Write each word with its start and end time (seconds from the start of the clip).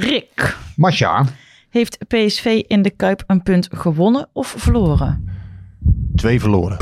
Rick, 0.00 0.56
Masha, 0.76 1.24
heeft 1.70 1.98
PSV 2.08 2.62
in 2.66 2.82
de 2.82 2.90
Kuip 2.90 3.22
een 3.26 3.42
punt 3.42 3.68
gewonnen 3.72 4.28
of 4.32 4.54
verloren? 4.56 5.28
twee 6.16 6.40
verloren. 6.40 6.78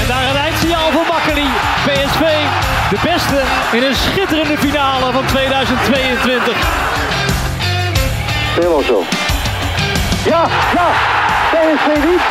En 0.00 0.08
daar 0.08 0.30
een 0.30 0.36
eindsignaal 0.36 0.90
voor 0.92 1.06
Makkeli. 1.06 1.48
PSV, 1.84 2.69
de 2.90 2.98
beste 3.02 3.40
in 3.72 3.82
een 3.82 3.94
schitterende 3.94 4.58
finale 4.58 5.12
van 5.12 5.24
2022. 5.26 6.56
Helemaal 8.54 8.82
zo. 8.82 9.04
Ja, 10.24 10.42
ja. 10.74 10.88
PSV 11.50 11.86
niet. 12.08 12.22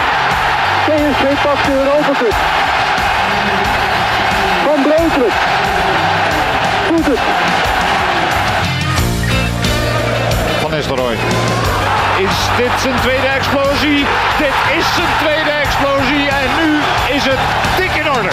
PSV 0.86 1.42
pakt 1.44 1.66
de 1.66 1.72
Europa 1.72 2.20
Cup. 2.20 2.36
Van 4.66 4.82
Breukelen. 4.82 5.34
Doet 6.90 7.06
het. 7.06 7.20
Van 10.62 10.72
Nistelrooy. 10.72 11.18
Is 12.18 12.36
dit 12.58 12.82
zijn 12.82 12.96
tweede 13.02 13.28
explosie? 13.28 14.06
Dit 14.38 14.78
is 14.78 14.86
zijn 14.96 15.08
tweede 15.20 15.52
explosie 15.52 16.30
en 16.30 16.50
nu 16.62 16.80
is 17.16 17.24
het 17.24 17.40
dik 17.78 17.96
in 17.96 18.12
orde. 18.12 18.30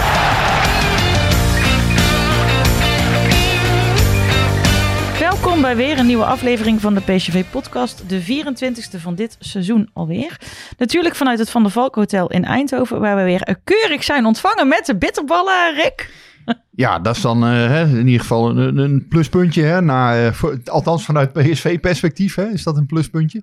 Welkom 5.57 5.77
bij 5.77 5.87
weer 5.87 5.99
een 5.99 6.07
nieuwe 6.07 6.25
aflevering 6.25 6.81
van 6.81 6.95
de 6.95 7.01
PSV-podcast, 7.01 8.09
de 8.09 8.23
24ste 8.23 9.01
van 9.01 9.15
dit 9.15 9.37
seizoen 9.39 9.91
alweer. 9.93 10.41
Natuurlijk 10.79 11.15
vanuit 11.15 11.39
het 11.39 11.51
Van 11.51 11.63
der 11.63 11.71
Valk 11.73 11.95
Hotel 11.95 12.31
in 12.31 12.45
Eindhoven, 12.45 13.01
waar 13.01 13.17
we 13.17 13.23
weer 13.23 13.57
keurig 13.65 14.05
zijn 14.05 14.27
ontvangen 14.27 14.69
met 14.69 14.87
de 14.87 14.97
bitterballen, 14.97 15.75
Rick. 15.75 16.11
Ja, 16.71 16.99
dat 16.99 17.17
is 17.17 17.23
dan 17.23 17.45
eh, 17.45 17.51
hè, 17.51 17.83
in 17.87 18.07
ieder 18.07 18.21
geval 18.21 18.57
een, 18.59 18.77
een 18.77 19.07
pluspuntje. 19.09 19.63
Hè, 19.63 19.81
na, 19.83 20.27
eh, 20.27 20.33
voor- 20.33 20.59
althans 20.65 21.05
vanuit 21.05 21.33
PSV-perspectief 21.33 22.35
hè, 22.35 22.49
is 22.49 22.63
dat 22.63 22.77
een 22.77 22.87
pluspuntje. 22.87 23.43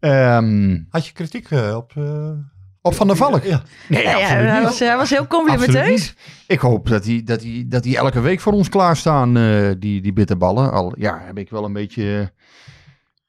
Ehm, 0.00 0.78
Had 0.90 1.06
je 1.06 1.12
kritiek 1.12 1.50
eh, 1.50 1.76
op... 1.76 1.92
eh, 1.96 2.30
op 2.88 2.94
Van 2.94 3.06
der 3.06 3.16
Valk? 3.16 3.44
Ja. 3.44 3.62
Nee, 3.88 4.02
Ja, 4.02 4.10
ja, 4.10 4.16
absoluut 4.24 4.48
hij, 4.48 4.54
niet. 4.58 4.68
was, 4.68 4.78
hij 4.78 4.96
was 4.96 5.10
heel 5.10 5.18
Absoluut 5.18 5.46
complimenteus. 5.48 5.88
niet. 5.88 6.14
Ik 6.46 6.58
hoop 6.58 6.88
dat 6.88 7.02
die, 7.02 7.22
dat, 7.22 7.40
die, 7.40 7.66
dat 7.68 7.82
die 7.82 7.96
elke 7.96 8.20
week 8.20 8.40
voor 8.40 8.52
ons 8.52 8.68
klaarstaan, 8.68 9.36
eh 9.36 9.70
die, 9.78 10.00
die 10.00 10.12
bitterballen. 10.12 10.72
Al 10.72 10.92
ja, 10.98 11.20
heb 11.24 11.38
ik 11.38 11.50
wel 11.50 11.64
een 11.64 11.72
beetje... 11.72 12.20
eh, 12.20 12.26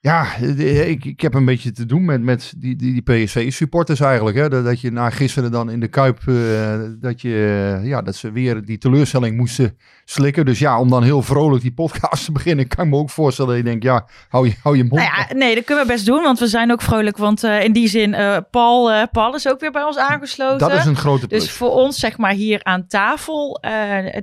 ja, 0.02 0.36
ik, 0.36 1.05
ik 1.05 1.22
heb 1.22 1.33
een 1.33 1.45
beetje 1.45 1.72
te 1.72 1.86
doen 1.86 2.05
met, 2.05 2.22
met 2.22 2.53
die, 2.58 2.75
die, 2.75 2.94
die 2.94 3.02
PSV-supporters 3.02 4.00
eigenlijk. 4.00 4.38
Hè? 4.38 4.50
Dat, 4.50 4.65
dat 4.65 4.82
je 4.82 4.92
na 4.92 5.10
gisteren 5.10 5.52
dan 5.52 5.70
in 5.70 5.80
de 5.80 5.87
Kuip, 5.87 6.20
eh, 6.27 6.80
dat, 6.99 7.21
je, 7.21 7.76
eh, 7.80 7.87
ja, 7.87 8.02
dat 8.02 8.15
ze 8.15 8.32
weer 8.32 8.65
die 8.65 8.77
teleurstelling 8.77 9.38
moesten 9.38 9.77
slikken. 10.05 10.45
Dus 10.45 10.59
ja, 10.59 10.80
om 10.80 10.89
dan 10.89 11.04
heel 11.04 11.21
vrolijk 11.21 11.61
die 11.61 11.73
podcast 11.73 12.26
te 12.26 12.32
beginnen, 12.32 12.67
kan 12.67 12.86
ik 12.86 12.92
me 12.92 12.98
ook 12.98 13.09
voorstellen 13.09 13.49
dat 13.52 13.59
je 13.59 13.70
denkt, 13.70 13.83
ja, 13.83 14.08
hou 14.30 14.48
je, 14.48 14.54
hou 14.64 14.77
je 14.77 14.83
mond. 14.83 15.02
Nou 15.02 15.11
ja, 15.15 15.36
nee, 15.36 15.55
dat 15.55 15.64
kunnen 15.64 15.86
we 15.86 15.92
best 15.92 16.05
doen, 16.05 16.21
want 16.21 16.39
we 16.39 16.48
zijn 16.48 16.71
ook 16.71 16.82
vrolijk. 16.82 17.17
Want 17.17 17.43
eh, 17.43 17.64
in 17.64 17.73
die 17.73 17.88
zin, 17.88 18.15
Paul, 18.52 19.08
Paul 19.08 19.36
is 19.36 19.48
ook 19.48 19.59
weer 19.59 19.71
bij 19.71 19.83
ons 19.83 19.98
aangesloten. 19.98 20.70
dat 20.70 20.77
is 20.77 20.86
een 20.86 20.95
grote 20.95 21.27
plus. 21.27 21.43
Dus 21.43 21.52
voor 21.52 21.71
ons, 21.71 21.99
zeg 21.99 22.17
maar, 22.17 22.33
hier 22.33 22.64
aan 22.64 22.88
tafel, 22.88 23.61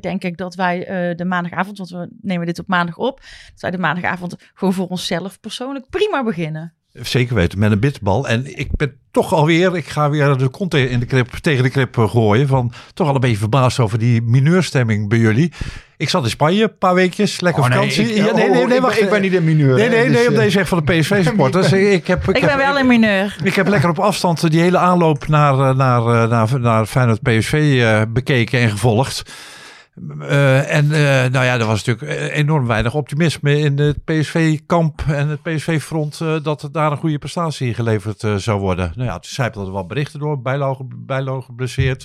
denk 0.00 0.24
ik 0.24 0.36
dat 0.36 0.54
wij 0.54 0.78
de 1.16 1.24
maandagavond, 1.24 1.78
want 1.78 1.90
we 1.90 2.08
nemen 2.20 2.46
dit 2.46 2.58
op 2.58 2.66
maandag 2.66 2.96
op, 2.96 3.20
dat 3.50 3.60
wij 3.60 3.70
de 3.70 3.78
maandagavond 3.78 4.36
gewoon 4.54 4.74
voor 4.74 4.86
onszelf 4.86 5.40
persoonlijk 5.40 5.64
prima 5.90 6.24
beginnen. 6.24 6.72
Zeker 7.02 7.34
weten, 7.34 7.58
met 7.58 7.72
een 7.72 7.80
bitterbal. 7.80 8.28
En 8.28 8.58
ik 8.58 8.68
ben 8.76 8.92
toch 9.10 9.32
alweer, 9.32 9.76
ik 9.76 9.86
ga 9.86 10.10
weer 10.10 10.36
de 10.36 10.48
kont 10.48 10.74
in 10.74 11.00
de 11.00 11.06
krip, 11.06 11.28
tegen 11.30 11.62
de 11.62 11.70
krip 11.70 11.98
eh, 11.98 12.10
gooien. 12.10 12.48
Van 12.48 12.72
toch 12.94 13.08
al 13.08 13.14
een 13.14 13.20
beetje 13.20 13.36
verbaasd 13.36 13.78
over 13.78 13.98
die 13.98 14.22
mineurstemming 14.22 15.08
bij 15.08 15.18
jullie. 15.18 15.52
Ik 15.96 16.08
zat 16.08 16.24
in 16.24 16.30
Spanje 16.30 16.62
een 16.62 16.78
paar 16.78 16.94
weekjes, 16.94 17.40
lekker 17.40 17.62
Oh, 17.62 17.68
nee, 17.68 17.78
vakantie. 17.78 18.08
ik, 18.08 18.16
ja, 18.16 18.22
nee, 18.22 18.44
oh, 18.44 18.50
nee, 18.54 18.66
nee, 18.66 18.76
ik, 18.76 18.82
wacht. 18.82 18.94
ben, 18.94 19.04
ik 19.04 19.10
ben 19.10 19.22
niet 19.22 19.34
een 19.34 19.44
mineur. 19.44 19.76
Nee, 19.76 19.88
nee, 19.88 19.98
nee, 20.08 20.10
dus, 20.10 20.26
op 20.26 20.32
eh, 20.32 20.38
deze 20.38 20.58
echt 20.58 20.68
van 20.68 20.82
de 20.84 20.92
PSV-supporters. 20.98 21.72
ik, 21.98 22.06
heb, 22.06 22.28
Ik, 22.28 22.32
ben 22.40 22.48
heb- 22.50 22.56
wel 22.58 22.78
een 22.78 22.86
mineur. 22.86 23.36
Ik 23.44 23.54
heb 23.54 23.68
lekker 23.68 23.88
op 23.90 23.98
afstand 23.98 24.50
die 24.50 24.60
hele 24.60 24.78
aanloop 24.78 25.28
naar, 25.28 25.52
eh, 25.52 25.76
naar, 25.76 26.22
eh, 26.22 26.28
naar, 26.30 26.60
naar 26.60 26.86
Feyenoord 26.86 27.22
PSV 27.22 27.78
eh, 27.82 28.02
bekeken 28.08 28.60
en 28.60 28.70
gevolgd. 28.70 29.22
Eh, 30.20 30.74
en 30.74 30.92
eh, 30.92 31.30
nou 31.30 31.44
ja, 31.44 31.58
er 31.58 31.66
was 31.66 31.84
natuurlijk 31.84 32.20
eh, 32.20 32.36
enorm 32.36 32.66
weinig 32.66 32.94
optimisme 32.94 33.58
in 33.58 33.78
het 33.78 34.04
PSV-kamp 34.04 35.02
en 35.08 35.28
het 35.28 35.42
PSV-front 35.42 36.20
eh, 36.20 36.42
dat 36.42 36.68
daar 36.72 36.92
een 36.92 36.98
goede 36.98 37.18
prestatie 37.18 37.74
geleverd 37.74 38.22
eh, 38.22 38.34
zou 38.34 38.60
worden. 38.60 38.92
Nou 38.94 39.08
ja, 39.08 39.18
toen 39.18 39.32
zijpelden 39.32 39.68
er 39.68 39.74
wat 39.74 39.88
berichten 39.88 40.20
door, 40.20 40.42
Bijlo, 40.42 40.86
Bijlo 40.96 41.40
geblesseerd. 41.40 42.04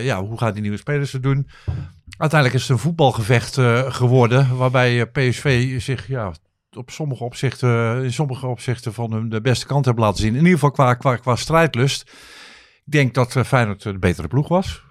Ja, 0.00 0.24
hoe 0.24 0.38
gaan 0.38 0.52
die 0.52 0.62
nieuwe 0.62 0.76
spelers 0.76 1.12
het 1.12 1.22
doen? 1.22 1.48
Uiteindelijk 2.18 2.60
is 2.60 2.68
het 2.68 2.70
een 2.70 2.82
voetbalgevecht 2.82 3.58
geworden, 3.94 4.56
waarbij 4.56 5.06
PSV 5.06 5.80
zich 5.80 6.08
ja, 6.08 6.32
op 6.76 6.90
sommige 6.90 7.24
opzichten, 7.24 8.02
in 8.04 8.12
sommige 8.12 8.46
opzichten 8.46 8.92
van 8.92 9.12
hun 9.12 9.28
de 9.28 9.40
beste 9.40 9.66
kant 9.66 9.84
hebben 9.84 10.04
laten 10.04 10.22
zien. 10.22 10.32
In 10.32 10.38
ieder 10.38 10.52
geval 10.52 10.70
qua, 10.70 10.94
qua, 10.94 11.16
qua 11.16 11.36
strijdlust. 11.36 12.02
Ik 12.84 12.92
denk 12.92 13.14
dat 13.14 13.36
Feyenoord 13.46 13.82
de 13.82 13.98
betere 13.98 14.28
ploeg 14.28 14.48
was. 14.48 14.82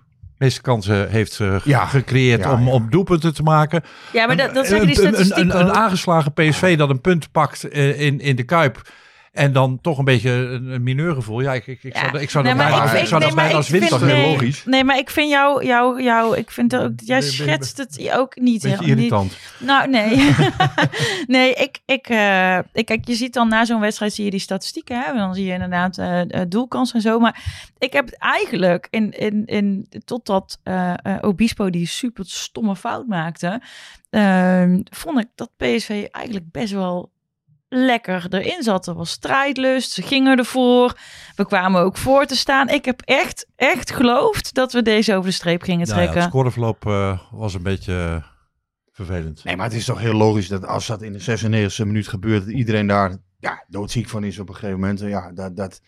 Meeste 0.43 0.61
kansen 0.61 1.09
heeft 1.09 1.39
Ja. 1.63 1.85
gecreëerd 1.85 2.43
Ja, 2.43 2.51
om, 2.53 2.65
ja. 2.65 2.71
om 2.71 2.89
doelpunten 2.89 3.33
te 3.33 3.43
maken. 3.43 3.83
Ja, 4.13 4.25
maar 4.27 4.37
dat, 4.37 4.53
dat 4.53 4.63
Een- 4.63 4.69
zeggen 4.69 4.87
die 4.87 4.97
een- 4.99 5.05
een, 5.07 5.13
statistieken 5.13 5.55
een, 5.55 5.65
een 5.65 5.69
ook. 5.71 5.75
aangeslagen 5.77 6.33
PSV 6.33 6.77
dat 6.77 6.89
een 6.89 7.01
punt 7.01 7.31
pakt 7.31 7.63
eh, 7.63 8.01
in, 8.01 8.19
in 8.19 8.35
de 8.35 8.43
Kuip. 8.43 8.81
En 9.33 9.53
dan 9.53 9.79
toch 9.81 9.97
een 9.97 10.05
beetje 10.05 10.29
een, 10.31 10.67
een 10.67 10.83
mineurgevoel. 10.83 11.41
Ja, 11.41 11.53
ik, 11.53 11.67
ik, 11.67 11.83
ik 11.83 11.95
zou, 11.97 12.19
ik 12.19 12.29
zou 12.29 12.43
Nee, 12.43 12.53
dat 12.53 12.61
maar 12.63 12.71
bijna, 12.71 12.83
ik 12.85 12.91
ik 12.91 12.97
vind- 12.97 13.07
zou 13.07 13.21
dat 13.21 13.29
nee, 13.29 13.39
bijna 13.43 13.55
als 13.57 13.69
winst 13.69 13.99
nee, 14.01 14.31
logisch. 14.31 14.65
Nee, 14.65 14.83
maar 14.83 14.97
ik 14.97 15.09
vind 15.09 15.29
jou, 15.29 15.65
jou, 15.65 16.03
jou 16.03 16.37
ik 16.37 16.51
vind 16.51 16.75
ook, 16.75 16.81
jij 16.81 17.19
Ben- 17.19 17.19
ben- 17.19 17.21
schetst 17.23 17.77
het 17.77 18.11
ook 18.15 18.35
niet. 18.39 18.61
Beetje 18.61 18.77
heel- 18.77 18.87
niet- 18.87 18.95
irritant. 18.97 19.37
Nou, 19.59 19.89
nee. 19.89 20.15
nee, 21.27 21.53
ik, 21.53 21.79
ik, 21.85 22.07
eh, 22.07 22.57
ik, 22.73 22.85
kijk, 22.85 23.07
je 23.07 23.15
ziet 23.15 23.33
dan 23.33 23.47
na 23.47 23.65
zo'n 23.65 23.79
wedstrijd 23.79 24.13
zie 24.13 24.25
je 24.25 24.31
die 24.31 24.39
statistieken. 24.39 25.01
Hè? 25.01 25.13
Dan 25.13 25.35
zie 25.35 25.45
je 25.45 25.53
inderdaad 25.53 25.97
eh 25.97 26.21
eh, 26.21 26.45
doelkans 26.49 26.93
en 26.93 27.01
zo. 27.01 27.19
Maar 27.19 27.43
ik 27.77 27.93
heb 27.93 28.05
het 28.05 28.17
eigenlijk 28.17 28.87
in, 28.89 29.11
in, 29.11 29.45
in 29.45 29.87
totdat 30.05 30.59
eh 30.63 30.93
eh, 31.03 31.17
Obispo 31.21 31.69
die 31.69 31.87
super 31.87 32.25
stomme 32.27 32.75
fout 32.75 33.07
maakte, 33.07 33.61
ehm, 34.09 34.79
vond 34.91 35.19
ik 35.19 35.27
dat 35.35 35.49
PSV 35.57 36.05
eigenlijk 36.11 36.51
best 36.51 36.73
wel 36.73 37.11
lekker 37.73 38.25
erin 38.29 38.63
zat. 38.63 38.87
Er 38.87 38.93
was 38.93 39.09
strijdlust, 39.09 39.91
ze 39.91 40.01
gingen 40.01 40.37
ervoor. 40.37 40.97
We 41.35 41.45
kwamen 41.45 41.81
ook 41.81 41.97
voor 41.97 42.25
te 42.25 42.35
staan. 42.35 42.69
Ik 42.69 42.85
heb 42.85 43.01
echt, 43.01 43.47
echt 43.55 43.91
geloofd 43.91 44.53
dat 44.53 44.73
we 44.73 44.81
deze 44.81 45.15
over 45.15 45.29
de 45.29 45.35
streep 45.35 45.61
gingen 45.61 45.87
Nou 45.87 45.89
ja, 45.89 45.95
trekken. 45.95 46.21
het 46.21 46.29
scoreverloop 46.31 46.85
eh, 46.85 47.19
was 47.31 47.53
een 47.53 47.63
beetje 47.63 47.93
eh, 47.93 48.23
vervelend. 48.91 49.43
Nee, 49.43 49.55
maar 49.55 49.65
het 49.65 49.75
is 49.75 49.85
toch 49.85 49.99
heel 49.99 50.13
logisch 50.13 50.47
dat 50.47 50.65
als 50.65 50.87
dat 50.87 51.01
in 51.01 51.13
de 51.13 51.69
96e 51.79 51.85
minuut 51.85 52.07
gebeurt, 52.07 52.45
dat 52.45 52.53
iedereen 52.53 52.87
daar 52.87 53.17
ja, 53.39 53.63
doodziek 53.67 54.09
van 54.09 54.23
is 54.23 54.39
op 54.39 54.49
een 54.49 54.55
gegeven 54.55 54.79
moment. 54.79 54.99
Ja, 54.99 55.31
dat, 55.31 55.55
dat, 55.55 55.81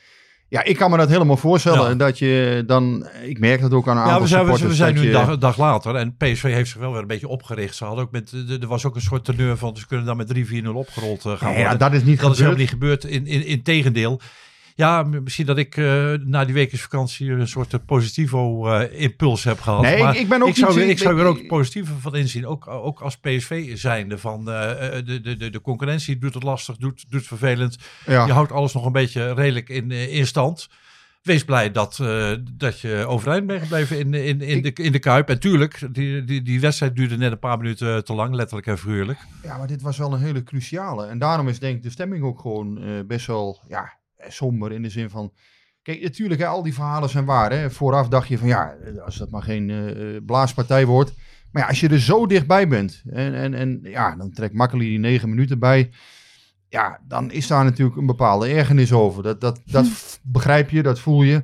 ja 0.55 0.63
ik 0.63 0.77
kan 0.77 0.91
me 0.91 0.97
dat 0.97 1.09
helemaal 1.09 1.37
voorstellen. 1.37 1.89
Ja. 1.89 1.95
Dat 1.95 2.19
je 2.19 2.63
dan, 2.67 3.07
ik 3.23 3.39
merk 3.39 3.61
dat 3.61 3.71
ook 3.73 3.87
aan 3.87 3.97
een 3.97 4.03
aantal 4.03 4.15
Ja, 4.15 4.21
we 4.21 4.27
zijn, 4.27 4.41
we, 4.45 4.51
supporters. 4.51 4.77
zijn 4.77 4.93
nu 4.93 5.01
je- 5.01 5.07
een 5.07 5.13
dag, 5.13 5.27
een 5.27 5.39
dag 5.39 5.57
later 5.57 5.95
en 5.95 6.15
PSV 6.17 6.41
heeft 6.43 6.69
zich 6.69 6.79
wel 6.79 6.91
weer 6.91 7.01
een 7.01 7.07
beetje 7.07 7.27
opgericht. 7.27 7.75
Ze 7.75 7.85
hadden 7.85 8.03
ook 8.03 8.11
met, 8.11 8.29
de- 8.29 8.57
er 8.61 8.67
was 8.67 8.85
ook 8.85 8.95
een 8.95 9.01
soort 9.01 9.25
teneur 9.25 9.57
van 9.57 9.77
ze 9.77 9.87
kunnen 9.87 10.05
dan 10.05 10.17
met 10.17 10.27
3-4-0 10.27 10.75
opgerold 10.75 11.25
eh, 11.25 11.31
gaan 11.37 11.51
ja, 11.53 11.57
worden. 11.59 11.79
dat 11.79 11.93
is 11.93 12.03
niet 12.03 12.19
dat 12.19 12.31
is 12.31 12.37
helemaal 12.39 12.59
gebeurd. 12.59 12.59
niet 12.59 12.69
gebeurd. 12.69 13.03
In, 13.03 13.27
in, 13.27 13.45
in 13.45 13.63
tegendeel. 13.63 14.19
Ja, 14.77 15.03
misschien 15.03 15.45
dat 15.45 15.57
ik 15.57 15.77
eh, 15.77 16.13
na 16.23 16.45
die 16.45 16.53
weekensvakantie 16.53 17.31
een 17.31 17.47
soort 17.47 17.73
eh, 17.73 17.79
positivo 17.85 18.67
eh, 18.69 19.01
impuls 19.01 19.43
heb 19.43 19.59
gehad. 19.59 19.81
Nee, 19.81 20.03
maar 20.03 20.15
ik- 20.15 20.21
ik 20.21 20.29
ben 20.29 20.41
ook 20.41 20.47
ik 20.47 20.55
zou, 20.55 20.81
ik 20.81 20.97
zou 20.97 21.19
er 21.19 21.25
ook 21.25 21.33
ik- 21.35 21.39
het 21.39 21.47
positieve 21.47 21.93
van 21.99 22.15
inzien. 22.15 22.45
Ook, 22.47 22.67
ook 22.67 22.99
als 23.01 23.17
PSV 23.17 23.77
zijnde 23.77 24.17
van 24.17 24.45
de, 24.45 25.01
de, 25.23 25.35
de, 25.37 25.49
de 25.49 25.61
concurrentie 25.61 26.17
doet 26.17 26.33
het 26.33 26.43
lastig, 26.43 26.77
doet, 26.77 27.05
doet 27.09 27.27
vervelend. 27.27 27.77
Ja. 28.05 28.25
Je 28.25 28.31
houdt 28.31 28.51
alles 28.51 28.73
nog 28.73 28.85
een 28.85 28.91
beetje 28.91 29.33
redelijk 29.33 29.69
in, 29.69 29.91
in 29.91 30.27
stand. 30.27 30.69
wees 31.21 31.43
blij 31.45 31.71
dat, 31.71 31.99
dat 32.53 32.79
je 32.79 33.05
overeind 33.07 33.47
bent 33.47 33.61
gebleven 33.61 33.99
in, 33.99 34.13
in, 34.13 34.41
in, 34.41 34.61
de, 34.61 34.73
in 34.73 34.91
de 34.91 34.99
Kuip. 34.99 35.29
En 35.29 35.39
tuurlijk, 35.39 35.79
die, 35.91 36.23
die, 36.23 36.41
die 36.41 36.59
wedstrijd 36.59 36.95
duurde 36.95 37.17
net 37.17 37.31
een 37.31 37.39
paar 37.39 37.57
minuten 37.57 38.05
te 38.05 38.13
lang, 38.13 38.33
letterlijk 38.33 38.67
en 38.67 38.77
figuurlijk. 38.77 39.19
Ja, 39.43 39.57
maar 39.57 39.67
dit 39.67 39.81
was 39.81 39.97
wel 39.97 40.13
een 40.13 40.19
hele 40.21 40.43
cruciale. 40.43 41.05
En 41.05 41.19
daarom 41.19 41.47
is 41.47 41.59
denk 41.59 41.75
ik 41.75 41.83
de 41.83 41.89
stemming 41.89 42.23
ook 42.23 42.39
gewoon 42.39 42.79
best 43.07 43.27
wel 43.27 43.59
ja, 43.67 43.93
somber 44.27 44.71
in 44.71 44.81
de 44.81 44.89
zin 44.89 45.09
van... 45.09 45.33
Kijk, 45.81 46.01
natuurlijk, 46.01 46.41
hè, 46.41 46.47
al 46.47 46.63
die 46.63 46.73
verhalen 46.73 47.09
zijn 47.09 47.25
waar. 47.25 47.51
Hè. 47.51 47.71
Vooraf 47.71 48.07
dacht 48.07 48.27
je 48.27 48.37
van 48.37 48.47
ja, 48.47 48.75
als 49.05 49.17
dat 49.17 49.29
maar 49.29 49.43
geen 49.43 49.69
eh, 49.69 49.85
blaaspartij 50.25 50.85
wordt. 50.85 51.13
Maar 51.51 51.61
ja, 51.61 51.69
als 51.69 51.79
je 51.79 51.89
er 51.89 51.99
zo 51.99 52.25
dichtbij 52.25 52.67
bent 52.67 53.03
en, 53.09 53.33
en, 53.33 53.53
en 53.53 53.79
ja, 53.83 54.15
dan 54.15 54.31
trekt 54.31 54.53
Makkeli 54.53 54.89
die 54.89 54.99
negen 54.99 55.29
minuten 55.29 55.59
bij. 55.59 55.91
Ja, 56.69 56.99
dan 57.07 57.31
is 57.31 57.47
daar 57.47 57.63
natuurlijk 57.63 57.97
een 57.97 58.05
bepaalde 58.05 58.47
ergernis 58.47 58.91
over. 58.93 59.23
Dat, 59.23 59.41
dat, 59.41 59.61
dat 59.65 59.87
f- 59.87 60.19
begrijp 60.23 60.69
je, 60.69 60.83
dat 60.83 60.99
voel 60.99 61.23
je. 61.23 61.43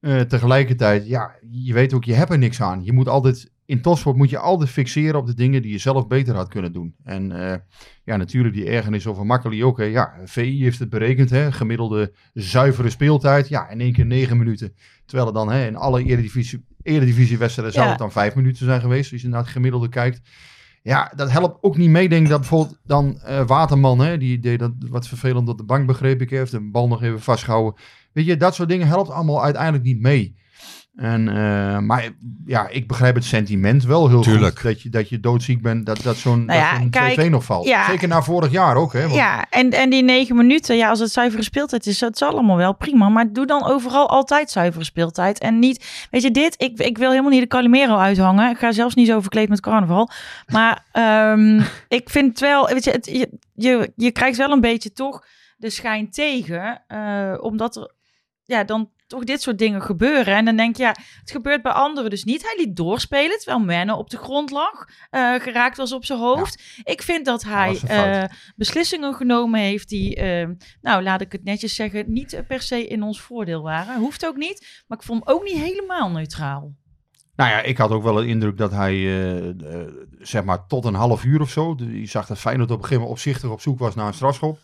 Eh, 0.00 0.20
tegelijkertijd, 0.20 1.06
ja, 1.06 1.34
je 1.50 1.72
weet 1.72 1.94
ook, 1.94 2.04
je 2.04 2.14
hebt 2.14 2.30
er 2.30 2.38
niks 2.38 2.62
aan. 2.62 2.84
Je 2.84 2.92
moet 2.92 3.08
altijd, 3.08 3.51
in 3.66 3.80
topsport 3.80 4.16
moet 4.16 4.30
je 4.30 4.38
altijd 4.38 4.70
fixeren 4.70 5.18
op 5.20 5.26
de 5.26 5.34
dingen 5.34 5.62
die 5.62 5.72
je 5.72 5.78
zelf 5.78 6.06
beter 6.06 6.34
had 6.34 6.48
kunnen 6.48 6.72
doen. 6.72 6.94
En 7.04 7.50
eh, 7.50 7.58
ja, 8.04 8.16
natuurlijk 8.16 8.54
die 8.54 8.64
ergernis 8.66 9.06
over 9.06 9.26
Makkeli 9.26 9.64
ook. 9.64 9.78
Hè. 9.78 9.84
Ja, 9.84 10.12
VI 10.24 10.62
heeft 10.62 10.78
het 10.78 10.90
berekend, 10.90 11.30
hè. 11.30 11.52
gemiddelde 11.52 12.12
zuivere 12.32 12.90
speeltijd. 12.90 13.48
Ja, 13.48 13.68
in 13.68 13.80
één 13.80 13.92
keer 13.92 14.06
negen 14.06 14.36
minuten. 14.36 14.74
Terwijl 15.06 15.28
er 15.28 15.34
dan 15.34 15.50
hè, 15.50 15.66
in 15.66 15.76
alle 15.76 16.04
eredivisie, 16.04 16.64
eredivisiewedstrijden 16.82 17.74
zou 17.74 17.84
Ja. 17.84 17.90
het 17.90 18.00
dan 18.00 18.12
vijf 18.12 18.34
minuten 18.34 18.64
zijn 18.66 18.80
geweest. 18.80 19.12
Als 19.12 19.22
je 19.22 19.28
naar 19.28 19.40
het 19.40 19.50
gemiddelde 19.50 19.88
kijkt. 19.88 20.20
Ja, 20.82 21.12
dat 21.16 21.30
helpt 21.30 21.62
ook 21.62 21.76
niet 21.76 21.90
mee. 21.90 22.08
Denk 22.08 22.28
dat 22.28 22.40
bijvoorbeeld 22.40 22.78
dan 22.84 23.20
eh, 23.20 23.46
Waterman, 23.46 23.98
hè, 24.00 24.18
die 24.18 24.38
deed 24.38 24.58
dat 24.58 24.72
wat 24.78 25.08
vervelend 25.08 25.48
op 25.48 25.58
de 25.58 25.64
bank, 25.64 25.86
begreep 25.86 26.20
ik. 26.20 26.30
Heeft 26.30 26.50
de 26.50 26.70
bal 26.70 26.88
nog 26.88 27.02
even 27.02 27.20
vastgehouden. 27.20 27.80
Weet 28.12 28.26
je, 28.26 28.36
dat 28.36 28.54
soort 28.54 28.68
dingen 28.68 28.86
helpt 28.86 29.10
allemaal 29.10 29.42
uiteindelijk 29.44 29.84
niet 29.84 30.00
mee. 30.00 30.36
En, 30.96 31.28
eh, 31.28 31.78
maar 31.78 32.08
ja, 32.46 32.68
ik 32.68 32.88
begrijp 32.88 33.14
het 33.14 33.24
sentiment 33.24 33.84
wel 33.84 34.08
heel 34.08 34.22
Tuurlijk. 34.22 34.54
goed. 34.58 34.62
Dat 34.70 34.82
je, 34.82 34.88
dat 34.88 35.08
je 35.08 35.20
doodziek 35.20 35.62
bent, 35.62 35.86
dat, 35.86 36.02
dat 36.02 36.16
zo'n 36.16 36.44
Nou 36.44 36.58
ja, 36.58 36.70
dat 36.70 36.80
zo'n 36.80 36.90
kijk, 36.90 37.20
2-2 37.20 37.30
nog 37.30 37.44
valt. 37.44 37.66
ja. 37.66 37.86
Zeker 37.86 38.08
na 38.08 38.22
vorig 38.22 38.50
jaar 38.50 38.76
ook. 38.76 38.92
Hè, 38.92 39.00
want- 39.02 39.14
Ja, 39.14 39.46
en, 39.50 39.70
en 39.70 39.90
die 39.90 40.02
negen 40.02 40.36
minuten, 40.36 40.76
ja, 40.76 40.88
als 40.88 40.98
het 40.98 41.10
zuivere 41.10 41.42
speeltijd 41.42 41.86
is, 41.86 41.98
dat 41.98 42.14
is 42.14 42.22
allemaal 42.22 42.56
wel 42.56 42.74
prima. 42.74 43.08
Maar 43.08 43.32
doe 43.32 43.46
dan 43.46 43.64
overal 43.64 44.08
altijd 44.08 44.50
zuivere 44.50 44.84
speeltijd. 44.84 45.38
En 45.38 45.58
niet, 45.58 46.06
weet 46.10 46.22
je, 46.22 46.30
dit, 46.30 46.54
ik, 46.62 46.78
ik 46.78 46.98
wil 46.98 47.10
helemaal 47.10 47.30
niet 47.30 47.40
de 47.40 47.46
Calimero 47.46 47.96
uithangen. 47.96 48.50
Ik 48.50 48.58
ga 48.58 48.72
zelfs 48.72 48.94
niet 48.94 49.06
zo 49.06 49.20
verkleed 49.20 49.48
met 49.48 49.60
carnaval. 49.60 50.08
Maar 50.46 50.84
ehm, 50.92 51.60
ik 51.88 52.10
vind 52.10 52.28
het 52.28 52.40
wel, 52.40 52.66
weet 52.68 52.84
je, 52.84 52.90
het, 52.90 53.06
je, 53.06 53.28
je, 53.54 53.92
je 53.96 54.10
krijgt 54.10 54.36
wel 54.38 54.50
een 54.50 54.60
beetje 54.60 54.92
toch 54.92 55.24
de 55.56 55.70
schijn 55.70 56.10
tegen. 56.10 56.82
eh, 56.86 57.34
omdat 57.40 57.76
er, 57.76 57.92
ja, 58.44 58.64
dan 58.64 58.90
toch 59.12 59.24
dit 59.24 59.42
soort 59.42 59.58
dingen 59.58 59.82
gebeuren. 59.82 60.36
En 60.36 60.44
dan 60.44 60.56
denk 60.56 60.76
je, 60.76 60.82
ja, 60.82 60.96
het 61.20 61.30
gebeurt 61.30 61.62
bij 61.62 61.72
anderen 61.72 62.10
dus 62.10 62.24
niet. 62.24 62.42
Hij 62.42 62.64
liet 62.64 62.76
doorspelen, 62.76 63.38
terwijl 63.38 63.60
Menne 63.60 63.96
op 63.96 64.10
de 64.10 64.16
grond 64.16 64.50
lag. 64.50 64.88
eh, 65.10 65.34
geraakt 65.34 65.76
was 65.76 65.92
op 65.92 66.04
zijn 66.04 66.18
hoofd. 66.18 66.62
Ik 66.84 67.02
vind 67.02 67.24
dat 67.24 67.42
hij 67.42 67.80
een 67.82 67.88
eh, 67.88 68.24
beslissingen 68.56 69.14
genomen 69.14 69.60
heeft 69.60 69.88
die, 69.88 70.14
eh, 70.16 70.48
nou 70.80 71.02
laat 71.02 71.20
ik 71.20 71.32
het 71.32 71.44
netjes 71.44 71.74
zeggen, 71.74 72.12
niet 72.12 72.42
per 72.46 72.62
se 72.62 72.86
in 72.86 73.02
ons 73.02 73.20
voordeel 73.20 73.62
waren. 73.62 73.98
Hoeft 73.98 74.26
ook 74.26 74.36
niet, 74.36 74.82
maar 74.86 74.98
ik 74.98 75.04
vond 75.04 75.24
hem 75.24 75.34
ook 75.34 75.44
niet 75.44 75.58
helemaal 75.58 76.10
neutraal. 76.10 76.74
Nou 77.36 77.50
ja, 77.50 77.60
ik 77.60 77.78
had 77.78 77.90
ook 77.90 78.02
wel 78.02 78.14
de 78.14 78.26
indruk 78.26 78.56
dat 78.58 78.70
hij, 78.70 78.94
zeg 80.18 80.44
maar, 80.44 80.66
tot 80.66 80.84
een 80.84 80.94
half 80.94 81.24
uur 81.24 81.40
of 81.40 81.50
zo. 81.50 81.76
Je 81.78 82.06
zag 82.06 82.26
dat 82.26 82.38
Feyenoord 82.38 82.70
op 82.70 82.76
een 82.76 82.82
gegeven 82.82 83.02
moment 83.02 83.18
opzichtig 83.18 83.50
op 83.50 83.60
zoek 83.60 83.78
was 83.78 83.94
naar 83.94 84.06
een 84.06 84.14
strafschop. 84.14 84.58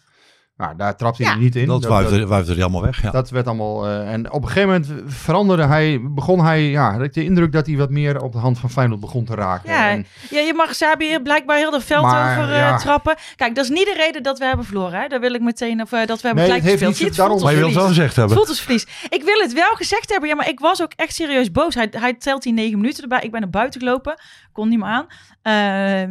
Nou, 0.59 0.77
daar 0.77 0.97
trapte 0.97 1.23
hij 1.23 1.33
Ja. 1.33 1.39
niet 1.39 1.57
in. 1.57 1.67
Dat 1.67 1.85
wuifde, 1.85 2.27
wuifde 2.27 2.51
er 2.53 2.57
helemaal 2.59 2.83
weg. 2.83 3.03
Ja. 3.03 3.11
Dat 3.11 3.31
werd 3.31 3.47
allemaal. 3.47 3.87
eh, 3.87 4.13
en 4.13 4.33
op 4.33 4.43
een 4.43 4.49
gegeven 4.49 4.69
moment 4.69 5.13
veranderde 5.15 5.65
hij. 5.67 6.01
Begon 6.03 6.45
hij. 6.45 6.63
Ja, 6.71 6.93
had 6.93 7.03
ik 7.03 7.13
de 7.15 7.25
indruk 7.25 7.53
dat 7.53 7.67
hij 7.67 7.77
wat 7.77 7.91
meer 7.91 8.23
op 8.23 8.33
de 8.33 8.39
hand 8.39 8.59
van 8.59 8.71
Feyenoord 8.71 9.01
begon 9.01 9.25
te 9.25 9.35
raken. 9.35 9.71
Ja, 9.71 9.91
En- 9.91 10.07
Ja, 10.31 10.41
je 10.41 10.55
mag 10.55 10.75
Sabi 10.75 11.07
hier 11.07 11.23
blijkbaar 11.23 11.57
heel 11.57 11.71
de 11.71 11.81
veld 11.81 12.03
Maar, 12.03 12.39
over 12.39 12.53
eh, 12.53 12.59
ja. 12.59 12.77
trappen. 12.77 13.17
Kijk, 13.37 13.55
dat 13.55 13.65
is 13.65 13.71
niet 13.71 13.85
de 13.87 13.95
reden 13.97 14.23
dat 14.23 14.39
we 14.39 14.45
hebben 14.45 14.65
verloren. 14.65 15.01
Hè? 15.01 15.09
Daar 15.09 15.21
wil 15.21 15.35
ik 15.35 15.41
meteen, 15.41 15.83
of 15.83 15.93
eh, 15.93 16.07
dat 16.07 16.21
we 16.21 16.27
hebben 16.27 16.45
Nee, 16.49 16.61
gelijk 16.61 16.63
het 16.63 16.71
gespeeld. 16.71 17.01
niet 17.09 17.15
zo- 17.15 17.21
daarom- 17.23 17.43
maar 17.43 17.53
je 17.53 17.57
wilt 17.59 17.71
het 17.71 17.79
wel 17.79 17.89
gezegd 17.89 18.17
hebben. 18.17 18.37
Het 18.37 18.47
voelt 18.47 18.49
als 18.49 18.61
verlies. 18.67 18.87
Ik 19.09 19.23
wil 19.25 19.39
het 19.41 19.53
wel 19.53 19.75
gezegd 19.75 20.11
hebben, 20.11 20.29
ja, 20.29 20.35
maar 20.35 20.49
ik 20.49 20.61
was 20.61 20.83
ook 20.83 20.93
echt 20.97 21.15
serieus 21.15 21.51
boos. 21.53 21.75
Hij, 21.75 21.89
hij 21.91 22.15
telt 22.15 22.43
die 22.43 22.53
negen 22.53 22.77
minuten 22.81 23.03
erbij. 23.03 23.21
Ik 23.21 23.31
ben 23.31 23.41
naar 23.41 23.51
buiten 23.51 23.81
gelopen, 23.81 24.21
kon 24.53 24.69
niet 24.69 24.79
meer 24.79 24.89
aan. 24.89 25.07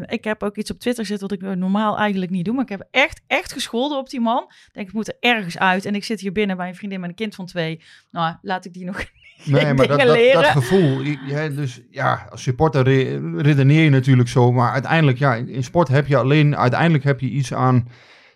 Ik 0.06 0.24
heb 0.24 0.44
ook 0.44 0.56
iets 0.56 0.72
op 0.72 0.80
Twitter 0.80 1.06
gezet 1.06 1.22
wat 1.22 1.32
ik 1.32 1.42
normaal 1.42 1.98
eigenlijk 1.98 2.32
niet 2.32 2.46
doe. 2.46 2.54
Maar 2.54 2.64
ik 2.64 2.70
heb 2.70 2.84
echt, 2.92 3.22
echt 3.28 3.54
gescholden 3.54 3.98
op 3.98 4.10
die 4.10 4.22
man. 4.22 4.37
Ik 4.44 4.70
denk, 4.72 4.88
ik 4.88 4.94
moet 4.94 5.08
er 5.08 5.18
ergens 5.20 5.58
uit. 5.58 5.86
En 5.86 5.96
ik 5.96 6.04
zit 6.04 6.20
hier 6.20 6.32
binnen 6.32 6.58
bij 6.58 6.68
een 6.68 6.76
vriendin 6.76 7.00
met 7.00 7.10
een 7.10 7.16
kind 7.16 7.36
van 7.36 7.46
twee. 7.46 7.82
Nou, 8.12 8.36
laat 8.42 8.66
ik 8.66 8.74
die 8.74 8.86
nog 8.86 9.04
Nee, 9.44 9.74
maar 9.74 9.88
dat, 9.88 10.00
dat, 10.34 10.46
gevoel. 10.46 11.02
ja, 11.28 11.48
dus 11.48 11.82
ja, 11.90 12.28
als 12.30 12.44
supporter 12.44 12.84
re- 12.84 13.42
redeneer 13.42 13.84
je 13.84 13.90
natuurlijk 13.90 14.30
zo. 14.30 14.52
Maar 14.52 14.72
uiteindelijk, 14.72 15.18
ja, 15.18 15.36
in 15.36 15.64
sport 15.64 15.88
heb 15.88 16.08
je 16.08 16.18
alleen. 16.18 16.58
Uiteindelijk 16.58 17.04
heb 17.04 17.20
je 17.20 17.30
iets 17.30 17.54
aan. 17.54 17.88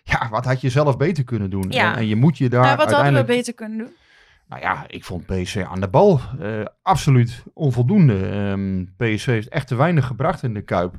Ja, 0.04 0.28
wat 0.30 0.44
had 0.44 0.60
je 0.60 0.70
zelf 0.70 0.96
beter 0.96 1.24
kunnen 1.24 1.50
doen? 1.50 1.66
Ja. 1.68 1.92
En, 1.92 1.98
en 1.98 2.06
je 2.06 2.16
moet 2.16 2.38
je 2.38 2.48
daar. 2.48 2.62
Nou, 2.62 2.76
wat 2.76 2.90
hadden 2.90 2.98
we 2.98 3.02
uiteindelijk, 3.04 3.38
beter 3.38 3.54
kunnen 3.54 3.78
doen? 3.78 3.94
Nou 4.48 4.62
ja, 4.62 4.84
ik 4.86 5.04
vond 5.04 5.26
PSV 5.26 5.64
aan 5.68 5.80
de 5.80 5.88
bal 5.88 6.20
eh, 6.40 6.64
absoluut 6.82 7.42
onvoldoende. 7.54 8.86
PSV 8.96 9.26
heeft 9.26 9.48
echt 9.48 9.66
te 9.66 9.74
weinig 9.74 10.06
gebracht 10.06 10.42
in 10.42 10.54
de 10.54 10.62
Kuip. 10.62 10.94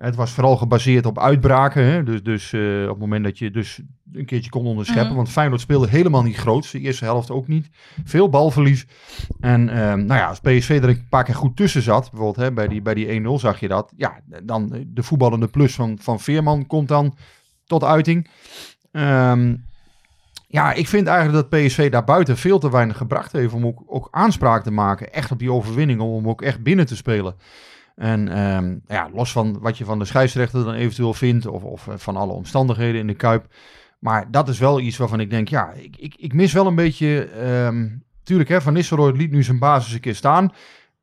Het 0.00 0.14
was 0.14 0.30
vooral 0.30 0.56
gebaseerd 0.56 1.06
op 1.06 1.18
uitbraken. 1.18 1.84
Hè? 1.84 2.02
Dus, 2.02 2.22
dus 2.22 2.52
eh, 2.52 2.82
op 2.82 2.88
het 2.88 2.98
moment 2.98 3.24
dat 3.24 3.38
je 3.38 3.50
dus 3.50 3.80
een 4.12 4.24
keertje 4.24 4.50
kon 4.50 4.66
onderscheppen. 4.66 5.06
Mhm. 5.06 5.16
Want 5.16 5.28
Feyenoord 5.28 5.60
speelde 5.60 5.88
helemaal 5.88 6.22
niet 6.22 6.36
groot. 6.36 6.72
De 6.72 6.80
eerste 6.80 7.04
helft 7.04 7.30
ook 7.30 7.48
niet. 7.48 7.68
Veel 8.04 8.28
balverlies. 8.28 8.86
En 9.40 9.68
ehm, 9.68 10.04
nou 10.04 10.20
ja, 10.20 10.26
als 10.26 10.40
PSV 10.40 10.78
er 10.82 10.88
een 10.88 11.06
paar 11.08 11.24
keer 11.24 11.34
goed 11.34 11.56
tussen 11.56 11.82
zat. 11.82 12.10
Bijvoorbeeld 12.10 12.36
hè, 12.46 12.52
bij 12.52 12.68
die, 12.68 12.82
bij 12.82 12.94
die 12.94 13.22
1-0 13.22 13.28
zag 13.34 13.60
je 13.60 13.68
dat. 13.68 13.92
Ja, 13.96 14.20
dan 14.42 14.84
de 14.86 15.02
voetballende 15.02 15.48
plus 15.48 15.74
van, 15.74 15.98
van 16.00 16.20
Veerman 16.20 16.66
komt 16.66 16.88
dan 16.88 17.16
tot 17.66 17.84
uiting. 17.84 18.28
Ehm, 18.92 19.54
ja, 20.46 20.72
ik 20.72 20.88
vind 20.88 21.06
eigenlijk 21.06 21.50
dat 21.50 21.60
PSV 21.60 21.90
daarbuiten 21.90 22.36
veel 22.36 22.58
te 22.58 22.70
weinig 22.70 22.96
gebracht 22.96 23.32
heeft 23.32 23.52
om 23.52 23.66
ook, 23.66 23.82
ook 23.86 24.08
aanspraak 24.10 24.62
te 24.62 24.70
maken. 24.70 25.12
Echt 25.12 25.30
op 25.30 25.38
die 25.38 25.52
overwinning, 25.52 26.00
om 26.00 26.14
hem 26.14 26.28
ook 26.28 26.42
echt 26.42 26.62
binnen 26.62 26.86
te 26.86 26.96
spelen. 26.96 27.34
En 28.00 28.28
ehm, 28.28 28.76
ja, 28.86 29.10
los 29.14 29.32
van 29.32 29.58
wat 29.60 29.78
je 29.78 29.84
van 29.84 29.98
de 29.98 30.04
scheidsrechter 30.04 30.64
dan 30.64 30.74
eventueel 30.74 31.14
vindt, 31.14 31.46
of, 31.46 31.62
of 31.62 31.88
eh, 31.88 31.94
van 31.96 32.16
alle 32.16 32.32
omstandigheden 32.32 33.00
in 33.00 33.06
de 33.06 33.14
Kuip. 33.14 33.46
Maar 33.98 34.30
dat 34.30 34.48
is 34.48 34.58
wel 34.58 34.80
iets 34.80 34.96
waarvan 34.96 35.20
ik 35.20 35.30
denk, 35.30 35.48
ja, 35.48 35.72
ik, 35.72 35.96
ik, 35.96 36.14
ik 36.18 36.32
mis 36.32 36.52
wel 36.52 36.66
een 36.66 36.74
beetje... 36.74 37.24
ehm, 37.24 37.88
tuurlijk, 38.22 38.48
hè, 38.48 38.60
Van 38.60 38.72
Nistelrooy 38.72 39.16
liet 39.16 39.30
nu 39.30 39.42
zijn 39.42 39.58
basis 39.58 39.92
een 39.92 40.00
keer 40.00 40.14
staan. 40.14 40.52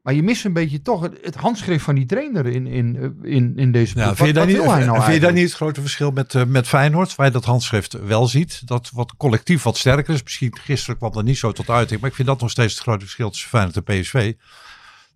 Maar 0.01 0.13
je 0.13 0.23
mist 0.23 0.45
een 0.45 0.53
beetje 0.53 0.81
toch 0.81 1.01
het, 1.01 1.17
het 1.21 1.35
handschrift 1.35 1.83
van 1.83 1.95
die 1.95 2.05
trainer 2.05 2.45
in, 2.45 2.67
in, 2.67 2.95
eh, 2.95 3.31
in, 3.33 3.53
in 3.55 3.71
deze 3.71 3.97
Ja, 3.97 4.03
ploeg. 4.03 4.15
vind, 4.15 4.27
je 4.27 4.33
daar 4.33 4.45
niet, 4.45 4.55
wil 4.57 4.71
hij 4.71 4.85
nou 4.85 5.01
vind 5.01 5.13
je 5.13 5.19
daar 5.19 5.33
niet 5.33 5.43
het 5.43 5.53
grote 5.53 5.81
verschil 5.81 6.11
met, 6.11 6.35
eh, 6.35 6.43
met 6.43 6.67
Feyenoord, 6.67 7.15
waar 7.15 7.25
je 7.25 7.31
dat 7.31 7.45
handschrift 7.45 7.93
wel 8.05 8.27
ziet? 8.27 8.67
Dat 8.67 8.89
wat 8.93 9.13
collectief 9.17 9.63
wat 9.63 9.77
sterker 9.77 10.13
is. 10.13 10.23
Misschien 10.23 10.57
gisteren 10.61 10.97
kwam 10.97 11.11
dat 11.11 11.23
niet 11.23 11.37
zo 11.37 11.51
tot 11.51 11.69
uiting, 11.69 11.99
maar 11.99 12.09
ik 12.09 12.15
vind 12.15 12.27
dat 12.27 12.41
nog 12.41 12.49
steeds 12.49 12.73
het 12.73 12.81
grote 12.81 13.03
verschil 13.03 13.29
tussen 13.29 13.49
Feyenoord 13.49 13.75
en 13.75 13.83
PSV. 13.83 14.33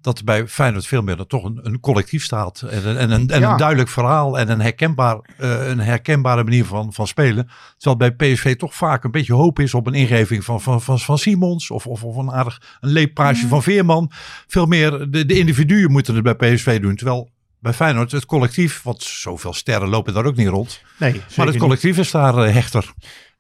Dat 0.02 0.24
bij 0.24 0.48
Feyenoord 0.48 0.88
veel 0.88 1.02
meer 1.02 1.16
dan 1.16 1.28
toch 1.28 1.44
een, 1.44 1.60
een 1.64 1.80
collectief 1.80 2.24
staat. 2.24 2.62
En, 2.62 2.88
een- 2.88 2.98
en, 3.12 3.28
en 3.30 3.40
Ja. 3.40 3.52
een 3.52 3.58
duidelijk 3.58 3.90
verhaal 3.90 4.40
en 4.40 4.50
een, 4.50 4.62
herkenbaar, 4.62 5.20
eh, 5.38 5.68
een 5.68 5.80
herkenbare 5.80 6.44
manier 6.44 6.66
van, 6.66 6.94
van 6.94 7.08
spelen. 7.08 7.50
Terwijl 7.78 8.12
bij 8.16 8.34
PSV 8.34 8.56
toch 8.56 8.76
vaak 8.76 9.04
een 9.04 9.12
beetje 9.12 9.34
hoop 9.34 9.60
is 9.60 9.74
op 9.74 9.88
een 9.88 9.94
ingeving 9.94 10.44
van, 10.44 10.62
van, 10.62 10.82
van, 10.82 11.00
van 11.00 11.18
Simons. 11.18 11.72
Of, 11.72 11.88
of, 11.88 12.04
of 12.04 12.16
een 12.16 12.32
aardig 12.32 12.62
een 12.80 12.90
leeppaasje 12.90 13.48
van 13.48 13.64
Veerman. 13.64 14.12
Veel 14.48 14.66
meer 14.66 14.92
de, 15.10 15.26
de 15.26 15.38
individuen 15.40 15.92
moeten 15.92 16.16
het 16.16 16.38
bij 16.38 16.54
PSV 16.54 16.82
doen. 16.82 16.96
Terwijl 16.96 17.30
bij 17.60 17.74
Feyenoord 17.74 18.12
het 18.12 18.26
collectief, 18.26 18.82
want 18.84 19.04
zoveel 19.04 19.54
sterren 19.54 19.90
lopen 19.90 20.14
daar 20.14 20.26
ook 20.26 20.36
niet 20.36 20.48
rond. 20.48 20.82
Nee, 21.00 21.12
Maar 21.14 21.46
het 21.46 21.50
niet. 21.56 21.58
collectief 21.64 21.98
is 21.98 22.12
daar 22.12 22.38
eh, 22.38 22.54
hechter. 22.54 22.92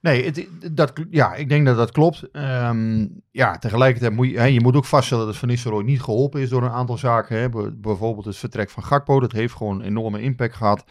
Nee, 0.01 0.25
het, 0.25 0.47
dat, 0.71 0.93
ja, 1.09 1.33
ik 1.35 1.49
denk 1.49 1.65
dat 1.65 1.77
dat 1.77 1.91
klopt. 1.91 2.31
Ehm, 2.31 3.07
ja, 3.31 3.57
tegelijkertijd 3.57 4.13
moet 4.13 4.29
je, 4.29 4.39
hè, 4.39 4.45
je 4.45 4.61
moet 4.61 4.75
ook 4.75 4.85
vaststellen 4.85 5.25
dat 5.25 5.37
Van 5.37 5.47
Nistelrooy 5.47 5.83
niet 5.83 6.01
geholpen 6.01 6.41
is 6.41 6.49
door 6.49 6.63
een 6.63 6.69
aantal 6.71 6.97
zaken. 6.97 7.39
Hè. 7.39 7.49
Be- 7.49 7.73
bijvoorbeeld 7.75 8.25
het 8.25 8.37
vertrek 8.37 8.69
van 8.69 8.83
Gakpo, 8.83 9.19
dat 9.19 9.31
heeft 9.31 9.53
gewoon 9.55 9.79
een 9.79 9.85
enorme 9.85 10.21
impact 10.21 10.55
gehad. 10.55 10.83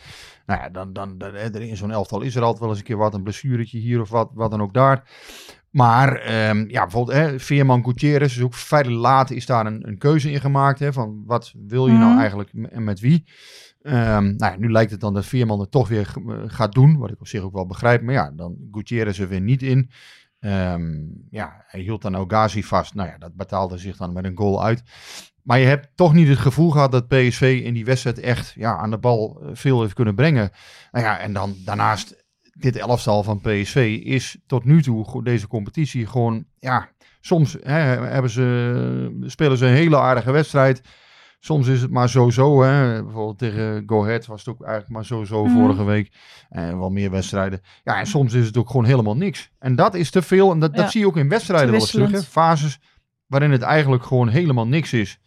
Nou 0.46 0.60
ja, 0.60 0.68
dan, 0.68 0.92
dan, 0.92 1.18
dan, 1.18 1.34
hè, 1.34 1.54
er 1.54 1.62
in 1.62 1.76
zo'n 1.76 1.90
elftal 1.90 2.20
is 2.20 2.34
er 2.34 2.42
altijd 2.42 2.60
wel 2.60 2.68
eens 2.68 2.78
een 2.78 2.84
keer 2.84 2.96
wat, 2.96 3.14
een 3.14 3.22
blessuretje 3.22 3.78
hier 3.78 4.00
of 4.00 4.10
wat, 4.10 4.30
wat 4.34 4.50
dan 4.50 4.62
ook 4.62 4.74
daar. 4.74 5.02
Maar 5.70 6.16
ehm, 6.16 6.64
ja, 6.68 6.82
bijvoorbeeld 6.82 7.16
hè, 7.18 7.38
Veerman 7.40 7.84
Gutierrez 7.84 8.36
is 8.36 8.42
ook 8.42 8.54
vrij 8.54 8.84
laat 8.84 9.30
is 9.30 9.46
daar 9.46 9.66
een, 9.66 9.88
een 9.88 9.98
keuze 9.98 10.30
in 10.30 10.40
gemaakt. 10.40 10.78
Hè, 10.78 10.92
van 10.92 11.22
wat 11.26 11.52
wil 11.66 11.86
je 11.86 11.92
nou 11.92 12.10
Mhm. 12.10 12.18
eigenlijk 12.18 12.50
en 12.70 12.84
met 12.84 13.00
wie? 13.00 13.24
Ehm, 13.82 14.36
nou 14.36 14.52
ja, 14.52 14.56
nu 14.58 14.70
lijkt 14.70 14.90
het 14.90 15.00
dan 15.00 15.14
dat 15.14 15.26
Veerman 15.26 15.60
het 15.60 15.70
toch 15.70 15.88
weer 15.88 16.12
eh, 16.28 16.34
gaat 16.46 16.72
doen, 16.72 16.98
wat 16.98 17.10
ik 17.10 17.20
op 17.20 17.28
zich 17.28 17.42
ook 17.42 17.54
wel 17.54 17.66
begrijp. 17.66 18.02
Maar 18.02 18.14
ja, 18.14 18.30
dan 18.30 18.56
Gutierrez 18.70 19.18
er 19.18 19.28
weer 19.28 19.40
niet 19.40 19.62
in. 19.62 19.90
Ehm, 20.40 21.04
ja, 21.30 21.64
hij 21.66 21.80
hield 21.80 22.02
dan 22.02 22.16
Ogazi 22.16 22.62
vast. 22.62 22.94
Nou 22.94 23.08
ja, 23.08 23.18
dat 23.18 23.34
betaalde 23.34 23.78
zich 23.78 23.96
dan 23.96 24.12
met 24.12 24.24
een 24.24 24.36
goal 24.36 24.64
uit. 24.64 24.82
Maar 25.42 25.58
je 25.58 25.66
hebt 25.66 25.88
toch 25.94 26.12
niet 26.12 26.28
het 26.28 26.38
gevoel 26.38 26.70
gehad 26.70 26.92
dat 26.92 27.08
PSV 27.08 27.60
in 27.64 27.74
die 27.74 27.84
wedstrijd 27.84 28.18
echt 28.18 28.52
ja, 28.56 28.76
aan 28.76 28.90
de 28.90 28.98
bal 28.98 29.40
eh, 29.42 29.50
veel 29.52 29.80
heeft 29.80 29.94
kunnen 29.94 30.14
brengen. 30.14 30.50
Nou 30.90 31.04
ja, 31.04 31.18
en 31.18 31.32
dan 31.32 31.56
daarnaast 31.64 32.24
dit 32.52 32.76
elftal 32.76 33.22
van 33.22 33.40
PSV 33.40 34.00
is 34.04 34.38
tot 34.46 34.64
nu 34.64 34.82
toe 34.82 35.22
deze 35.22 35.48
competitie 35.48 36.06
gewoon, 36.06 36.44
ja, 36.58 36.88
soms 37.20 37.56
hè, 37.62 37.80
hebben 38.06 38.30
ze, 38.30 39.22
spelen 39.26 39.58
ze 39.58 39.66
een 39.66 39.72
hele 39.72 39.98
aardige 39.98 40.30
wedstrijd. 40.30 40.82
Soms 41.42 41.66
is 41.66 41.80
het 41.82 41.90
maar 41.90 42.08
zo-zo. 42.08 42.62
Hè. 42.62 43.02
Bijvoorbeeld 43.02 43.38
tegen 43.38 43.82
Go 43.86 44.02
Ahead 44.02 44.26
was 44.26 44.44
het 44.44 44.48
ook 44.54 44.60
eigenlijk 44.62 44.92
maar 44.92 45.04
zo-zo 45.04 45.44
Mhm. 45.44 45.54
vorige 45.54 45.84
week. 45.84 46.12
En 46.48 46.78
wel 46.78 46.90
meer 46.90 47.10
wedstrijden. 47.10 47.60
Ja, 47.84 47.98
en 47.98 48.06
soms 48.06 48.32
is 48.32 48.46
het 48.46 48.56
ook 48.56 48.70
gewoon 48.70 48.84
helemaal 48.84 49.16
niks. 49.16 49.50
En 49.58 49.74
dat 49.76 49.94
is 49.94 50.10
te 50.10 50.22
veel. 50.22 50.50
En 50.52 50.58
dat, 50.58 50.70
Ja. 50.74 50.82
dat 50.82 50.90
zie 50.90 51.00
je 51.00 51.06
ook 51.06 51.16
in 51.16 51.28
wedstrijden 51.28 51.70
wel 51.70 51.80
eens 51.80 51.90
terug. 51.90 52.10
Hè. 52.10 52.22
Fases 52.22 52.78
waarin 53.26 53.50
het 53.50 53.62
eigenlijk 53.62 54.04
gewoon 54.04 54.28
helemaal 54.28 54.66
niks 54.66 54.92
is. 54.92 55.18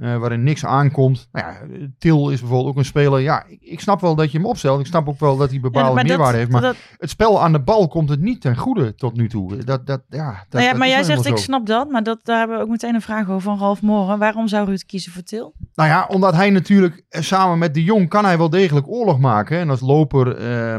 Eh, 0.00 0.16
waarin 0.16 0.42
niks 0.42 0.64
aankomt. 0.64 1.28
Nou 1.32 1.46
ja, 1.46 1.60
Til 1.98 2.30
is 2.30 2.40
bijvoorbeeld 2.40 2.70
ook 2.70 2.76
een 2.78 2.84
speler. 2.84 3.20
Ja, 3.20 3.44
ik, 3.46 3.58
ik 3.62 3.80
snap 3.80 4.00
wel 4.00 4.14
dat 4.14 4.32
je 4.32 4.38
hem 4.38 4.46
opstelt. 4.46 4.80
Ik 4.80 4.86
snap 4.86 5.08
ook 5.08 5.20
wel 5.20 5.36
dat 5.36 5.50
hij 5.50 5.60
bepaalde 5.60 6.02
meerwaarde 6.04 6.38
heeft. 6.38 6.50
Maar 6.50 6.60
dat- 6.60 6.76
het 6.98 7.10
spel 7.10 7.42
aan 7.42 7.52
de 7.52 7.60
bal 7.60 7.88
komt 7.88 8.08
het 8.08 8.20
niet 8.20 8.40
ten 8.40 8.56
goede 8.56 8.94
tot 8.94 9.16
nu 9.16 9.28
toe. 9.28 9.56
Dat, 9.56 9.86
dat, 9.86 10.02
ja, 10.08 10.30
dat, 10.48 10.60
nou 10.60 10.64
ja, 10.64 10.74
maar 10.74 10.88
jij 10.88 11.02
zegt, 11.02 11.26
ik 11.26 11.36
snap 11.36 11.66
dat, 11.66 11.90
maar 11.90 12.02
dat, 12.02 12.20
daar 12.22 12.38
hebben 12.38 12.56
we 12.56 12.62
ook 12.62 12.68
meteen 12.68 12.94
een 12.94 13.02
vraag 13.02 13.28
over 13.28 13.40
van 13.40 13.58
Ralf 13.58 13.82
Moren. 13.82 14.18
Waarom 14.18 14.48
zou 14.48 14.66
Ruud 14.66 14.82
kiezen 14.86 15.12
voor 15.12 15.22
Til? 15.22 15.54
Nou 15.74 15.88
ja, 15.88 16.06
omdat 16.08 16.34
hij 16.34 16.50
natuurlijk 16.50 17.04
eh, 17.08 17.22
samen 17.22 17.58
met 17.58 17.74
de 17.74 17.84
Jong 17.84 18.08
kan 18.08 18.24
hij 18.24 18.38
wel 18.38 18.50
degelijk 18.50 18.88
oorlog 18.88 19.18
maken. 19.18 19.58
En 19.58 19.70
als 19.70 19.80
loper, 19.80 20.36
eh, 20.36 20.74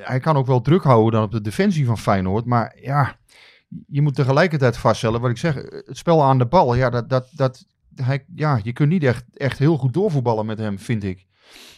hij 0.00 0.20
kan 0.20 0.36
ook 0.36 0.46
wel 0.46 0.60
druk 0.60 0.82
houden 0.82 1.12
dan 1.12 1.22
op 1.22 1.32
de 1.32 1.40
defensie 1.40 1.86
van 1.86 1.98
Feyenoord. 1.98 2.44
Maar 2.44 2.76
ja, 2.80 3.16
je 3.88 4.02
moet 4.02 4.14
tegelijkertijd 4.14 4.76
vaststellen, 4.76 5.20
wat 5.20 5.30
ik 5.30 5.38
zeg, 5.38 5.54
het 5.54 5.96
spel 5.98 6.22
aan 6.22 6.38
de 6.38 6.46
bal. 6.46 6.74
Ja, 6.74 6.90
dat, 6.90 7.08
dat, 7.08 7.26
dat, 7.30 7.64
hij, 8.02 8.24
ja 8.34 8.60
je 8.62 8.72
kunt 8.72 8.88
niet 8.88 9.04
echt, 9.04 9.24
echt 9.32 9.58
heel 9.58 9.76
goed 9.76 9.94
doorvoetballen 9.94 10.46
met 10.46 10.58
hem, 10.58 10.78
vind 10.78 11.04
ik. 11.04 11.26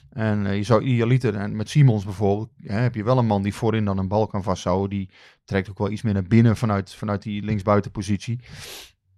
En 0.08 0.46
eh, 0.46 0.56
je 0.56 0.62
zou 0.62 0.82
idealiter, 0.82 1.34
en 1.34 1.56
met 1.56 1.68
Simons 1.68 2.04
bijvoorbeeld, 2.04 2.50
hè, 2.62 2.78
heb 2.78 2.94
je 2.94 3.04
wel 3.04 3.18
een 3.18 3.26
man 3.26 3.42
die 3.42 3.54
voorin 3.54 3.84
dan 3.84 3.98
een 3.98 4.08
bal 4.08 4.26
kan 4.26 4.42
vasthouden. 4.42 4.90
Die 4.90 5.10
trekt 5.44 5.70
ook 5.70 5.78
wel 5.78 5.90
iets 5.90 6.02
meer 6.02 6.12
naar 6.14 6.22
binnen 6.22 6.56
vanuit, 6.56 6.94
vanuit 6.94 7.22
die 7.22 7.42
linksbuitenpositie. 7.42 8.40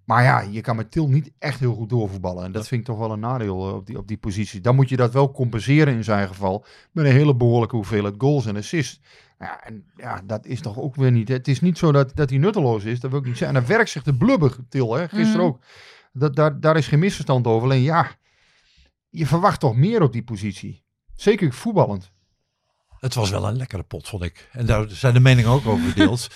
Maar 0.05 0.23
ja, 0.23 0.41
je 0.41 0.61
kan 0.61 0.77
met 0.77 0.91
Til 0.91 1.09
niet 1.09 1.31
echt 1.39 1.61
heel 1.61 1.75
goed 1.75 1.89
doorvoetballen. 1.89 2.45
En 2.45 2.53
dat 2.53 2.69
vind 2.69 2.81
ik 2.81 2.87
toch 2.87 2.99
wel 2.99 3.13
een 3.13 3.21
nadeel 3.21 3.69
eh, 3.69 3.75
op, 3.75 3.87
die, 3.87 3.99
op 3.99 4.09
die 4.09 4.17
positie. 4.17 4.61
Dan 4.61 4.75
moet 4.75 4.89
je 4.89 4.97
dat 4.97 5.13
wel 5.13 5.33
compenseren 5.33 5.95
in 5.95 6.05
zijn 6.05 6.29
geval. 6.29 6.65
Met 6.93 7.05
een 7.05 7.13
hele 7.13 7.37
behoorlijke 7.37 7.77
hoeveelheid 7.77 8.15
goals 8.19 8.47
en 8.47 8.57
assists. 8.57 9.01
Ja, 9.39 9.65
en 9.65 9.85
ja, 9.97 10.23
dat 10.27 10.47
is 10.47 10.61
toch 10.61 10.79
ook 10.79 10.95
weer 10.97 11.11
niet. 11.11 11.29
Het 11.29 11.49
is 11.49 11.61
niet 11.61 11.79
zo 11.79 11.93
dat, 11.93 12.17
dat 12.17 12.31
hij 12.31 12.39
nutteloos 12.39 12.85
is. 12.85 13.01
Dat 13.01 13.11
wil 13.11 13.21
ik 13.21 13.27
niet 13.27 13.37
zeggen. 13.37 13.57
En 13.57 13.63
dan 13.63 13.77
werkt 13.77 13.91
zich 13.91 14.03
de 14.03 14.15
blubber, 14.17 14.57
Til, 14.69 14.95
hè, 14.95 15.09
gisteren 15.09 15.47
Mhm. 15.47 15.47
ook. 15.47 15.59
Dat, 16.13 16.37
daar, 16.37 16.61
daar 16.61 16.77
is 16.77 16.87
geen 16.87 16.99
misverstand 16.99 17.47
over. 17.47 17.63
Alleen 17.63 17.83
ja, 17.83 18.11
je 19.09 19.27
verwacht 19.27 19.61
toch 19.61 19.77
meer 19.77 20.03
op 20.03 20.13
die 20.13 20.25
positie. 20.25 20.85
Zeker 21.15 21.53
voetballend. 21.53 22.11
Het 22.99 23.15
was 23.15 23.31
wel 23.31 23.49
een 23.49 23.57
lekkere 23.57 23.83
pot, 23.83 24.09
vond 24.09 24.23
ik. 24.23 24.49
En 24.53 24.67
daar 24.67 24.87
zijn 24.89 25.15
de 25.15 25.21
meningen 25.21 25.51
ook 25.51 25.67
over 25.67 25.85
verdeeld. 25.85 26.29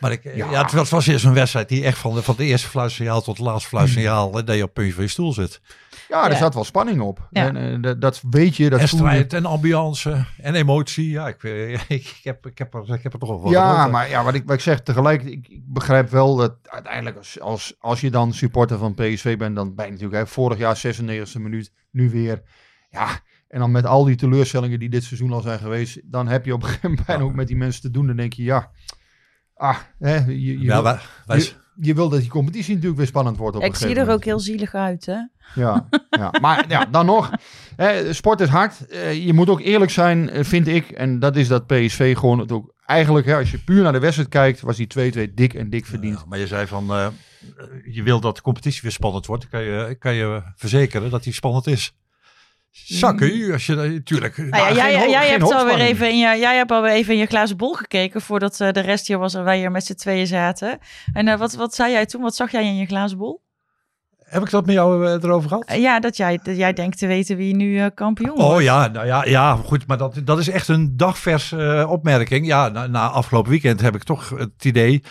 Maar 0.00 0.12
ik, 0.12 0.24
ja. 0.24 0.50
Ja. 0.50 0.62
het 0.62 0.72
was, 0.72 0.90
was 0.90 1.06
eerst 1.06 1.24
een 1.24 1.32
wedstrijd 1.32 1.68
die 1.68 1.84
echt 1.84 1.98
van 1.98 2.14
de, 2.14 2.22
van 2.22 2.36
de 2.36 2.44
eerste 2.44 2.68
fluitsignaal 2.68 3.22
tot 3.22 3.36
het 3.36 3.46
laatste 3.46 3.68
fluitsignaal... 3.68 4.38
en 4.38 4.44
dat 4.44 4.56
je 4.56 4.62
op 4.62 4.68
het 4.68 4.72
puntje 4.72 4.94
van 4.94 5.02
je 5.02 5.08
stoel 5.08 5.32
zit. 5.32 5.60
Ja, 6.08 6.24
er 6.24 6.30
Ja. 6.30 6.36
zat 6.36 6.54
wel 6.54 6.64
spanning 6.64 7.00
op. 7.00 7.28
Ja. 7.30 7.46
En, 7.46 7.56
eh, 7.56 7.82
dat, 7.82 8.00
dat 8.00 8.22
weet 8.30 8.56
je. 8.56 8.70
Dat 8.70 8.80
en 8.80 8.88
voel 8.88 9.00
je. 9.00 9.06
strijd 9.06 9.32
en 9.32 9.44
ambiance 9.44 10.24
en 10.38 10.54
emotie. 10.54 11.10
Ja, 11.10 11.28
ik, 11.28 11.42
eh, 11.44 11.72
ik, 11.72 11.82
ik, 11.88 12.20
heb, 12.22 12.46
ik, 12.46 12.58
heb, 12.58 12.74
er, 12.74 12.94
ik 12.94 13.02
heb 13.02 13.12
er 13.12 13.18
toch 13.18 13.28
wel 13.28 13.40
van 13.40 13.50
Ja, 13.50 13.86
maar 13.86 14.08
ja, 14.08 14.24
wat, 14.24 14.34
ik, 14.34 14.42
wat 14.46 14.54
ik 14.54 14.60
zeg 14.60 14.80
tegelijk, 14.82 15.22
ik, 15.22 15.48
ik 15.48 15.62
begrijp 15.72 16.10
wel 16.10 16.36
dat 16.36 16.56
uiteindelijk 16.62 17.16
als, 17.16 17.40
als, 17.40 17.74
als 17.78 18.00
je 18.00 18.10
dan 18.10 18.32
supporter 18.32 18.78
van 18.78 18.94
PSV 18.94 19.36
bent, 19.36 19.56
dan 19.56 19.74
ben 19.74 19.84
je 19.84 19.90
natuurlijk 19.90 20.18
hè, 20.18 20.26
vorig 20.26 20.58
jaar 20.58 20.82
96e 20.86 21.40
minuut, 21.40 21.72
nu 21.90 22.10
weer. 22.10 22.42
Ja, 22.90 23.08
en 23.48 23.58
dan 23.58 23.70
met 23.70 23.86
al 23.86 24.04
die 24.04 24.16
teleurstellingen 24.16 24.78
die 24.78 24.88
dit 24.88 25.04
seizoen 25.04 25.32
al 25.32 25.40
zijn 25.40 25.58
geweest, 25.58 26.00
dan 26.04 26.28
heb 26.28 26.44
je 26.44 26.52
op 26.52 26.62
een 26.62 26.68
gegeven 26.68 26.88
moment 26.90 27.06
bijna 27.06 27.22
ook 27.22 27.34
met 27.34 27.46
die 27.46 27.56
mensen 27.56 27.82
te 27.82 27.90
doen. 27.90 28.06
Dan 28.06 28.16
denk 28.16 28.32
je, 28.32 28.42
ja, 28.42 28.70
ah, 29.54 29.76
hè, 29.98 30.14
je, 30.16 30.42
je, 30.42 30.60
ja, 30.60 30.82
wij, 30.82 30.98
wij, 31.26 31.38
je, 31.38 31.52
je 31.80 31.94
wil 31.94 32.08
dat 32.08 32.20
die 32.20 32.28
competitie 32.28 32.72
natuurlijk 32.72 32.98
weer 32.98 33.06
spannend 33.06 33.36
wordt 33.36 33.56
op 33.56 33.62
Ik 33.62 33.68
een 33.68 33.76
zie 33.76 33.94
er 33.94 34.10
ook 34.10 34.24
heel 34.24 34.40
zielig 34.40 34.74
uit, 34.74 35.06
hè? 35.06 35.18
Ja, 35.54 35.88
ja. 36.10 36.32
maar 36.40 36.64
ja, 36.68 36.84
dan 36.84 37.06
nog. 37.06 37.30
Hè, 37.76 38.12
sport 38.12 38.40
is 38.40 38.48
hard. 38.48 38.86
Eh, 38.86 39.26
je 39.26 39.32
moet 39.32 39.48
ook 39.48 39.60
eerlijk 39.60 39.90
zijn, 39.90 40.30
eh, 40.30 40.44
vind 40.44 40.66
ik. 40.66 40.90
En 40.90 41.18
dat 41.18 41.36
is 41.36 41.48
dat 41.48 41.66
PSV 41.66 42.16
gewoon 42.16 42.38
het 42.38 42.52
ook... 42.52 42.74
Eigenlijk, 42.86 43.26
hè, 43.26 43.36
als 43.36 43.50
je 43.50 43.58
puur 43.58 43.82
naar 43.82 43.92
de 43.92 43.98
wedstrijd 43.98 44.28
kijkt, 44.28 44.60
was 44.60 44.76
die 44.76 44.86
2-2 44.86 45.34
dik 45.34 45.54
en 45.54 45.70
dik 45.70 45.86
verdiend. 45.86 46.18
Ja, 46.18 46.24
maar 46.28 46.38
je 46.38 46.46
zei 46.46 46.66
van, 46.66 46.90
eh, 46.90 47.06
je 47.90 48.02
wil 48.02 48.20
dat 48.20 48.36
de 48.36 48.42
competitie 48.42 48.82
weer 48.82 48.92
spannend 48.92 49.26
wordt. 49.26 49.42
Dan 49.42 49.50
kan 49.50 49.70
je, 49.70 49.94
kan 49.98 50.14
je 50.14 50.42
verzekeren 50.56 51.10
dat 51.10 51.22
die 51.22 51.32
spannend 51.32 51.66
is. 51.66 51.92
Zakken 52.84 53.52
als 53.52 53.66
je 53.66 53.74
natuurlijk... 53.74 54.36
Nou 54.36 54.74
ja, 54.74 54.90
jij, 54.90 55.10
jij, 55.10 55.28
hebt 55.28 55.52
alweer 55.52 55.78
even 55.78 56.10
in 56.10 56.18
je, 56.18 56.38
jij 56.38 56.56
hebt 56.56 56.70
alweer 56.70 56.92
even 56.92 57.12
in 57.12 57.18
je 57.18 57.26
glazen 57.26 57.56
bol 57.56 57.72
gekeken 57.72 58.20
voordat 58.20 58.60
eh, 58.60 58.72
de 58.72 58.80
rest 58.80 59.06
hier 59.06 59.18
was 59.18 59.34
en 59.34 59.44
wij 59.44 59.58
hier 59.58 59.70
met 59.70 59.84
z'n 59.84 59.94
tweeën 59.94 60.26
zaten. 60.26 60.78
En 61.12 61.28
eh, 61.28 61.38
wat, 61.38 61.54
wat 61.54 61.74
zei 61.74 61.92
jij 61.92 62.06
toen? 62.06 62.22
Wat 62.22 62.34
zag 62.34 62.50
jij 62.50 62.64
in 62.64 62.76
je 62.76 62.86
glazen 62.86 63.18
bol? 63.18 63.42
Heb 64.18 64.42
ik 64.42 64.50
dat 64.50 64.66
met 64.66 64.74
jou 64.74 65.06
eh, 65.06 65.12
erover 65.12 65.48
gehad? 65.48 65.64
Eh, 65.64 65.80
ja, 65.80 66.00
dat 66.00 66.16
jij, 66.16 66.40
dat 66.42 66.56
jij 66.56 66.72
denkt 66.72 66.98
te 66.98 67.06
weten 67.06 67.36
wie 67.36 67.54
nu 67.54 67.88
kampioen 67.88 68.38
Oh 68.38 68.46
wordt. 68.48 68.64
ja, 68.64 68.86
nou 68.88 69.06
ja, 69.06 69.24
ja, 69.24 69.56
goed, 69.56 69.86
maar 69.86 69.98
dat, 69.98 70.20
dat 70.24 70.38
is 70.38 70.48
echt 70.48 70.68
een 70.68 70.96
dagvers 70.96 71.52
opmerking. 71.86 72.46
Ja, 72.46 72.68
na, 72.68 72.86
na 72.86 73.08
afgelopen 73.08 73.50
weekend 73.50 73.80
heb 73.80 73.94
ik 73.94 74.02
toch 74.02 74.28
het 74.28 74.64
idee, 74.64 75.02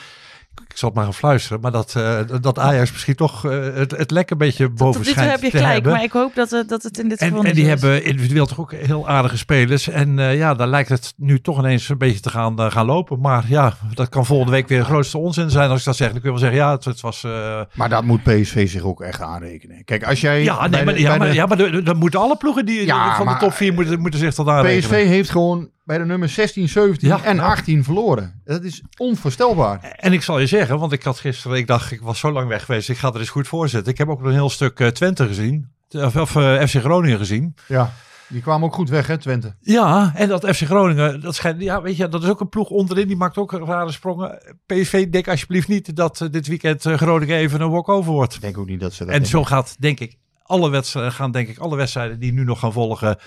ik 0.77 0.84
zal 0.84 0.91
het 0.91 0.98
maar 1.01 1.07
gaan 1.07 1.19
fluisteren, 1.19 1.62
maar 1.62 1.72
dat, 1.72 1.93
eh, 1.96 2.19
dat 2.41 2.60
Ajax 2.60 2.91
misschien 2.91 3.15
toch 3.15 3.46
eh, 3.46 3.51
het, 3.74 3.91
het 3.98 4.12
lekker 4.12 4.31
een 4.31 4.38
beetje 4.48 4.69
boven 4.69 5.05
schijnt 5.05 5.31
heb 5.31 5.41
je 5.41 5.50
te 5.50 5.57
gelijk, 5.57 5.74
hebben. 5.74 5.91
maar 5.91 6.03
ik 6.03 6.12
hoop 6.12 6.36
dat, 6.36 6.50
het- 6.50 6.69
dat 6.69 6.84
het 6.84 6.98
in 7.00 7.10
dit 7.10 7.19
En, 7.19 7.27
geval 7.27 7.43
en 7.43 7.53
die 7.53 7.63
is. 7.63 7.69
hebben 7.69 8.03
individueel 8.03 8.46
toch 8.46 8.60
ook 8.60 8.72
heel 8.74 9.07
aardige 9.10 9.38
spelers. 9.38 9.88
En 9.89 10.19
eh, 10.19 10.38
ja, 10.38 10.53
daar 10.53 10.67
lijkt 10.67 10.89
het 10.89 11.13
nu 11.17 11.41
toch 11.41 11.60
ineens 11.60 11.89
een 11.89 11.98
beetje 11.98 12.19
te 12.19 12.29
gaan, 12.29 12.60
eh, 12.60 12.72
gaan 12.72 12.86
lopen. 12.86 13.19
Maar 13.19 13.46
ja, 13.48 13.74
dat 13.93 14.10
kan 14.10 14.25
volgende 14.25 14.51
week 14.51 14.67
weer 14.67 14.79
de 14.79 14.86
grootste 14.86 15.17
onzin 15.17 15.50
zijn 15.50 15.69
als 15.69 15.79
ik 15.79 15.86
dat 15.86 15.96
zeg. 15.96 16.12
Dan 16.12 16.22
kun 16.22 16.31
je 16.34 16.39
wel 16.39 16.50
zeggen, 16.50 16.60
ja, 16.60 16.72
het, 16.72 16.86
het 16.86 17.01
was... 17.01 17.24
eh, 17.24 17.62
Maar 17.74 17.89
dat 17.89 18.03
moet 18.03 18.24
PSV 18.24 18.69
zich 18.69 18.81
ook 18.81 19.01
echt 19.01 19.22
aanrekenen. 19.22 19.84
Kijk, 19.84 20.03
als 20.05 20.22
jij... 20.22 20.43
ja, 20.43 20.67
nee, 20.67 20.79
de- 20.79 20.86
maar, 20.86 21.00
ja, 21.00 21.17
maar, 21.17 21.27
de- 21.27 21.34
ja, 21.34 21.46
maar 21.46 21.57
de- 21.57 21.84
dan 21.84 21.98
moeten 21.98 22.19
alle 22.19 22.38
ploegen 22.38 22.65
die 22.65 22.86
Ja, 22.86 23.15
van 23.15 23.25
de 23.25 23.31
maar- 23.31 23.39
top 23.39 23.53
4 23.53 23.74
moeten, 23.74 24.00
moeten 24.00 24.19
zich 24.19 24.34
tot 24.34 24.48
aanrekenen. 24.48 24.89
PSV 25.00 25.05
heeft 25.07 25.29
gewoon 25.29 25.69
bij 25.84 25.98
de 25.98 26.05
nummer 26.05 26.29
16, 26.29 26.69
17 26.69 27.07
Ja, 27.07 27.24
en 27.24 27.36
ja. 27.36 27.41
18 27.41 27.84
verloren. 27.84 28.41
Dat 28.46 28.63
is 28.63 28.84
onvoorstelbaar. 28.98 29.79
En 29.96 30.13
ik 30.13 30.22
zal 30.24 30.39
je 30.39 30.46
zeggen, 30.46 30.67
want 30.68 30.92
ik 30.92 31.04
had 31.04 31.20
gisteren, 31.20 31.58
ik 31.58 31.68
dacht, 31.68 31.92
ik 31.92 32.02
was 32.02 32.20
zo 32.20 32.32
lang 32.32 32.48
weg 32.48 32.66
geweest, 32.66 32.90
ik 32.90 32.98
ga 32.98 33.08
er 33.08 33.20
eens 33.20 33.30
goed 33.30 33.48
voor 33.48 33.70
zitten. 33.70 33.92
Ik 33.92 33.98
heb 33.98 34.10
ook 34.10 34.24
een 34.24 34.32
heel 34.32 34.50
stuk 34.50 34.80
eh, 34.80 34.88
Twente 34.88 35.28
gezien, 35.28 35.72
of, 35.90 36.16
of 36.16 36.36
eh, 36.36 36.66
FC 36.66 36.76
Groningen 36.76 37.18
gezien. 37.18 37.56
Ja, 37.68 37.94
die 38.30 38.42
kwamen 38.42 38.68
ook 38.68 38.74
goed 38.74 38.90
weg, 38.90 39.08
hè, 39.08 39.18
Twente. 39.18 39.56
Ja, 39.60 40.12
en 40.16 40.28
dat 40.28 40.46
FC 40.46 40.64
Groningen, 40.64 41.22
dat 41.22 41.36
schijnt, 41.36 41.62
ja, 41.62 41.82
weet 41.82 41.98
je, 41.98 42.08
dat 42.08 42.24
is 42.24 42.30
ook 42.30 42.40
een 42.40 42.50
ploeg 42.50 42.70
onderin, 42.70 43.08
die 43.08 43.16
maakt 43.16 43.38
ook 43.38 43.52
rare 43.52 43.92
sprongen. 43.92 44.58
PSV, 44.66 45.10
denk 45.10 45.28
alsjeblieft 45.28 45.68
niet 45.68 45.96
dat 45.96 46.22
eh, 46.22 46.30
dit 46.32 46.48
weekend 46.48 46.86
eh, 46.86 46.94
Groningen 46.94 47.38
even 47.38 47.62
een 47.62 47.70
walk-over 47.70 48.12
wordt. 48.12 48.36
Ik 48.36 48.42
denk 48.42 48.58
ook 48.58 48.68
niet 48.68 48.80
dat 48.80 48.94
ze 48.94 49.06
dat 49.06 49.08
En 49.08 49.14
denken. 49.14 49.32
zo 49.32 49.44
gaat, 49.44 49.76
denk 49.80 50.00
ik, 50.00 50.18
alle 50.44 50.70
wedstrijden, 50.70 51.12
gaan 51.12 51.32
denk 51.32 51.48
ik 51.48 51.58
alle 51.58 51.76
wedstrijden 51.76 52.20
die 52.20 52.34
nu 52.34 52.44
nog 52.44 52.60
gaan 52.60 52.74
volgen, 52.74 53.18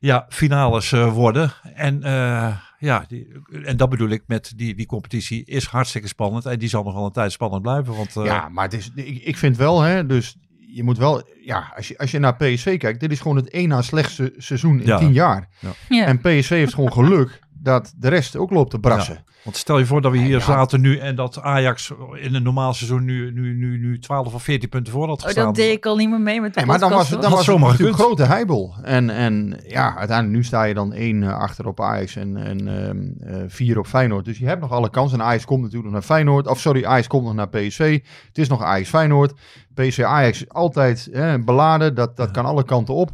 ja, 0.00 0.26
finales 0.28 0.92
eh, 0.92 1.12
worden. 1.12 1.52
En 1.74 2.02
eh, 2.02 2.56
ja, 2.80 3.04
die, 3.08 3.26
en 3.64 3.76
dat 3.76 3.88
bedoel 3.90 4.08
ik 4.08 4.22
met 4.26 4.52
die, 4.56 4.74
die 4.74 4.86
competitie 4.86 5.44
is 5.44 5.64
hartstikke 5.64 6.08
spannend. 6.08 6.46
En 6.46 6.58
die 6.58 6.68
zal 6.68 6.82
nog 6.82 6.94
wel 6.94 7.04
een 7.04 7.12
tijd 7.12 7.32
spannend 7.32 7.62
blijven. 7.62 7.96
Want 7.96 8.16
eh, 8.16 8.24
Ja, 8.24 8.48
maar 8.48 8.64
het 8.64 8.72
is, 8.74 8.90
ik, 8.94 9.22
ik 9.24 9.36
vind 9.36 9.56
wel, 9.56 9.80
hè, 9.80 10.06
dus 10.06 10.36
je 10.72 10.82
moet 10.84 10.98
wel, 10.98 11.22
ja, 11.44 11.72
als 11.76 11.88
je, 11.88 11.98
als 11.98 12.10
je 12.10 12.18
naar 12.18 12.36
PSV 12.36 12.78
kijkt, 12.78 13.00
dit 13.00 13.10
is 13.12 13.20
gewoon 13.20 13.36
het 13.36 13.50
één 13.50 13.68
na 13.68 13.82
slechtste 13.82 14.34
seizoen 14.36 14.80
in 14.80 14.86
Ja. 14.86 14.98
tien 14.98 15.12
jaar. 15.12 15.48
Ja. 15.88 16.06
En 16.06 16.18
PSV 16.20 16.48
heeft 16.48 16.74
gewoon 16.74 16.92
geluk 16.92 17.38
dat 17.62 17.94
de 17.96 18.08
rest 18.08 18.36
ook 18.36 18.50
loopt 18.50 18.70
te 18.70 18.78
brassen. 18.78 19.24
Want 19.42 19.56
stel 19.56 19.78
je 19.78 19.86
voor 19.86 20.00
dat 20.00 20.12
we 20.12 20.18
hier 20.18 20.38
Ja. 20.38 20.44
zaten 20.44 20.80
nu 20.80 20.98
en 20.98 21.16
dat 21.16 21.42
Ajax 21.42 21.92
in 22.14 22.34
een 22.34 22.42
normaal 22.42 22.74
seizoen 22.74 23.04
nu, 23.04 23.32
nu, 23.32 23.54
nu, 23.54 23.78
nu 23.78 23.98
12 23.98 24.34
of 24.34 24.42
14 24.42 24.68
punten 24.68 24.92
voor 24.92 25.08
had 25.08 25.18
Oh, 25.18 25.24
gestaan. 25.24 25.44
dat 25.44 25.54
deed 25.54 25.72
ik 25.76 25.86
al 25.86 25.96
niet 25.96 26.10
meer 26.10 26.20
mee 26.20 26.40
met 26.40 26.54
de 26.54 26.58
Nee, 26.58 26.68
maar 26.68 26.78
dan 26.78 26.90
was 26.90 27.08
dan 27.08 27.30
was 27.30 27.46
het 27.46 27.80
een 27.80 27.94
grote 27.94 28.22
heibel. 28.24 28.74
En, 28.82 29.10
en 29.10 29.60
ja, 29.66 29.96
uiteindelijk 29.96 30.36
nu 30.36 30.44
sta 30.44 30.62
je 30.64 30.74
dan 30.74 30.92
één 30.92 31.22
eh, 31.22 31.38
achter 31.38 31.66
op 31.66 31.80
Ajax 31.80 32.16
en, 32.16 32.36
en 32.36 32.68
ehm, 32.68 33.34
eh, 33.34 33.42
vier 33.46 33.78
op 33.78 33.86
Feyenoord. 33.86 34.24
Dus 34.24 34.38
je 34.38 34.46
hebt 34.46 34.60
nog 34.60 34.72
alle 34.72 34.90
kansen. 34.90 35.20
En 35.20 35.24
Ajax 35.26 35.44
komt 35.44 35.58
natuurlijk 35.62 35.84
nog 35.92 35.92
naar 36.00 36.08
Feyenoord. 36.16 36.46
Of 36.46 36.60
sorry, 36.60 36.84
Ajax 36.84 37.06
komt 37.06 37.24
nog 37.24 37.34
naar 37.34 37.48
PSV. 37.48 38.00
Het 38.28 38.38
is 38.38 38.48
nog 38.48 38.62
Ajax 38.62 38.88
Feyenoord. 38.88 39.32
PSV 39.74 40.02
Ajax 40.02 40.42
is 40.42 40.48
altijd 40.48 41.08
eh, 41.12 41.34
beladen. 41.44 41.94
Dat, 41.94 42.16
dat 42.16 42.30
kan 42.30 42.44
alle 42.44 42.64
kanten 42.64 42.94
op. 42.94 43.10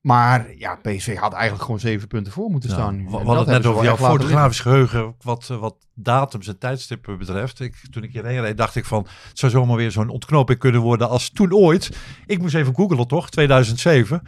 Maar 0.00 0.54
ja, 0.56 0.74
PSV 0.74 1.16
had 1.16 1.32
eigenlijk 1.32 1.64
gewoon 1.64 1.80
zeven 1.80 2.08
punten 2.08 2.32
voor 2.32 2.50
moeten 2.50 2.70
Ja, 2.70 2.76
staan. 2.76 2.96
nu. 2.96 3.02
we 3.04 3.18
En 3.18 3.26
hadden 3.26 3.36
het 3.38 3.46
net 3.62 3.66
over 3.66 3.84
jouw 3.84 3.96
fotografisch 3.96 4.60
geheugen, 4.60 5.14
wat, 5.20 5.48
eh, 5.50 5.56
wat 5.56 5.76
datums 5.94 6.46
en 6.48 6.58
tijdstippen 6.58 7.18
betreft. 7.18 7.60
Ik, 7.60 7.76
toen 7.90 8.02
ik 8.02 8.12
hierheen 8.12 8.40
reed, 8.40 8.56
dacht 8.56 8.76
ik 8.76 8.84
van, 8.84 9.06
het 9.28 9.38
zou 9.38 9.52
zomaar 9.52 9.76
weer 9.76 9.90
zo'n 9.90 10.08
ontknoping 10.08 10.58
kunnen 10.58 10.80
worden 10.80 11.08
als 11.08 11.30
toen 11.30 11.52
ooit. 11.54 11.90
Ik 12.26 12.38
moest 12.40 12.54
even 12.54 12.74
googelen 12.74 13.06
toch, 13.06 13.30
2007. 13.30 14.22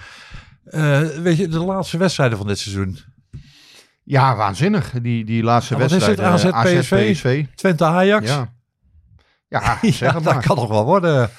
Eh, 0.64 1.00
weet 1.00 1.36
je, 1.36 1.48
de 1.48 1.58
laatste 1.58 1.96
wedstrijden 1.96 2.38
van 2.38 2.46
dit 2.46 2.58
seizoen. 2.58 2.98
Ja, 4.04 4.36
waanzinnig. 4.36 4.90
Die, 5.02 5.24
die 5.24 5.42
laatste 5.42 5.74
Ja, 5.74 5.80
wat 5.80 5.90
is 5.90 6.04
wedstrijd. 6.04 6.42
het? 6.42 6.52
eh, 6.52 6.56
AZ, 6.60 6.66
AZ, 6.76 6.88
PSV? 7.12 7.44
Twente 7.54 7.84
Ajax. 7.84 8.28
Ja, 8.28 8.52
ja, 9.48 9.78
Ja, 9.82 9.92
zeg 9.92 10.12
het 10.12 10.24
dat 10.24 10.34
maar. 10.34 10.42
kan 10.46 10.56
nog 10.56 10.68
wel 10.68 10.84
worden. 10.84 11.30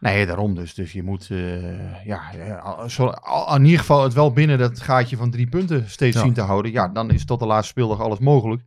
Nee, 0.00 0.26
daarom 0.26 0.54
dus. 0.54 0.74
Dus 0.74 0.92
je 0.92 1.02
moet 1.02 1.28
eh, 1.30 2.04
ja, 2.04 2.22
ja, 2.36 2.88
zo, 2.88 3.12
in 3.54 3.64
ieder 3.64 3.78
geval 3.78 4.02
het 4.02 4.12
wel 4.12 4.32
binnen 4.32 4.58
dat 4.58 4.80
gaatje 4.80 5.16
van 5.16 5.30
drie 5.30 5.46
punten 5.48 5.90
steeds 5.90 6.16
Ja. 6.16 6.22
zien 6.22 6.32
te 6.32 6.40
houden. 6.40 6.72
Ja, 6.72 6.88
dan 6.88 7.10
is 7.10 7.24
tot 7.24 7.38
de 7.38 7.46
laatste 7.46 7.68
speeldag 7.70 8.00
alles 8.00 8.18
mogelijk. 8.18 8.62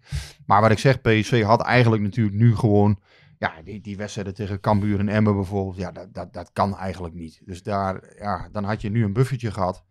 Maar 0.46 0.62
wat 0.62 0.72
ik 0.72 0.80
zeg, 0.80 1.02
PSV 1.02 1.44
had 1.44 1.62
eigenlijk 1.62 2.04
natuurlijk 2.04 2.36
nu 2.36 2.56
gewoon... 2.56 3.00
Ja, 3.40 3.54
die, 3.63 3.82
die 3.82 3.98
wedstrijden 3.98 4.34
tegen 4.34 4.60
Cambuur 4.60 5.00
en 5.00 5.10
Emmen 5.10 5.36
bijvoorbeeld, 5.36 5.78
ja, 5.78 5.92
dat, 5.92 6.13
dat, 6.13 6.34
dat 6.34 6.50
kan 6.54 6.78
eigenlijk 6.78 7.13
niet. 7.13 7.42
Dus 7.46 7.63
daar, 7.63 8.04
ja, 8.20 8.50
dan 8.52 8.63
had 8.63 8.82
je 8.82 8.90
nu 8.90 9.04
een 9.04 9.13
buffertje 9.13 9.52
gehad. 9.52 9.84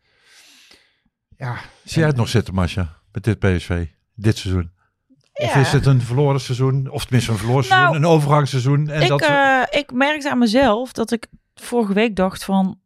Ja, 1.37 1.57
Zie 1.85 1.99
jij 1.99 2.07
het 2.07 2.17
nog 2.17 2.29
zitten, 2.29 2.55
Masja, 2.55 2.97
met 3.13 3.25
dit 3.25 3.39
PSV, 3.39 3.87
dit 4.15 4.37
seizoen? 4.37 4.71
Of 5.43 5.57
is 5.57 5.73
het 5.73 5.87
een 5.87 6.01
verloren 6.01 6.41
seizoen, 6.41 6.91
of 6.91 7.03
tenminste 7.03 7.33
een 7.33 7.39
verloren 7.39 7.69
Nou, 7.69 7.81
seizoen, 7.83 7.97
een 8.03 8.09
overgangsseizoen? 8.17 8.89
En 8.89 9.03
ik, 9.03 9.09
dat, 9.09 9.21
eh, 9.23 9.63
ik 9.71 9.93
merkte 9.93 10.31
aan 10.31 10.39
mezelf 10.39 10.93
dat 10.93 11.11
ik 11.11 11.27
vorige 11.55 11.93
week 11.93 12.17
dacht 12.17 12.45
van... 12.45 12.79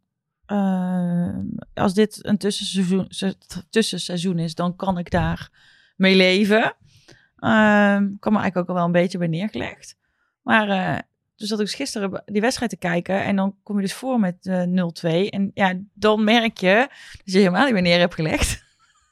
eh, 0.46 1.28
als 1.75 1.94
dit 1.94 2.18
een 2.26 2.38
tussenseizoen, 2.38 3.04
se- 3.08 3.34
tussenseizoen 3.70 4.38
is, 4.38 4.54
dan 4.54 4.76
kan 4.76 4.98
ik 4.98 5.10
daar 5.10 5.48
mee 5.96 6.16
leven. 6.16 6.62
Ik 6.64 8.20
kwam 8.20 8.34
er 8.34 8.40
eigenlijk 8.40 8.56
ook 8.56 8.68
al 8.68 8.75
wel 8.75 8.84
een 8.84 8.92
beetje 8.92 9.18
bij 9.18 9.26
neergelegd. 9.26 9.96
Maar 10.42 10.68
eh, 10.68 10.98
dus 11.36 11.48
dat 11.48 11.58
ik 11.60 11.64
dus 11.66 11.75
gisteren 11.75 12.22
die 12.25 12.40
wedstrijd 12.40 12.70
te 12.70 12.76
kijken 12.76 13.25
en 13.25 13.36
dan 13.36 13.56
kom 13.62 13.76
je 13.76 13.82
dus 13.82 13.94
voor 13.94 14.20
met 14.20 14.36
eh 14.46 14.62
0-2. 14.62 15.28
En 15.28 15.50
ja, 15.54 15.75
dan 15.94 16.25
merk 16.25 16.58
je 16.58 16.86
dat 17.25 17.32
je 17.34 17.38
helemaal 17.38 17.64
niet 17.64 17.72
meer 17.72 17.82
neer 17.82 17.98
hebt 17.98 18.14
gelegd. 18.14 18.64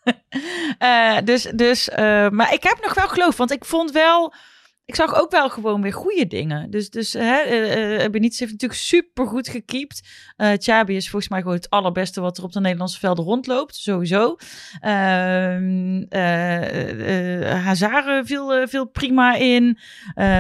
Eh, 0.78 1.16
dus, 1.24 1.42
dus, 1.42 1.88
eh, 1.88 2.28
maar 2.28 2.52
ik 2.52 2.62
heb 2.62 2.78
nog 2.82 2.94
wel 2.94 3.08
geloof, 3.08 3.36
want 3.36 3.50
ik 3.50 3.64
vond 3.64 3.90
wel, 3.90 4.34
ik 4.84 4.94
zag 4.94 5.14
ook 5.14 5.30
wel 5.30 5.50
gewoon 5.50 5.82
weer 5.82 5.92
goede 5.92 6.26
dingen. 6.26 6.70
Dus, 6.70 6.90
dus 6.90 7.12
hè, 7.12 7.40
eh, 7.40 8.10
Benitez 8.10 8.38
heeft 8.38 8.52
natuurlijk 8.52 8.80
super 8.80 9.26
goed 9.26 9.48
gekiept. 9.48 10.08
Eh 10.36 10.52
Chabi 10.56 10.96
is 10.96 11.10
volgens 11.10 11.30
mij 11.30 11.40
gewoon 11.40 11.56
het 11.56 11.70
allerbeste 11.70 12.20
wat 12.20 12.38
er 12.38 12.44
op 12.44 12.52
de 12.52 12.60
Nederlandse 12.60 12.98
velden 12.98 13.24
rondloopt, 13.24 13.74
sowieso. 13.76 14.36
Ehm 14.80 16.02
eh 16.08 17.52
eh, 17.52 17.64
Hazard 17.64 18.06
eh, 18.06 18.20
viel, 18.24 18.68
viel 18.68 18.84
prima 18.84 19.34
in. 19.34 19.78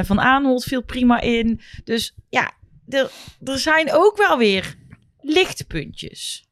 Van 0.02 0.20
Aanholt 0.20 0.64
viel 0.64 0.82
prima 0.82 1.20
in. 1.20 1.60
Dus 1.84 2.14
ja, 2.28 2.52
er, 2.88 3.10
er 3.44 3.58
zijn 3.58 3.92
ook 3.92 4.16
wel 4.16 4.38
weer 4.38 4.74
lichtpuntjes. 5.20 6.48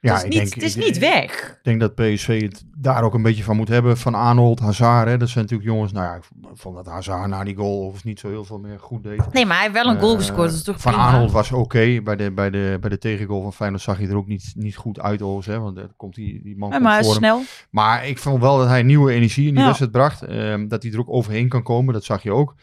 Ja 0.00 0.14
het 0.14 0.22
is, 0.22 0.24
ik 0.24 0.30
niet, 0.30 0.38
denk, 0.40 0.54
het 0.54 0.62
is 0.62 0.76
ik- 0.76 0.84
niet 0.84 0.98
weg. 0.98 1.32
Ik 1.50 1.58
denk 1.62 1.80
dat 1.80 1.94
PSV 1.94 2.42
het 2.42 2.64
daar 2.76 3.02
ook 3.02 3.14
een 3.14 3.22
beetje 3.22 3.42
van 3.42 3.56
moet 3.56 3.68
hebben. 3.68 3.96
Van 3.98 4.14
Arnold, 4.14 4.60
Hazard, 4.60 5.08
hè, 5.08 5.16
dat 5.16 5.28
zijn 5.28 5.44
natuurlijk 5.44 5.70
jongens. 5.70 5.92
Nou 5.92 6.06
ja, 6.06 6.14
ik 6.14 6.22
vond 6.54 6.76
dat 6.76 6.86
Hazard 6.86 7.28
na 7.28 7.44
die 7.44 7.56
goal 7.56 7.86
of 7.86 8.04
niet 8.04 8.20
zo 8.20 8.28
heel 8.28 8.44
veel 8.44 8.58
meer 8.58 8.78
goed 8.78 9.02
deed. 9.02 9.32
Nee, 9.32 9.46
maar 9.46 9.56
hij 9.56 9.68
heeft 9.70 9.82
wel 9.84 9.92
een 9.94 10.00
goal 10.00 10.12
Eh, 10.12 10.18
gescoord. 10.18 10.48
Dat 10.48 10.56
is 10.56 10.62
toch 10.62 10.80
Van 10.80 10.92
prima? 10.92 11.06
Arnold 11.08 11.30
was 11.32 11.52
oké. 11.52 12.00
Bij 12.02 12.16
de, 12.16 12.32
bij, 12.32 12.50
de, 12.50 12.76
bij 12.80 12.90
de 12.90 12.98
tegengoal 12.98 13.42
van 13.42 13.52
Feyenoord 13.52 13.82
zag 13.82 13.98
hij 13.98 14.08
er 14.08 14.16
ook 14.16 14.26
niet, 14.26 14.52
niet 14.56 14.76
goed 14.76 15.00
uit. 15.00 15.22
Overigens, 15.22 15.56
hè, 15.56 15.62
want 15.62 15.76
er 15.78 15.90
komt 15.96 16.14
die, 16.14 16.42
die 16.42 16.56
man 16.56 16.70
Ja, 16.70 16.78
maar 16.78 16.90
hij 16.90 17.00
is 17.00 17.06
voor 17.06 17.14
hem. 17.14 17.22
snel. 17.24 17.42
Maar 17.70 18.06
ik 18.06 18.18
vond 18.18 18.40
wel 18.40 18.58
dat 18.58 18.68
hij 18.68 18.82
nieuwe 18.82 19.12
energie 19.12 19.46
in 19.46 19.50
die 19.50 19.58
Ja. 19.58 19.64
wedstrijd 19.64 19.92
bracht. 19.92 20.22
Ehm, 20.22 20.68
dat 20.68 20.82
hij 20.82 20.92
er 20.92 20.98
ook 20.98 21.10
overheen 21.10 21.48
kan 21.48 21.62
komen. 21.62 21.94
Dat 21.94 22.04
zag 22.04 22.22
je 22.22 22.32
ook. 22.32 22.54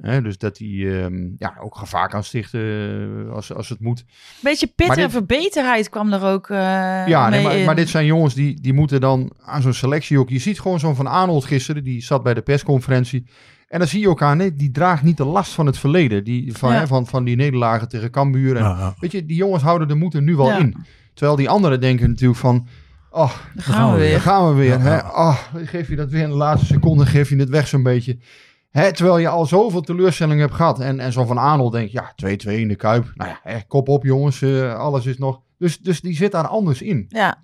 Hè, 0.00 0.22
dus 0.22 0.38
dat 0.38 0.58
hij 0.58 1.02
ehm, 1.02 1.28
ja, 1.38 1.54
ook 1.60 1.76
gevaar 1.76 2.08
kan 2.08 2.24
stichten 2.24 2.60
eh, 3.26 3.32
als, 3.34 3.52
als 3.54 3.68
het 3.68 3.80
moet. 3.80 4.04
Beetje 4.42 4.66
pit 4.66 4.88
dit- 4.88 4.98
en 4.98 5.10
verbeterheid 5.10 5.88
kwam 5.88 6.12
er 6.12 6.22
ook 6.24 6.48
eh 6.50 6.56
Ja, 7.06 7.28
nee, 7.28 7.44
mee 7.46 7.56
maar, 7.56 7.64
maar 7.66 7.76
dit 7.76 7.88
zijn 7.88 8.06
jongens 8.06 8.34
die, 8.34 8.60
die 8.60 8.72
moeten 8.72 9.00
dan 9.00 9.32
aan 9.44 9.62
zo'n 9.62 9.72
selectie 9.72 10.18
ook. 10.18 10.28
Je 10.28 10.38
ziet 10.38 10.60
gewoon 10.60 10.80
zo'n 10.80 10.94
Van 10.96 11.06
Arnold 11.06 11.44
gisteren, 11.44 11.84
die 11.84 12.02
zat 12.02 12.22
bij 12.22 12.34
de 12.34 12.42
persconferentie. 12.42 13.26
En 13.68 13.78
dan 13.78 13.88
zie 13.88 14.00
je 14.00 14.08
ook 14.08 14.22
aan, 14.22 14.36
nee, 14.36 14.54
die 14.56 14.70
draagt 14.70 15.02
niet 15.02 15.16
de 15.16 15.24
last 15.24 15.52
van 15.52 15.66
het 15.66 15.78
verleden. 15.78 16.24
Die, 16.24 16.52
van, 16.56 16.72
Ja. 16.72 16.78
hè, 16.78 16.86
van, 16.86 17.06
van 17.06 17.24
die 17.24 17.36
nederlagen 17.36 17.88
tegen 17.88 18.10
Cambuur. 18.10 18.56
En, 18.56 18.62
Ja, 18.62 18.76
ja. 18.78 18.94
Weet 18.98 19.12
je, 19.12 19.26
die 19.26 19.36
jongens 19.36 19.62
houden 19.62 19.88
de 19.88 19.94
moed 19.94 20.14
er 20.14 20.22
nu 20.22 20.36
wel 20.36 20.46
Ja. 20.46 20.58
in. 20.58 20.76
Terwijl 21.14 21.36
die 21.36 21.48
anderen 21.48 21.80
denken 21.80 22.08
natuurlijk 22.08 22.38
van, 22.40 22.66
oh, 23.10 23.32
Daar 23.54 23.64
gaan 23.64 23.92
we 23.92 23.98
daar 23.98 24.08
weer. 24.08 24.20
gaan 24.20 24.48
we 24.48 24.54
weer. 24.54 24.68
Ja, 24.70 24.78
Hè? 24.78 24.98
Oh, 24.98 25.38
geef 25.54 25.88
je 25.88 25.96
dat 25.96 26.10
weer 26.10 26.22
in 26.22 26.28
de 26.28 26.34
laatste 26.36 26.66
seconde, 26.66 27.06
geef 27.06 27.28
je 27.28 27.36
het 27.36 27.48
weg 27.48 27.68
zo'n 27.68 27.82
beetje. 27.82 28.18
Hè, 28.74 28.92
terwijl 28.92 29.18
je 29.18 29.28
al 29.28 29.46
zoveel 29.46 29.80
teleurstellingen 29.80 30.42
hebt 30.42 30.54
gehad. 30.54 30.80
En, 30.80 31.00
en 31.00 31.12
zo 31.12 31.24
van 31.24 31.38
Arnold 31.38 31.72
denkt, 31.72 31.92
ja, 31.92 32.12
2-2 32.26 32.26
in 32.44 32.68
de 32.68 32.74
Kuip. 32.74 33.12
Nou 33.14 33.30
ja, 33.30 33.40
hè, 33.42 33.58
kop 33.68 33.88
op 33.88 34.04
jongens, 34.04 34.42
eh, 34.42 34.74
alles 34.74 35.06
is 35.06 35.18
nog... 35.18 35.40
Dus, 35.58 35.78
dus 35.78 36.00
die 36.00 36.16
zit 36.16 36.32
daar 36.32 36.46
anders 36.46 36.82
in. 36.82 37.04
Ja, 37.08 37.36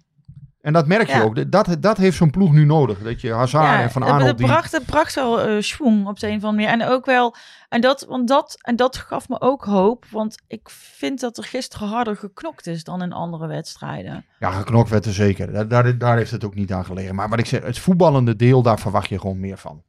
En 0.61 0.73
dat 0.73 0.87
merk 0.87 1.07
je 1.07 1.13
Ja. 1.13 1.23
ook. 1.23 1.51
Dat, 1.53 1.77
dat 1.81 1.97
heeft 1.97 2.17
zo'n 2.17 2.31
ploeg 2.31 2.53
nu 2.53 2.65
nodig. 2.65 2.99
Dat 3.03 3.21
je 3.21 3.33
Hazard 3.33 3.65
ja 3.65 3.83
en 3.83 3.91
Van 3.91 4.03
Arnold... 4.03 4.23
het, 4.23 4.37
bracht, 4.37 4.81
bracht 4.87 5.15
wel 5.15 5.41
eh 5.41 5.61
schwung 5.61 6.07
op 6.07 6.19
de 6.19 6.27
een 6.29 6.37
of 6.37 6.45
andere 6.45 6.67
manier. 6.69 6.87
En 6.87 6.93
ook 6.93 7.07
wel, 7.07 7.35
en 7.69 7.81
dat, 7.81 8.07
want 8.09 8.28
dat, 8.28 8.57
en 8.61 8.76
dat 8.76 8.97
gaf 8.97 9.28
me 9.28 9.41
ook 9.41 9.65
hoop. 9.65 10.04
Want 10.11 10.43
ik 10.47 10.69
vind 10.71 11.21
dat 11.21 11.37
er 11.39 11.45
gisteren 11.45 11.89
harder 11.89 12.17
geknokt 12.17 12.67
is 12.67 12.85
dan 12.85 13.02
in 13.02 13.13
andere 13.13 13.47
wedstrijden. 13.47 14.25
Ja, 14.39 14.50
geknokt 14.50 14.91
werd 14.91 15.04
er 15.07 15.13
zeker. 15.13 15.52
Daar, 15.52 15.69
daar, 15.69 15.99
daar 15.99 16.17
heeft 16.17 16.31
het 16.31 16.45
ook 16.45 16.54
niet 16.54 16.73
aan 16.73 16.85
gelegen. 16.85 17.15
Maar 17.15 17.28
wat 17.28 17.39
ik 17.39 17.47
zeg, 17.47 17.63
het 17.63 17.78
voetballende 17.78 18.37
deel, 18.37 18.63
daar 18.63 18.78
verwacht 18.78 19.09
je 19.09 19.19
gewoon 19.21 19.41
meer 19.41 19.59
van. 19.59 19.83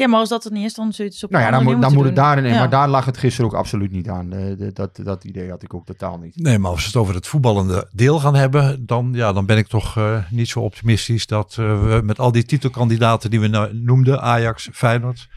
Ja, 0.00 0.06
maar 0.08 0.20
als 0.20 0.28
dat 0.28 0.44
er 0.44 0.52
niet 0.52 0.64
is, 0.64 0.74
dan 0.74 0.92
zul 0.92 1.04
je 1.04 1.10
het 1.10 1.24
op 1.24 1.30
Nou 1.30 1.44
ja, 1.44 1.50
dan, 1.50 1.62
moet, 1.64 1.80
dan 1.82 1.92
moet 1.94 2.04
het 2.04 2.16
daarin. 2.16 2.50
Maar 2.54 2.70
daar 2.70 2.88
lag 2.88 3.04
het 3.04 3.16
gisteren 3.18 3.50
ook 3.50 3.56
absoluut 3.56 3.92
niet 3.92 4.08
aan. 4.08 4.32
Eh, 4.32 4.56
de- 4.58 4.70
dat, 4.72 5.00
dat 5.02 5.24
idee 5.24 5.50
had 5.50 5.62
ik 5.62 5.74
ook 5.74 5.86
totaal 5.86 6.18
niet. 6.18 6.36
Nee, 6.36 6.58
maar 6.58 6.70
als 6.70 6.80
we 6.80 6.86
het 6.86 6.96
over 6.96 7.14
het 7.14 7.26
voetballende 7.26 7.88
deel 7.92 8.18
gaan 8.20 8.34
hebben, 8.34 8.86
dan, 8.86 9.10
ja, 9.12 9.32
dan 9.32 9.46
ben 9.46 9.56
ik 9.56 9.66
toch 9.66 9.96
eh, 9.96 10.24
niet 10.30 10.48
zo 10.48 10.60
optimistisch 10.60 11.26
dat 11.26 11.56
eh, 11.58 11.82
we 11.82 12.00
met 12.04 12.18
al 12.18 12.32
die 12.32 12.44
titelkandidaten 12.44 13.30
die 13.30 13.40
we 13.40 13.46
nou 13.48 13.74
noemden, 13.74 14.20
Ajax, 14.22 14.68
Feyenoord, 14.72 15.28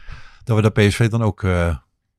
dat 0.44 0.56
we 0.56 0.62
daar 0.62 0.72
PSV 0.86 1.08
dan 1.08 1.22
ook 1.22 1.42
eh, 1.42 1.76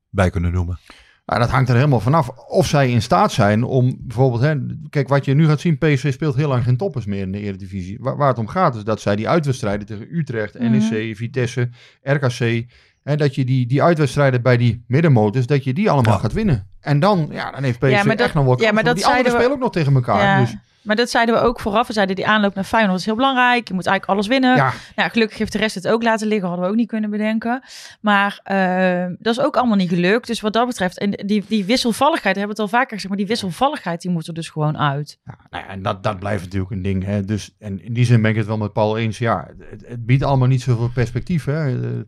bij 0.10 0.30
kunnen 0.30 0.52
noemen. 0.52 0.80
Nou, 1.26 1.40
dat 1.40 1.50
hangt 1.50 1.70
er 1.70 1.76
helemaal 1.76 2.00
vanaf. 2.00 2.30
Of 2.48 2.68
zij 2.68 2.90
in 2.92 3.02
staat 3.02 3.32
zijn 3.32 3.64
om 3.64 3.96
bijvoorbeeld... 4.00 4.42
Hè, 4.42 4.56
kijk, 4.90 5.08
wat 5.08 5.26
je 5.26 5.34
nu 5.34 5.48
gaat 5.48 5.60
zien, 5.60 5.78
PSV 5.78 6.14
speelt 6.14 6.36
heel 6.36 6.48
lang 6.48 6.64
geen 6.64 6.78
toppers 6.78 7.06
meer 7.06 7.22
in 7.22 7.32
de 7.32 7.40
Eredivisie. 7.40 7.98
Waar, 8.02 8.18
waar 8.18 8.28
het 8.28 8.38
om 8.38 8.48
gaat 8.48 8.76
is 8.76 8.84
dat 8.84 9.02
zij 9.02 9.16
die 9.16 9.30
uitwedstrijden 9.30 9.88
tegen 9.88 10.08
Utrecht, 10.16 10.60
Mhm. 10.60 10.72
NEC, 10.72 11.16
Vitesse, 11.16 11.70
RKC... 12.04 12.66
Hè, 13.04 13.16
dat 13.16 13.36
je 13.36 13.46
die, 13.46 13.66
die 13.68 13.84
uitwedstrijden 13.84 14.42
bij 14.42 14.58
die 14.58 14.84
middenmotors, 14.88 15.46
dat 15.48 15.64
je 15.64 15.74
die 15.74 15.90
allemaal 15.92 16.14
Ja. 16.14 16.20
gaat 16.20 16.34
winnen. 16.34 16.68
En 16.80 17.00
dan, 17.00 17.28
ja, 17.32 17.52
dan 17.52 17.64
heeft 17.64 17.80
PSV 17.80 17.90
Ja, 17.92 18.04
maar 18.04 18.16
dat- 18.16 18.26
echt 18.26 18.36
nog 18.36 18.46
wel 18.46 18.62
ja, 18.62 18.72
maar 18.72 18.84
dat 18.84 18.96
die 18.96 19.06
anderen 19.06 19.24
we- 19.26 19.30
spelen 19.38 19.52
ook 19.52 19.60
nog 19.60 19.72
tegen 19.72 19.94
elkaar. 19.96 20.22
Ja, 20.24 20.40
Dus, 20.40 20.56
maar 20.86 20.96
dat 20.96 21.10
zeiden 21.10 21.36
we 21.36 21.42
ook 21.42 21.60
vooraf. 21.60 21.88
We 21.88 21.94
zeiden 21.94 22.16
die 22.16 22.28
aanloop 22.28 22.56
naar 22.56 22.64
Feyenoord 22.64 23.00
is 23.00 23.06
heel 23.06 23.16
belangrijk. 23.16 23.68
Je 23.68 23.74
moet 23.74 23.86
eigenlijk 23.86 24.18
alles 24.18 24.28
winnen. 24.28 24.56
ja, 24.56 24.74
Nou, 24.96 25.10
gelukkig 25.10 25.38
heeft 25.38 25.52
de 25.52 25.58
rest 25.58 25.76
het 25.76 25.88
ook 25.88 26.04
laten 26.04 26.28
liggen. 26.28 26.48
Hadden 26.48 26.66
we 26.66 26.72
ook 26.72 26.78
niet 26.78 26.88
kunnen 26.88 27.10
bedenken. 27.10 27.64
Maar 28.02 28.40
eh, 28.44 29.06
dat 29.20 29.38
is 29.38 29.44
ook 29.44 29.58
allemaal 29.58 29.78
niet 29.78 29.90
gelukt. 29.90 30.28
Dus 30.28 30.42
wat 30.42 30.54
dat 30.54 30.68
betreft, 30.68 31.00
en 31.00 31.12
die, 31.12 31.44
die 31.48 31.66
wisselvalligheid, 31.66 32.34
we 32.34 32.40
hebben 32.40 32.58
het 32.58 32.66
al 32.66 32.78
vaker 32.78 32.94
gezegd, 32.94 33.08
maar 33.08 33.18
die 33.18 33.28
wisselvalligheid 33.28 34.02
die 34.02 34.12
moet 34.12 34.28
er 34.28 34.34
dus 34.34 34.50
gewoon 34.50 34.78
uit. 34.78 35.20
Ja, 35.26 35.38
nou 35.50 35.64
ja, 35.64 35.70
en 35.70 35.82
dat, 35.82 36.04
dat 36.04 36.20
blijft 36.20 36.44
natuurlijk 36.44 36.72
een 36.72 36.82
ding. 36.82 37.04
Hè. 37.04 37.24
Dus, 37.24 37.56
en 37.60 37.84
in 37.84 37.94
die 37.94 38.06
zin 38.06 38.22
ben 38.22 38.32
ik 38.32 38.38
het 38.38 38.46
wel 38.46 38.58
met 38.58 38.74
Paul 38.74 38.98
eens. 38.98 39.18
Ja, 39.18 39.48
het, 39.70 39.84
het 39.88 40.06
biedt 40.06 40.24
allemaal 40.24 40.48
niet 40.48 40.62
zoveel 40.62 40.90
perspectief. 40.94 41.46
Hè. 41.46 41.82
Eh, 41.84 42.00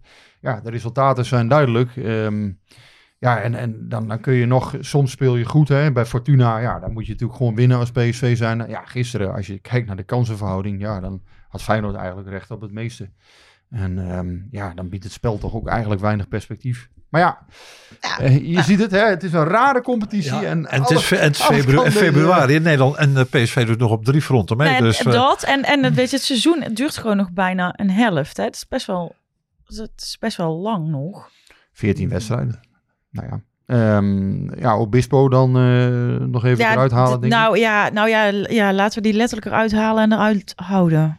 ja, 0.41 0.61
de 0.63 0.69
resultaten 0.69 1.25
zijn 1.25 1.47
duidelijk. 1.47 1.95
Ehm, 1.95 2.49
ja, 3.19 3.41
en, 3.41 3.55
en 3.55 3.89
dan, 3.89 4.07
dan 4.07 4.19
kun 4.19 4.33
je 4.33 4.45
nog... 4.45 4.75
Soms 4.79 5.11
speel 5.11 5.35
je 5.35 5.45
goed 5.45 5.67
hè. 5.67 5.91
bij 5.91 6.05
Fortuna. 6.05 6.57
Ja, 6.57 6.79
dan 6.79 6.93
moet 6.93 7.05
je 7.05 7.11
natuurlijk 7.11 7.37
gewoon 7.37 7.55
winnen 7.55 7.77
als 7.77 7.91
PSV 7.91 8.37
zijn. 8.37 8.69
Ja, 8.69 8.81
gisteren, 8.85 9.33
als 9.33 9.47
je 9.47 9.59
kijkt 9.59 9.87
naar 9.87 9.95
de 9.95 10.03
kansenverhouding... 10.03 10.81
Ja, 10.81 10.99
dan 10.99 11.21
had 11.49 11.63
Feyenoord 11.63 11.95
eigenlijk 11.95 12.29
recht 12.29 12.51
op 12.51 12.61
het 12.61 12.71
meeste. 12.71 13.09
En 13.69 14.11
ehm, 14.11 14.37
ja, 14.51 14.73
dan 14.73 14.89
biedt 14.89 15.03
het 15.03 15.13
spel 15.13 15.37
toch 15.37 15.53
ook 15.53 15.67
eigenlijk 15.67 16.01
weinig 16.01 16.27
perspectief. 16.27 16.89
Maar 17.09 17.21
ja, 17.21 17.45
eh, 18.19 18.53
je 18.53 18.61
ziet 18.61 18.79
het, 18.79 18.91
hè, 18.91 19.05
het 19.05 19.23
is 19.23 19.33
een 19.33 19.43
rare 19.43 19.81
competitie. 19.81 20.33
Ja, 20.33 20.43
en 20.43 20.65
en 20.65 20.81
het 20.81 20.89
is, 20.89 20.95
alles- 20.95 21.11
en 21.11 21.27
het 21.27 21.37
febru- 21.37 21.83
en 21.83 21.91
februari 21.91 22.53
in 22.53 22.61
Nederland 22.61 22.95
en 22.95 23.13
de 23.13 23.23
PSV 23.23 23.65
doet 23.65 23.79
nog 23.79 23.91
op 23.91 24.05
drie 24.05 24.21
fronten 24.21 24.57
mee. 24.57 24.69
Nee, 24.69 24.81
dus, 24.81 25.03
eh, 25.03 25.11
dat 25.11 25.43
en, 25.43 25.63
en 25.63 25.83
het, 25.83 25.93
weet 25.93 26.09
je, 26.09 26.15
het 26.15 26.25
seizoen 26.25 26.61
het 26.61 26.75
duurt 26.75 26.97
gewoon 26.97 27.17
nog 27.17 27.31
bijna 27.31 27.73
een 27.75 27.89
helft. 27.89 28.37
Hè. 28.37 28.43
Het 28.43 28.55
is 28.55 28.67
best 28.67 28.85
wel, 28.85 29.15
het 29.65 29.91
is 30.01 30.17
best 30.19 30.37
wel 30.37 30.57
lang 30.57 30.87
nog. 30.87 31.29
14 31.71 32.09
wedstrijden. 32.09 32.59
Nou 33.21 33.27
ja. 33.29 33.41
Ehm, 33.65 34.59
ja, 34.59 34.77
Obispo 34.77 35.29
dan 35.29 35.57
eh, 35.57 36.25
nog 36.27 36.45
even 36.45 36.65
eruit 36.71 36.91
halen, 36.91 37.17
d- 37.17 37.21
denk 37.21 37.33
ik. 37.33 37.39
nou, 37.39 37.57
ja, 37.59 37.89
nou 37.89 38.09
ja, 38.09 38.25
ja, 38.49 38.73
laten 38.73 39.01
we 39.01 39.09
die 39.09 39.17
letterlijk 39.17 39.47
eruit 39.47 39.71
halen 39.71 40.03
en 40.03 40.11
eruit 40.13 40.53
houden. 40.55 41.17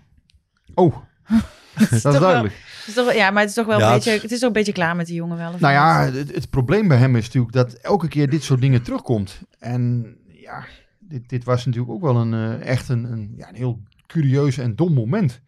Oh, 0.74 0.96
dat 1.78 1.92
is 1.92 2.02
duidelijk. 2.02 2.66
Is 2.86 2.94
toch, 2.94 3.12
ja, 3.14 3.30
maar 3.30 3.40
het 3.40 3.48
is 3.48 3.54
toch 3.56 3.66
wel 3.66 3.78
Ja, 3.78 3.86
een 3.86 3.92
het- 3.92 4.04
beetje, 4.04 4.20
het 4.20 4.30
is 4.30 4.38
toch 4.38 4.48
een 4.48 4.52
beetje 4.54 4.72
klaar 4.72 4.96
met 4.96 5.06
die 5.06 5.14
jongen 5.14 5.36
wel. 5.36 5.52
of 5.52 5.60
Nou 5.60 5.72
ja, 5.72 6.02
het, 6.12 6.34
het 6.34 6.50
probleem 6.50 6.88
bij 6.88 6.96
hem 6.98 7.16
is 7.16 7.24
natuurlijk 7.24 7.52
dat 7.52 7.72
elke 7.72 8.08
keer 8.08 8.30
dit 8.30 8.42
soort 8.42 8.60
dingen 8.60 8.82
terugkomt. 8.82 9.40
En 9.58 10.16
ja, 10.26 10.64
dit, 10.98 11.28
dit 11.28 11.44
was 11.44 11.64
natuurlijk 11.66 11.92
ook 11.92 12.02
wel 12.02 12.16
een, 12.16 12.34
eh, 12.34 12.66
echt 12.66 12.88
een, 12.88 13.04
een, 13.12 13.34
ja, 13.36 13.48
een 13.48 13.54
heel 13.54 13.82
curieus 14.06 14.58
en 14.58 14.76
dom 14.76 14.94
moment. 14.94 15.40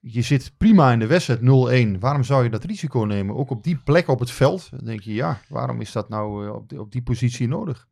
Je 0.00 0.22
zit 0.22 0.52
prima 0.56 0.92
in 0.92 0.98
de 0.98 1.06
wedstrijd 1.06 1.40
0-1. 1.96 1.98
Waarom 2.00 2.24
zou 2.24 2.42
je 2.44 2.50
dat 2.50 2.64
risico 2.64 2.98
nemen? 3.00 3.36
Ook 3.36 3.50
op 3.50 3.64
die 3.64 3.80
plek 3.84 4.08
op 4.08 4.18
het 4.20 4.30
veld. 4.30 4.68
Dan 4.70 4.84
denk 4.84 5.00
je, 5.00 5.14
ja, 5.14 5.40
waarom 5.48 5.80
is 5.80 5.92
dat 5.92 6.08
nou 6.08 6.46
eh, 6.46 6.54
op, 6.54 6.68
die, 6.68 6.80
op 6.80 6.92
die 6.92 7.02
positie 7.02 7.48
nodig? 7.48 7.88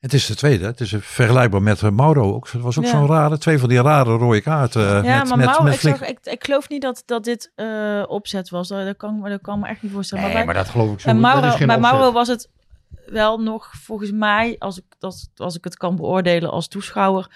Het 0.00 0.12
is 0.12 0.26
de 0.26 0.34
tweede. 0.34 0.64
Het 0.64 0.80
is 0.80 0.92
eh, 0.92 1.00
vergelijkbaar 1.00 1.62
met 1.62 1.82
eh, 1.82 1.90
Mauro. 1.90 2.34
Ook, 2.34 2.48
het 2.50 2.60
was 2.62 2.78
ook 2.78 2.84
Ja. 2.84 2.90
zo'n 2.90 3.06
rare, 3.06 3.38
twee 3.38 3.58
van 3.58 3.68
die 3.68 3.82
rare 3.82 4.10
rode 4.16 4.40
kaarten. 4.40 4.82
eh, 4.96 5.04
Ja, 5.04 5.18
met, 5.18 5.28
maar 5.28 5.36
met, 5.38 5.46
Mauro, 5.46 5.62
met 5.62 5.74
ik, 5.74 5.80
zag, 5.80 6.02
ik, 6.02 6.18
ik 6.22 6.44
geloof 6.44 6.68
niet 6.68 6.82
dat, 6.82 7.02
dat 7.06 7.24
dit 7.24 7.52
eh, 7.54 8.02
opzet 8.06 8.48
was. 8.50 8.68
Dat, 8.68 8.84
dat, 8.84 8.96
kan, 8.96 9.20
dat 9.22 9.40
kan 9.40 9.60
me 9.60 9.66
echt 9.68 9.82
niet 9.82 9.92
voorstellen. 9.92 10.24
Nee, 10.24 10.34
maar 10.34 10.44
maar 10.44 10.54
dat 10.54 10.68
geloof 10.68 10.92
ik 10.92 11.00
zo. 11.00 11.10
bij 11.10 11.20
Mauro, 11.20 11.40
geen 11.50 11.66
bij 11.66 11.76
opzet. 11.76 11.92
Mauro 11.92 12.12
was 12.12 12.28
het 12.28 12.48
wel 13.06 13.38
nog, 13.38 13.70
volgens 13.72 14.10
mij, 14.12 14.56
als 14.58 14.78
ik, 14.78 14.84
dat, 14.98 15.28
als 15.36 15.56
ik 15.56 15.64
het 15.64 15.76
kan 15.76 15.96
beoordelen 15.96 16.50
als 16.50 16.68
toeschouwer, 16.68 17.30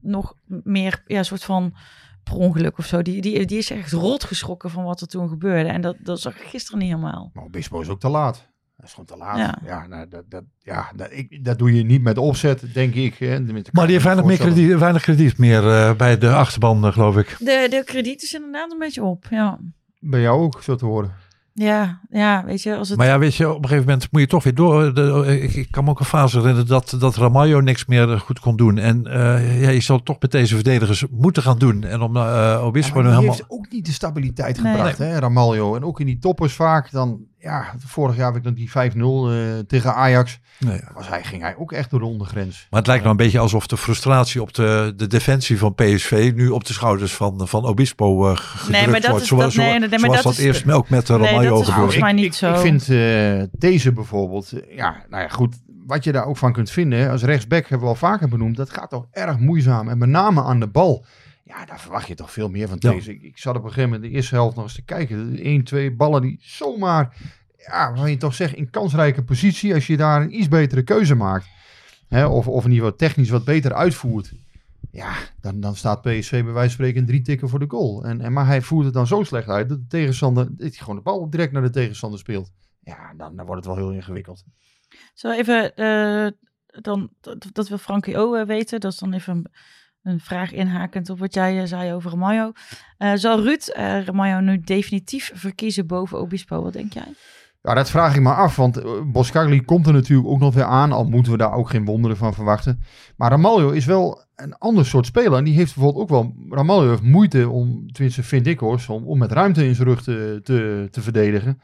nog 0.00 0.34
meer, 0.46 1.02
ja, 1.06 1.22
soort 1.22 1.44
van 1.44 1.74
per 2.22 2.34
ongeluk 2.34 2.78
of 2.78 2.86
zo. 2.86 3.02
Die, 3.02 3.20
die, 3.20 3.46
die 3.46 3.58
is 3.58 3.70
echt 3.70 3.92
rot 3.92 4.24
geschrokken 4.24 4.70
van 4.70 4.84
wat 4.84 5.00
er 5.00 5.06
toen 5.06 5.28
gebeurde. 5.28 5.68
En 5.68 5.80
dat, 5.80 5.96
dat 6.00 6.20
zag 6.20 6.36
ik 6.36 6.46
gisteren 6.46 6.78
niet 6.78 6.88
helemaal. 6.88 7.30
Maar 7.32 7.44
Obispo 7.44 7.80
is 7.80 7.88
ook 7.88 8.00
te 8.00 8.08
laat. 8.08 8.52
Dat 8.76 8.86
is 8.86 8.90
gewoon 8.90 9.06
te 9.06 9.16
laat. 9.16 9.38
Ja. 9.38 9.58
Ja, 9.64 9.86
nou, 9.86 10.08
dat, 10.08 10.24
dat, 10.28 10.44
ja 10.58 10.92
dat, 10.96 11.08
ik, 11.10 11.44
dat 11.44 11.58
doe 11.58 11.76
je 11.76 11.82
niet 11.82 12.02
met 12.02 12.18
opzet, 12.18 12.74
denk 12.74 12.94
ik. 12.94 13.14
Hè. 13.14 13.44
Tenminste, 13.44 13.70
Maar 13.72 13.84
die 13.84 13.92
heeft 13.92 14.04
weinig, 14.04 14.24
me 14.24 14.30
meer 14.30 14.40
krediet, 14.40 14.78
weinig 14.78 15.02
krediet 15.02 15.38
meer 15.38 15.68
eh, 15.68 15.94
bij 15.94 16.18
de 16.18 16.32
achterban, 16.32 16.86
eh, 16.86 16.92
geloof 16.92 17.16
ik. 17.16 17.36
De, 17.38 17.66
de 17.70 17.82
krediet 17.84 18.22
is 18.22 18.34
inderdaad 18.34 18.72
een 18.72 18.78
beetje 18.78 19.02
op, 19.02 19.26
ja. 19.30 19.58
Bij 20.00 20.20
jou 20.20 20.42
ook, 20.42 20.62
zo 20.62 20.74
te 20.74 20.84
horen. 20.84 21.14
Ja, 21.56 22.00
ja, 22.10 22.44
weet 22.44 22.62
je, 22.62 22.76
als 22.76 22.88
het... 22.88 22.98
Maar 22.98 23.06
ja, 23.06 23.18
weet 23.18 23.34
je, 23.34 23.48
op 23.48 23.62
een 23.62 23.68
gegeven 23.68 23.84
moment 23.86 24.08
moet 24.10 24.20
je 24.20 24.26
toch 24.26 24.44
weer 24.44 24.54
door. 24.54 24.94
De, 24.94 25.38
ik, 25.42 25.54
ik 25.54 25.70
kan 25.70 25.84
me 25.84 25.90
ook 25.90 26.00
een 26.00 26.06
fase 26.06 26.36
herinneren 26.38 26.66
dat, 26.66 26.96
dat 26.98 27.16
Ramaljo 27.16 27.60
niks 27.60 27.86
meer 27.86 28.12
eh, 28.12 28.20
goed 28.20 28.40
kon 28.40 28.56
doen. 28.56 28.78
En 28.78 29.06
eh, 29.06 29.60
ja, 29.62 29.70
je 29.70 29.80
zal 29.80 29.96
het 29.96 30.04
toch 30.04 30.20
met 30.20 30.30
deze 30.30 30.54
verdedigers 30.54 31.04
moeten 31.10 31.42
gaan 31.42 31.58
doen. 31.58 31.84
En 31.84 32.00
om 32.00 32.16
uh, 32.16 32.60
Obispo 32.64 32.96
Ja, 32.98 33.02
nu 33.02 33.08
helemaal... 33.08 33.30
heeft 33.34 33.44
ook 33.48 33.70
niet 33.70 33.86
de 33.86 33.92
stabiliteit 33.92 34.62
Nee. 34.62 34.74
gebracht, 34.74 34.98
hè, 34.98 35.18
Ramaljo. 35.18 35.76
En 35.76 35.84
ook 35.84 36.00
in 36.00 36.06
die 36.06 36.18
toppers 36.18 36.52
vaak. 36.52 36.90
Dan, 36.90 37.20
ja, 37.44 37.74
vorig 37.86 38.16
jaar 38.16 38.26
heb 38.26 38.36
ik 38.36 38.42
dan 38.42 38.54
die 38.54 38.70
5-0 38.70 38.72
eh, 38.74 39.58
tegen 39.66 39.94
Ajax. 39.94 40.38
Nee. 40.58 40.80
Was 40.94 41.08
hij, 41.08 41.24
ging 41.24 41.42
hij 41.42 41.56
ook 41.56 41.72
echt 41.72 41.90
door 41.90 42.00
de 42.00 42.06
ondergrens. 42.06 42.66
Maar 42.70 42.78
het 42.78 42.88
lijkt 42.88 43.04
nou 43.04 43.16
een 43.16 43.24
beetje 43.24 43.38
alsof 43.38 43.66
de 43.66 43.76
frustratie 43.76 44.42
op 44.42 44.54
de, 44.54 44.92
de 44.96 45.06
defensie 45.06 45.58
van 45.58 45.74
PSV 45.74 46.32
nu 46.34 46.48
op 46.48 46.64
de 46.64 46.72
schouders 46.72 47.14
van, 47.14 47.48
van 47.48 47.64
Obispo 47.64 48.30
uh, 48.30 48.36
gedrukt 48.36 48.68
Nee, 48.80 48.88
maar 48.90 49.00
dat 49.00 49.10
wordt. 49.10 49.22
is- 49.22 49.28
Zoals, 49.28 49.54
dat- 49.54 49.64
nee, 49.64 49.78
nee, 49.78 49.88
maar 49.88 49.98
zoals 49.98 50.14
dat 50.14 50.22
dat 50.22 50.32
is- 50.32 50.38
eerst 50.44 50.70
ook 50.70 50.88
met 50.88 51.08
Nee, 51.08 51.18
dat 51.18 51.28
is 51.30 51.38
gebeurde. 51.48 51.72
volgens 51.72 51.98
mij 51.98 52.12
niet 52.12 52.24
ik, 52.24 52.32
zo. 52.34 52.52
Ik 52.52 52.58
vind 52.58 52.88
eh, 52.88 53.42
deze 53.58 53.92
bijvoorbeeld, 53.92 54.52
eh, 54.52 54.76
ja, 54.76 54.96
nou 55.10 55.22
ja, 55.22 55.28
goed. 55.28 55.56
Wat 55.86 56.04
je 56.04 56.12
daar 56.12 56.26
ook 56.26 56.36
van 56.36 56.52
kunt 56.52 56.70
vinden, 56.70 57.10
als 57.10 57.22
rechtsback 57.22 57.60
hebben 57.68 57.80
we 57.80 57.86
al 57.86 57.94
vaker 57.94 58.28
benoemd, 58.28 58.56
dat 58.56 58.70
gaat 58.70 58.90
toch 58.90 59.06
erg 59.12 59.38
moeizaam. 59.38 59.88
En 59.88 59.98
met 59.98 60.08
name 60.08 60.42
aan 60.42 60.60
de 60.60 60.66
bal. 60.66 61.04
Ja, 61.54 61.64
daar 61.64 61.80
verwacht 61.80 62.08
je 62.08 62.14
toch 62.14 62.32
veel 62.32 62.48
meer 62.48 62.68
van 62.68 62.76
Ja. 62.80 62.90
deze. 62.90 63.12
Ik, 63.12 63.22
ik 63.22 63.38
zat 63.38 63.56
op 63.56 63.62
een 63.62 63.68
gegeven 63.68 63.90
moment 63.90 64.10
de 64.10 64.16
eerste 64.16 64.34
helft 64.34 64.56
nog 64.56 64.64
eens 64.64 64.74
te 64.74 64.82
kijken. 64.84 65.46
Eén, 65.46 65.64
twee 65.64 65.92
ballen 65.94 66.22
die 66.22 66.38
zomaar, 66.40 67.16
ja, 67.56 67.92
waar 67.94 68.10
je 68.10 68.16
toch 68.16 68.34
zegt, 68.34 68.54
in 68.54 68.70
kansrijke 68.70 69.24
positie, 69.24 69.74
als 69.74 69.86
je 69.86 69.96
daar 69.96 70.22
een 70.22 70.38
iets 70.38 70.48
betere 70.48 70.82
keuze 70.82 71.14
maakt. 71.14 71.46
Hè, 72.08 72.26
of, 72.26 72.48
of 72.48 72.64
in 72.64 72.70
ieder 72.70 72.84
geval 72.84 72.98
technisch 73.08 73.30
wat 73.30 73.44
beter 73.44 73.74
uitvoert. 73.74 74.32
Ja, 74.90 75.14
dan, 75.40 75.60
dan 75.60 75.76
staat 75.76 76.02
PSV 76.02 76.30
bij 76.30 76.42
wijze 76.42 76.54
van 76.54 76.70
spreken 76.70 77.06
drie 77.06 77.22
tikken 77.22 77.48
voor 77.48 77.58
de 77.58 77.68
goal. 77.68 78.04
En, 78.04 78.20
en, 78.20 78.32
maar 78.32 78.46
hij 78.46 78.62
voert 78.62 78.84
het 78.84 78.94
dan 78.94 79.06
zo 79.06 79.22
slecht 79.22 79.48
uit 79.48 79.68
dat 79.68 79.78
de 79.78 79.86
tegenstander, 79.86 80.44
dat 80.48 80.58
hij 80.58 80.70
gewoon 80.70 80.96
de 80.96 81.02
bal 81.02 81.30
direct 81.30 81.52
naar 81.52 81.62
de 81.62 81.70
tegenstander 81.70 82.18
speelt. 82.18 82.50
Ja, 82.80 83.14
dan, 83.16 83.36
dan 83.36 83.46
wordt 83.46 83.66
het 83.66 83.74
wel 83.74 83.84
heel 83.84 83.94
ingewikkeld. 83.94 84.44
Zo 85.14 85.30
even, 85.30 85.74
eh, 85.76 86.26
dan, 86.82 87.10
dat, 87.20 87.46
dat 87.52 87.68
wil 87.68 87.78
Frankie 87.78 88.16
O 88.16 88.34
eh, 88.34 88.46
weten. 88.46 88.80
Dat 88.80 88.92
is 88.92 88.98
dan 88.98 89.12
even 89.12 89.50
een, 90.04 90.20
vraag 90.20 90.52
inhakend 90.52 91.10
op 91.10 91.18
wat 91.18 91.34
jij 91.34 91.60
eh, 91.60 91.66
zei 91.66 91.92
over 91.92 92.10
Ramaljo. 92.10 92.52
Eh, 92.98 93.12
zal 93.14 93.42
Ruud 93.42 93.68
eh 93.68 94.04
Ramaljo 94.04 94.40
nu 94.40 94.60
definitief 94.60 95.30
verkiezen 95.34 95.86
boven 95.86 96.18
Obispo? 96.18 96.62
Wat 96.62 96.72
denk 96.72 96.92
jij? 96.92 97.14
Ja, 97.62 97.74
dat 97.74 97.90
vraag 97.90 98.14
ik 98.14 98.22
me 98.22 98.32
af, 98.32 98.56
want 98.56 98.78
uh, 98.78 99.00
Boskagli 99.12 99.62
komt 99.62 99.86
er 99.86 99.92
natuurlijk 99.92 100.28
ook 100.28 100.38
nog 100.38 100.54
weer 100.54 100.64
aan, 100.64 100.92
al 100.92 101.04
moeten 101.04 101.32
we 101.32 101.38
daar 101.38 101.52
ook 101.52 101.70
geen 101.70 101.84
wonderen 101.84 102.16
van 102.16 102.34
verwachten. 102.34 102.80
Maar 103.16 103.30
Ramaljo 103.30 103.70
is 103.70 103.84
wel 103.84 104.24
een 104.36 104.54
ander 104.54 104.86
soort 104.86 105.06
speler 105.06 105.38
en 105.38 105.44
die 105.44 105.54
heeft 105.54 105.74
bijvoorbeeld 105.74 106.02
ook 106.02 106.08
wel, 106.08 106.34
Ramaljo 106.50 106.88
heeft 106.88 107.02
moeite 107.02 107.48
om, 107.48 107.92
tenminste 107.92 108.22
vind 108.22 108.46
ik 108.46 108.58
hoor, 108.58 108.84
om, 108.88 109.04
om 109.04 109.18
met 109.18 109.32
ruimte 109.32 109.66
in 109.66 109.74
zijn 109.74 109.88
rug 109.88 110.02
te, 110.02 110.40
te, 110.42 110.88
te 110.90 111.02
verdedigen. 111.02 111.60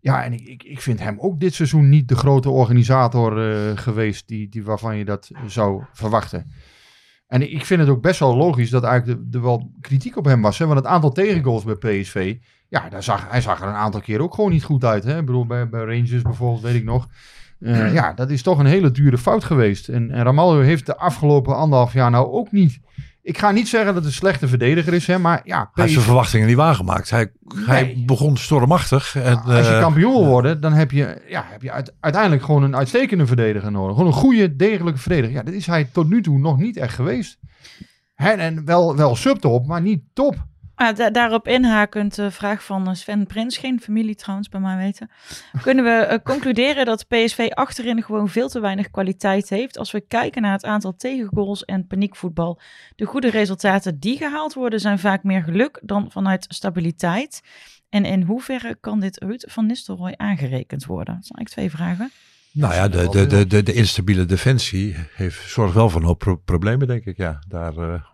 Ja, 0.00 0.24
en 0.24 0.32
ik, 0.32 0.40
ik, 0.40 0.62
ik 0.62 0.80
vind 0.80 1.00
hem 1.00 1.20
ook 1.20 1.40
dit 1.40 1.54
seizoen 1.54 1.88
niet 1.88 2.08
de 2.08 2.16
grote 2.16 2.50
organisator 2.50 3.48
uh, 3.48 3.76
geweest 3.76 4.28
die, 4.28 4.48
die, 4.48 4.64
waarvan 4.64 4.96
je 4.96 5.04
dat 5.04 5.30
zou 5.46 5.84
verwachten. 5.92 6.50
En 7.34 7.52
ik 7.52 7.64
vind 7.64 7.80
het 7.80 7.88
ook 7.88 8.02
best 8.02 8.20
wel 8.20 8.36
logisch 8.36 8.70
dat 8.70 8.82
eigenlijk 8.84 9.34
er 9.34 9.42
wel 9.42 9.70
kritiek 9.80 10.16
op 10.16 10.24
hem 10.24 10.42
was. 10.42 10.58
Hè? 10.58 10.66
Want 10.66 10.78
het 10.78 10.88
aantal 10.88 11.12
tegengoals 11.12 11.64
bij 11.64 11.74
PSV, 11.74 12.36
ja, 12.68 12.88
daar 12.88 13.02
zag, 13.02 13.30
hij 13.30 13.40
zag 13.40 13.60
er 13.60 13.68
een 13.68 13.74
aantal 13.74 14.00
keer 14.00 14.20
ook 14.20 14.34
gewoon 14.34 14.50
niet 14.50 14.64
goed 14.64 14.84
uit. 14.84 15.04
Hè? 15.04 15.18
Ik 15.18 15.26
bedoel, 15.26 15.46
bij, 15.46 15.68
bij 15.68 15.80
Rangers 15.80 16.22
bijvoorbeeld, 16.22 16.62
weet 16.62 16.74
ik 16.74 16.84
nog. 16.84 17.08
Uh, 17.58 17.94
ja, 17.94 18.12
dat 18.12 18.30
is 18.30 18.42
toch 18.42 18.58
een 18.58 18.66
hele 18.66 18.90
dure 18.90 19.18
fout 19.18 19.44
geweest. 19.44 19.88
En, 19.88 20.10
en 20.10 20.22
Ramalho 20.22 20.60
heeft 20.60 20.86
de 20.86 20.96
afgelopen 20.96 21.56
anderhalf 21.56 21.92
jaar 21.92 22.10
nou 22.10 22.32
ook 22.32 22.52
niet... 22.52 22.80
Ik 23.24 23.38
ga 23.38 23.50
niet 23.50 23.68
zeggen 23.68 23.86
dat 23.86 23.96
het 23.96 24.04
een 24.04 24.18
slechte 24.18 24.48
verdediger 24.48 24.94
is, 24.94 25.06
hè, 25.06 25.18
maar 25.18 25.40
ja... 25.44 25.58
Hij 25.58 25.68
heeft 25.72 25.92
zijn 25.92 26.04
verwachtingen 26.04 26.46
niet 26.46 26.56
waargemaakt. 26.56 27.10
Hij, 27.10 27.32
nee. 27.54 27.64
hij 27.64 28.02
begon 28.06 28.36
stormachtig. 28.36 29.14
En, 29.14 29.42
ja, 29.46 29.56
als 29.56 29.68
je 29.68 29.78
kampioen 29.80 30.12
wil 30.12 30.26
worden, 30.26 30.60
dan 30.60 30.72
heb 30.72 30.90
je, 30.90 31.22
ja, 31.28 31.44
heb 31.48 31.62
je 31.62 31.70
uit, 31.70 31.94
uiteindelijk 32.00 32.42
gewoon 32.42 32.62
een 32.62 32.76
uitstekende 32.76 33.26
verdediger 33.26 33.70
nodig. 33.70 33.96
Gewoon 33.96 34.06
een 34.06 34.18
goede, 34.18 34.56
degelijke 34.56 34.98
verdediger. 34.98 35.34
Ja, 35.34 35.42
dat 35.42 35.54
is 35.54 35.66
hij 35.66 35.84
tot 35.92 36.08
nu 36.08 36.22
toe 36.22 36.38
nog 36.38 36.58
niet 36.58 36.76
echt 36.76 36.94
geweest. 36.94 37.38
Hè, 38.14 38.30
en 38.30 38.64
wel, 38.64 38.96
wel 38.96 39.16
subtop, 39.16 39.66
maar 39.66 39.80
niet 39.80 40.02
top. 40.12 40.46
Ah, 40.74 40.96
da 40.96 41.10
daarop 41.10 41.48
inhakend 41.48 42.14
de 42.14 42.30
vraag 42.30 42.64
van 42.64 42.96
Sven 42.96 43.26
Prins, 43.26 43.56
geen 43.56 43.80
familie 43.80 44.14
trouwens 44.14 44.48
bij 44.48 44.60
mij 44.60 44.76
weten. 44.76 45.10
Kunnen 45.62 45.84
we 45.84 46.08
uh, 46.10 46.18
concluderen 46.22 46.84
dat 46.84 47.08
PSV 47.08 47.48
achterin 47.50 48.02
gewoon 48.02 48.28
veel 48.28 48.48
te 48.48 48.60
weinig 48.60 48.90
kwaliteit 48.90 49.48
heeft 49.48 49.78
als 49.78 49.90
we 49.90 50.00
kijken 50.00 50.42
naar 50.42 50.52
het 50.52 50.64
aantal 50.64 50.96
tegengoals 50.96 51.64
en 51.64 51.86
paniekvoetbal? 51.86 52.60
De 52.96 53.04
goede 53.04 53.30
resultaten 53.30 53.98
die 53.98 54.16
gehaald 54.16 54.54
worden 54.54 54.80
zijn 54.80 54.98
vaak 54.98 55.22
meer 55.22 55.42
geluk 55.42 55.80
dan 55.82 56.10
vanuit 56.10 56.46
stabiliteit. 56.48 57.40
En 57.88 58.04
in 58.04 58.22
hoeverre 58.22 58.76
kan 58.80 59.00
dit 59.00 59.18
Ruud 59.22 59.44
van 59.50 59.66
Nistelrooy 59.66 60.14
aangerekend 60.16 60.84
worden? 60.84 61.14
Dat 61.14 61.26
zijn 61.26 61.38
eigenlijk 61.38 61.48
twee 61.48 61.86
vragen. 61.86 62.10
Nou 62.52 62.74
ja, 62.74 62.88
de, 62.88 63.26
de, 63.26 63.46
de, 63.46 63.62
de, 63.62 63.72
instabiele 63.72 64.24
defensie 64.24 64.96
heeft, 65.14 65.48
zorgt 65.48 65.74
wel 65.74 65.90
voor 65.90 66.00
een 66.00 66.06
hoop 66.06 66.18
pro 66.18 66.36
problemen, 66.36 66.86
denk 66.86 67.04
ik. 67.04 67.16
Ja, 67.16 67.38
daar 67.48 67.76
uh, 67.76 68.04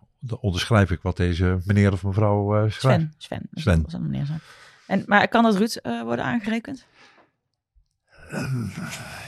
onderschrijf 0.40 0.90
ik 0.90 1.02
wat 1.02 1.16
deze 1.16 1.58
meneer 1.64 1.92
of 1.92 2.02
mevrouw 2.02 2.64
uh, 2.64 2.70
schrijft. 2.70 3.04
Sven. 3.18 3.48
Sven. 3.50 3.62
Sven. 3.62 3.84
Dat 3.88 4.00
meneer 4.00 4.26
zijn. 4.26 4.40
En, 4.86 5.02
maar 5.06 5.28
kan 5.28 5.42
dat 5.42 5.56
Ruud 5.56 5.78
uh, 5.82 6.02
worden 6.02 6.24
aangerekend? 6.24 6.86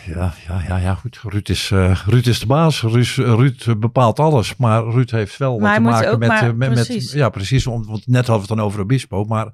Ja, 0.07 0.35
ja, 0.47 0.63
ja, 0.69 0.77
ja, 0.77 0.95
goed. 0.95 1.21
Ruud 1.23 1.49
is, 1.49 1.71
uh, 1.71 2.03
Ruud 2.07 2.27
is 2.27 2.41
de 2.41 2.47
baas. 2.47 2.83
Ruud, 2.83 3.07
Ruud 3.07 3.79
bepaalt 3.79 4.19
alles. 4.19 4.57
Maar 4.57 4.85
Ruud 4.85 5.11
heeft 5.11 5.37
wel 5.37 5.59
maar 5.59 5.83
wat 5.83 5.97
te 5.97 6.01
maken 6.01 6.19
met, 6.19 6.29
maar, 6.29 6.57
met, 6.57 6.73
precies. 6.73 7.05
met. 7.05 7.13
Ja, 7.13 7.29
precies. 7.29 7.65
Want 7.65 8.07
net 8.07 8.27
hadden 8.27 8.35
we 8.35 8.41
het 8.41 8.49
dan 8.49 8.61
over 8.61 8.81
Obispo. 8.81 9.25
Maar 9.25 9.53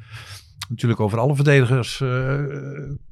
natuurlijk 0.69 1.01
over 1.01 1.19
alle 1.19 1.35
verdedigers 1.35 2.01
uh, 2.01 2.09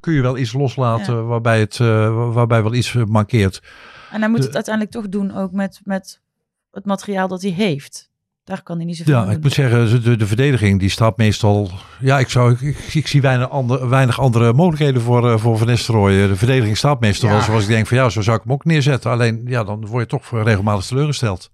kun 0.00 0.12
je 0.12 0.22
wel 0.22 0.36
iets 0.36 0.52
loslaten 0.52 1.14
ja. 1.14 1.22
waarbij, 1.22 1.60
het, 1.60 1.78
uh, 1.78 2.32
waarbij 2.32 2.62
wel 2.62 2.74
iets 2.74 2.92
mankeert. 2.92 3.62
En 4.10 4.20
hij 4.20 4.30
moet 4.30 4.40
de, 4.40 4.46
het 4.46 4.54
uiteindelijk 4.54 4.94
toch 4.94 5.08
doen 5.08 5.36
ook 5.36 5.52
met, 5.52 5.80
met 5.84 6.20
het 6.70 6.84
materiaal 6.84 7.28
dat 7.28 7.42
hij 7.42 7.50
heeft. 7.50 8.05
Daar 8.46 8.62
kan 8.62 8.76
hij 8.76 8.84
niet 8.84 8.96
zoveel 8.96 9.14
Ja, 9.14 9.24
doen. 9.24 9.32
ik 9.32 9.42
moet 9.42 9.52
zeggen, 9.52 10.02
de, 10.02 10.16
de 10.16 10.26
verdediging 10.26 10.80
die 10.80 10.88
staat 10.88 11.16
meestal... 11.16 11.70
Ja, 12.00 12.18
ik, 12.18 12.28
zou, 12.28 12.56
ik, 12.60 12.78
ik 12.78 13.06
zie 13.06 13.20
weinig, 13.20 13.50
ander, 13.50 13.88
weinig 13.88 14.20
andere 14.20 14.52
mogelijkheden 14.52 15.02
voor, 15.02 15.24
uh, 15.24 15.38
voor 15.38 15.58
Van 15.58 15.66
Nistelrooy. 15.66 16.26
De 16.26 16.36
verdediging 16.36 16.76
staat 16.76 17.00
meestal 17.00 17.28
ja. 17.28 17.34
wel 17.34 17.44
zoals 17.44 17.62
ik 17.62 17.68
denk 17.68 17.86
van 17.86 17.96
ja, 17.96 18.08
zo 18.08 18.20
zou 18.20 18.36
ik 18.36 18.42
hem 18.42 18.52
ook 18.52 18.64
neerzetten. 18.64 19.10
Alleen 19.10 19.42
ja, 19.44 19.64
dan 19.64 19.86
word 19.86 20.10
je 20.10 20.18
toch 20.18 20.44
regelmatig 20.44 20.86
teleurgesteld. 20.86 21.50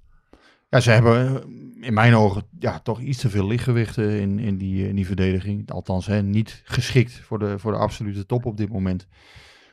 Ja, 0.68 0.80
ze 0.80 0.90
hebben 0.90 1.42
in 1.80 1.94
mijn 1.94 2.14
ogen 2.14 2.42
ja, 2.58 2.78
toch 2.78 3.00
iets 3.00 3.18
te 3.18 3.30
veel 3.30 3.46
lichtgewichten 3.46 4.20
in, 4.20 4.38
in, 4.38 4.58
die, 4.58 4.88
in 4.88 4.94
die 4.94 5.06
verdediging. 5.06 5.70
Althans, 5.70 6.06
hè, 6.06 6.22
niet 6.22 6.62
geschikt 6.64 7.20
voor 7.24 7.38
de, 7.38 7.58
voor 7.58 7.72
de 7.72 7.78
absolute 7.78 8.26
top 8.26 8.46
op 8.46 8.56
dit 8.56 8.68
moment. 8.68 9.06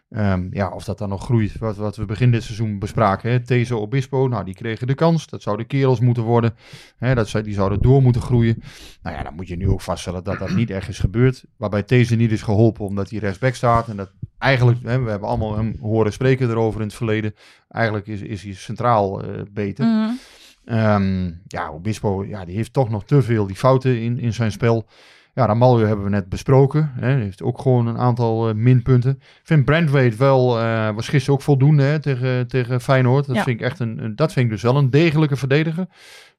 Um, 0.09 0.47
ja, 0.51 0.69
of 0.69 0.83
dat 0.83 0.97
dan 0.97 1.09
nog 1.09 1.23
groeit. 1.23 1.57
Wat, 1.57 1.75
wat 1.75 1.95
we 1.95 2.05
begin 2.05 2.31
dit 2.31 2.43
seizoen 2.43 2.79
bespraken. 2.79 3.31
Hè. 3.31 3.39
Tezo 3.39 3.79
Obispo, 3.79 4.27
nou 4.27 4.45
die 4.45 4.53
kregen 4.53 4.87
de 4.87 4.93
kans. 4.93 5.27
Dat 5.27 5.41
zouden 5.41 5.67
kerels 5.67 5.99
moeten 5.99 6.23
worden. 6.23 6.55
Hè, 6.97 7.15
dat 7.15 7.31
die 7.43 7.53
zouden 7.53 7.81
door 7.81 8.01
moeten 8.01 8.21
groeien. 8.21 8.63
Nou 9.01 9.15
ja, 9.15 9.23
dan 9.23 9.33
moet 9.33 9.47
je 9.47 9.55
nu 9.55 9.69
ook 9.69 9.81
vaststellen 9.81 10.23
dat 10.23 10.39
dat 10.39 10.49
niet 10.49 10.69
echt 10.69 10.89
is 10.89 10.99
gebeurd. 10.99 11.45
Waarbij 11.57 11.83
Tezo 11.83 12.15
niet 12.15 12.31
is 12.31 12.41
geholpen 12.41 12.85
omdat 12.85 13.09
hij 13.09 13.19
rechtsback 13.19 13.55
staat. 13.55 13.87
En 13.87 13.97
dat 13.97 14.11
eigenlijk, 14.37 14.77
hè, 14.83 14.99
we 14.99 15.09
hebben 15.09 15.29
allemaal 15.29 15.57
hem 15.57 15.75
horen 15.81 16.13
spreken 16.13 16.49
erover 16.49 16.81
in 16.81 16.87
het 16.87 16.95
verleden. 16.95 17.35
Eigenlijk 17.69 18.07
is, 18.07 18.21
is 18.21 18.43
hij 18.43 18.53
centraal 18.53 19.25
uh, 19.25 19.41
beter. 19.51 19.85
Mm 19.85 20.17
-hmm. 20.65 20.77
um, 20.77 21.41
ja, 21.47 21.69
Obispo, 21.69 22.25
ja, 22.25 22.45
die 22.45 22.55
heeft 22.55 22.73
toch 22.73 22.89
nog 22.89 23.05
te 23.05 23.21
veel 23.21 23.47
die 23.47 23.55
fouten 23.55 24.01
in, 24.01 24.19
in 24.19 24.33
zijn 24.33 24.51
spel. 24.51 24.87
Ja, 25.39 25.45
Ramaljo 25.45 25.85
hebben 25.85 26.05
we 26.05 26.11
net 26.11 26.29
besproken. 26.29 26.91
Hè. 26.95 27.15
Heeft 27.15 27.43
ook 27.43 27.61
gewoon 27.61 27.87
een 27.87 27.97
aantal 27.97 28.49
uh, 28.49 28.55
minpunten. 28.55 29.11
Ik 29.11 29.39
vind 29.43 29.65
Brandweight 29.65 30.17
wel, 30.17 30.61
uh, 30.61 30.89
was 30.95 31.07
gisteren 31.07 31.35
ook 31.35 31.41
voldoende 31.41 31.83
hè, 31.83 31.99
tegen, 31.99 32.47
tegen 32.47 32.81
Feyenoord. 32.81 33.25
Dat, 33.25 33.35
ja. 33.35 33.43
vind 33.43 33.59
ik 33.59 33.65
echt 33.65 33.79
een, 33.79 34.03
een, 34.03 34.15
dat 34.15 34.33
vind 34.33 34.45
ik 34.45 34.51
dus 34.51 34.61
wel 34.61 34.77
een 34.77 34.89
degelijke 34.89 35.35
verdediger. 35.35 35.87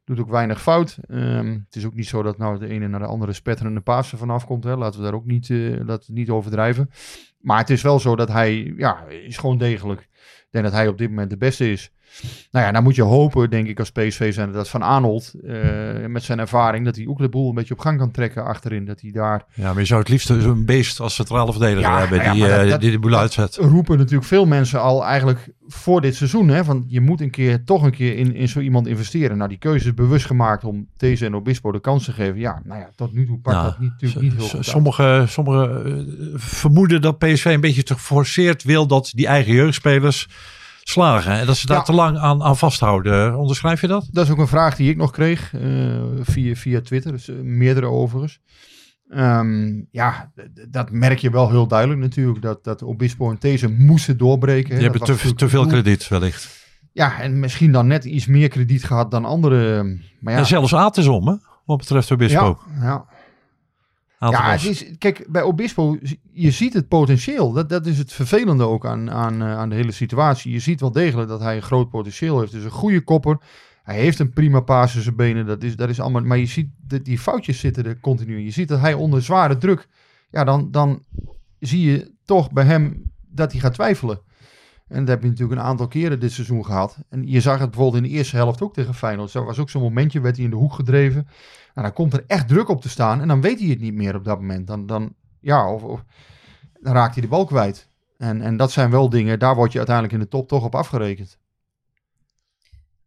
Doet 0.04 0.20
ook 0.20 0.30
weinig 0.30 0.62
fout. 0.62 0.98
Um, 1.08 1.64
het 1.66 1.76
is 1.76 1.86
ook 1.86 1.94
niet 1.94 2.08
zo 2.08 2.22
dat 2.22 2.38
nou 2.38 2.58
de 2.58 2.68
ene 2.68 2.88
naar 2.88 3.00
de 3.00 3.06
andere 3.06 3.32
spetterende 3.32 3.80
Pasen 3.80 4.18
vanaf 4.18 4.46
komt. 4.46 4.64
Hè. 4.64 4.76
Laten 4.76 4.98
we 4.98 5.04
daar 5.04 5.14
ook 5.14 5.26
niet, 5.26 5.48
uh, 5.48 5.86
dat 5.86 6.08
niet 6.08 6.30
overdrijven. 6.30 6.90
Maar 7.38 7.58
het 7.58 7.70
is 7.70 7.82
wel 7.82 7.98
zo 7.98 8.16
dat 8.16 8.28
hij, 8.28 8.74
ja, 8.76 9.04
is 9.06 9.38
gewoon 9.38 9.58
degelijk. 9.58 10.00
Ik 10.00 10.48
denk 10.50 10.64
dat 10.64 10.74
hij 10.74 10.88
op 10.88 10.98
dit 10.98 11.08
moment 11.08 11.30
de 11.30 11.36
beste 11.36 11.70
is. 11.70 11.92
Nou 12.50 12.66
ja, 12.66 12.72
dan 12.72 12.82
moet 12.82 12.94
je 12.94 13.02
hopen, 13.02 13.50
denk 13.50 13.66
ik, 13.68 13.78
als 13.78 13.90
PSV 13.90 14.34
zijn 14.34 14.52
dat 14.52 14.68
Van 14.68 14.82
Arnold 14.82 15.32
eh, 15.46 15.54
met 16.06 16.22
zijn 16.22 16.38
ervaring, 16.38 16.84
dat 16.84 16.96
hij 16.96 17.06
ook 17.06 17.18
de 17.18 17.28
boel 17.28 17.48
een 17.48 17.54
beetje 17.54 17.74
op 17.74 17.80
gang 17.80 17.98
kan 17.98 18.10
trekken 18.10 18.44
achterin. 18.44 18.84
Dat 18.84 19.00
hij 19.00 19.10
daar 19.10 19.44
Ja, 19.54 19.70
maar 19.72 19.78
je 19.80 19.86
zou 19.86 20.00
het 20.00 20.08
liefst 20.08 20.26
zo'n 20.26 20.64
beest 20.64 21.00
als 21.00 21.14
centrale 21.14 21.52
verdediger 21.52 21.90
Ja, 21.90 21.98
hebben 21.98 22.22
ja, 22.22 22.32
die, 22.32 22.42
dat- 22.42 22.50
eh, 22.50 22.68
dat- 22.70 22.80
die 22.80 22.90
de 22.90 22.98
boel 22.98 23.14
uitzet. 23.14 23.56
roepen 23.56 23.98
natuurlijk 23.98 24.24
veel 24.28 24.46
mensen 24.46 24.80
al 24.80 25.04
eigenlijk 25.04 25.48
voor 25.66 26.00
dit 26.00 26.14
seizoen. 26.16 26.48
Hè, 26.48 26.64
van 26.64 26.84
je 26.86 27.00
moet 27.00 27.20
een 27.20 27.30
keer, 27.30 27.64
toch 27.64 27.82
een 27.82 27.90
keer 27.90 28.16
in, 28.16 28.34
in 28.34 28.48
zo 28.48 28.60
iemand 28.60 28.86
investeren. 28.86 29.36
Nou, 29.36 29.48
die 29.48 29.58
keuze 29.58 29.86
is 29.86 29.94
bewust 29.94 30.26
gemaakt 30.26 30.64
om 30.64 30.86
deze 30.96 31.26
en 31.26 31.34
Obispo 31.34 31.72
de 31.72 31.80
kans 31.80 32.04
te 32.04 32.12
geven. 32.12 32.38
Ja, 32.38 32.62
nou 32.64 32.80
ja, 32.80 32.90
tot 32.96 33.12
nu 33.12 33.26
toe 33.26 33.38
pakt 33.38 33.62
dat 33.62 33.78
niet, 33.78 33.90
natuurlijk 33.90 34.20
niet 34.20 34.32
heel 34.32 34.42
goed 34.44 34.54
uit. 34.54 34.64
Sommige, 34.64 35.24
sommige 35.28 35.82
eh, 35.86 36.38
vermoeden 36.40 37.00
dat 37.00 37.18
PSV 37.18 37.44
een 37.44 37.60
beetje 37.60 37.82
te 37.82 37.94
geforceerd 37.94 38.62
wil 38.62 38.86
dat 38.86 39.10
die 39.14 39.26
eigen 39.26 39.52
jeugdspelers 39.52 40.28
slagen. 40.90 41.32
En 41.32 41.46
dat 41.46 41.56
ze 41.56 41.66
daar 41.66 41.76
Ja. 41.76 41.82
te 41.82 41.92
lang 41.92 42.18
aan, 42.18 42.42
aan 42.42 42.56
vasthouden. 42.56 43.36
Onderschrijf 43.38 43.80
je 43.80 43.86
dat? 43.86 44.08
Dat 44.10 44.24
is 44.24 44.30
ook 44.32 44.38
een 44.38 44.46
vraag 44.48 44.76
die 44.76 44.90
ik 44.90 44.96
nog 44.96 45.10
kreeg 45.10 45.54
eh, 45.54 46.00
via, 46.20 46.54
via 46.54 46.80
Twitter. 46.80 47.12
Dus 47.12 47.28
eh, 47.28 47.34
meerdere 47.42 47.86
overigens. 47.86 48.40
Ehm, 49.08 49.80
ja, 49.90 50.32
dat 50.68 50.90
merk 50.90 51.18
je 51.18 51.30
wel 51.30 51.50
heel 51.50 51.66
duidelijk 51.66 52.00
natuurlijk. 52.00 52.42
Dat, 52.42 52.64
dat 52.64 52.82
Obispo 52.82 53.30
en 53.30 53.38
These 53.38 53.68
moesten 53.68 54.16
doorbreken. 54.18 54.76
hè. 54.76 54.82
Hebben 54.82 55.00
was 55.00 55.32
te, 55.36 55.48
veel 55.48 55.66
krediet 55.66 56.08
wellicht. 56.08 56.58
Ja, 56.92 57.20
en 57.20 57.38
misschien 57.40 57.72
dan 57.72 57.86
net 57.86 58.04
iets 58.04 58.26
meer 58.26 58.48
krediet 58.48 58.84
gehad 58.84 59.10
dan 59.10 59.24
anderen. 59.24 60.02
Maar 60.20 60.32
ja, 60.32 60.38
En 60.38 60.46
zelfs 60.46 60.74
Aad 60.74 60.96
is 60.96 61.06
om, 61.06 61.28
hè? 61.28 61.34
wat 61.64 61.78
betreft 61.78 62.10
Obispo. 62.10 62.58
ja, 62.74 62.82
ja. 62.82 63.04
Ja, 64.28 64.50
het 64.50 64.64
is, 64.64 64.84
kijk, 64.98 65.26
bij 65.28 65.42
Obispo, 65.42 65.98
je 66.32 66.50
ziet 66.50 66.74
het 66.74 66.88
potentieel. 66.88 67.52
Dat, 67.52 67.68
dat 67.68 67.86
is 67.86 67.98
het 67.98 68.12
vervelende 68.12 68.64
ook 68.64 68.86
aan, 68.86 69.10
aan, 69.10 69.42
eh, 69.42 69.58
aan 69.58 69.68
de 69.68 69.74
hele 69.74 69.92
situatie. 69.92 70.52
Je 70.52 70.58
ziet 70.58 70.80
wel 70.80 70.92
degelijk 70.92 71.28
dat 71.28 71.40
hij 71.40 71.56
een 71.56 71.62
groot 71.62 71.90
potentieel 71.90 72.40
heeft. 72.40 72.52
Dus 72.52 72.64
een 72.64 72.70
goede 72.70 73.00
kopper. 73.00 73.38
Hij 73.82 73.98
heeft 73.98 74.18
een 74.18 74.32
prima 74.32 74.60
paas 74.60 74.96
in 74.96 75.02
zijn 75.02 75.16
benen. 75.16 75.46
Dat 75.46 75.62
is, 75.62 75.76
dat 75.76 75.88
is 75.88 76.00
allemaal, 76.00 76.22
maar 76.22 76.38
je 76.38 76.46
ziet, 76.46 76.68
dat 76.86 77.04
die 77.04 77.18
foutjes 77.18 77.58
zitten 77.58 77.84
er 77.84 78.00
continu. 78.00 78.36
in. 78.36 78.44
Je 78.44 78.50
ziet 78.50 78.68
dat 78.68 78.80
hij 78.80 78.94
onder 78.94 79.22
zware 79.22 79.56
druk, 79.56 79.88
ja, 80.30 80.44
dan, 80.44 80.70
dan 80.70 81.04
zie 81.58 81.90
je 81.90 82.12
toch 82.24 82.52
bij 82.52 82.64
hem 82.64 83.12
dat 83.28 83.52
hij 83.52 83.60
gaat 83.60 83.74
twijfelen. 83.74 84.20
En 84.90 84.98
dat 84.98 85.08
heb 85.08 85.22
je 85.22 85.28
natuurlijk 85.28 85.60
een 85.60 85.66
aantal 85.66 85.88
keren 85.88 86.20
dit 86.20 86.32
seizoen 86.32 86.64
gehad. 86.64 86.98
En 87.08 87.26
je 87.26 87.40
zag 87.40 87.58
het 87.58 87.70
bijvoorbeeld 87.70 88.02
in 88.02 88.10
de 88.10 88.16
eerste 88.16 88.36
helft 88.36 88.62
ook 88.62 88.74
tegen 88.74 88.94
Feyenoord. 88.94 89.34
Er 89.34 89.44
was 89.44 89.58
ook 89.58 89.70
zo'n 89.70 89.82
momentje, 89.82 90.20
werd 90.20 90.36
hij 90.36 90.44
in 90.44 90.50
de 90.50 90.56
hoek 90.56 90.72
gedreven. 90.72 91.26
Nou, 91.74 91.86
dan 91.86 91.92
komt 91.92 92.12
er 92.12 92.24
echt 92.26 92.48
druk 92.48 92.68
op 92.68 92.80
te 92.80 92.88
staan. 92.88 93.20
En 93.20 93.28
dan 93.28 93.40
weet 93.40 93.60
hij 93.60 93.68
het 93.68 93.80
niet 93.80 93.94
meer 93.94 94.14
op 94.14 94.24
dat 94.24 94.40
moment. 94.40 94.66
Dan, 94.66 94.86
dan, 94.86 95.14
ja, 95.40 95.72
of, 95.72 96.04
dan 96.80 96.94
raakt 96.94 97.14
hij 97.14 97.22
de 97.22 97.28
bal 97.28 97.44
kwijt. 97.44 97.88
En, 98.16 98.40
en 98.42 98.56
dat 98.56 98.72
zijn 98.72 98.90
wel 98.90 99.08
dingen, 99.08 99.38
daar 99.38 99.54
word 99.54 99.72
je 99.72 99.78
uiteindelijk 99.78 100.16
in 100.16 100.22
de 100.22 100.28
top 100.28 100.48
toch 100.48 100.64
op 100.64 100.74
afgerekend. 100.74 101.38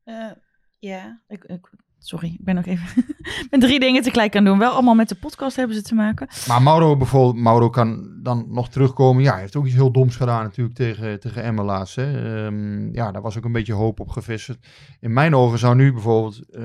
Eh, 0.04 0.32
ja, 0.80 1.22
ik, 1.28 1.44
ik, 1.44 1.70
sorry, 2.06 2.28
ik 2.28 2.44
ben 2.44 2.56
nog 2.56 2.66
even 2.66 3.06
ben 3.50 3.60
drie 3.60 3.80
dingen 3.80 4.02
tegelijk 4.02 4.36
aan 4.36 4.44
doen. 4.44 4.60
Wel 4.60 4.72
allemaal 4.72 4.96
met 4.96 5.10
de 5.10 5.16
podcast 5.16 5.56
hebben 5.56 5.76
ze 5.76 5.82
te 5.82 5.96
maken. 5.96 6.28
Maar 6.48 6.62
Mauro 6.62 6.98
bijvoorbeeld, 6.98 7.44
Mauro 7.44 7.70
kan 7.70 8.20
dan 8.24 8.46
nog 8.50 8.70
terugkomen. 8.70 9.24
Ja, 9.24 9.32
hij 9.32 9.42
heeft 9.42 9.56
ook 9.56 9.66
iets 9.66 9.76
heel 9.76 9.92
doms 9.92 10.16
gedaan 10.16 10.44
natuurlijk 10.44 10.76
tegen, 10.76 11.20
tegen 11.20 11.56
laatst. 11.56 11.96
Hè. 11.96 12.46
Ehm, 12.46 12.94
ja, 12.94 13.12
daar 13.12 13.22
was 13.22 13.38
ook 13.38 13.46
een 13.46 13.52
beetje 13.52 13.74
hoop 13.74 14.00
op 14.00 14.10
gevestigd. 14.10 14.68
In 15.00 15.14
mijn 15.14 15.36
ogen 15.36 15.60
zou 15.60 15.76
nu 15.76 15.92
bijvoorbeeld 15.92 16.50
eh, 16.50 16.64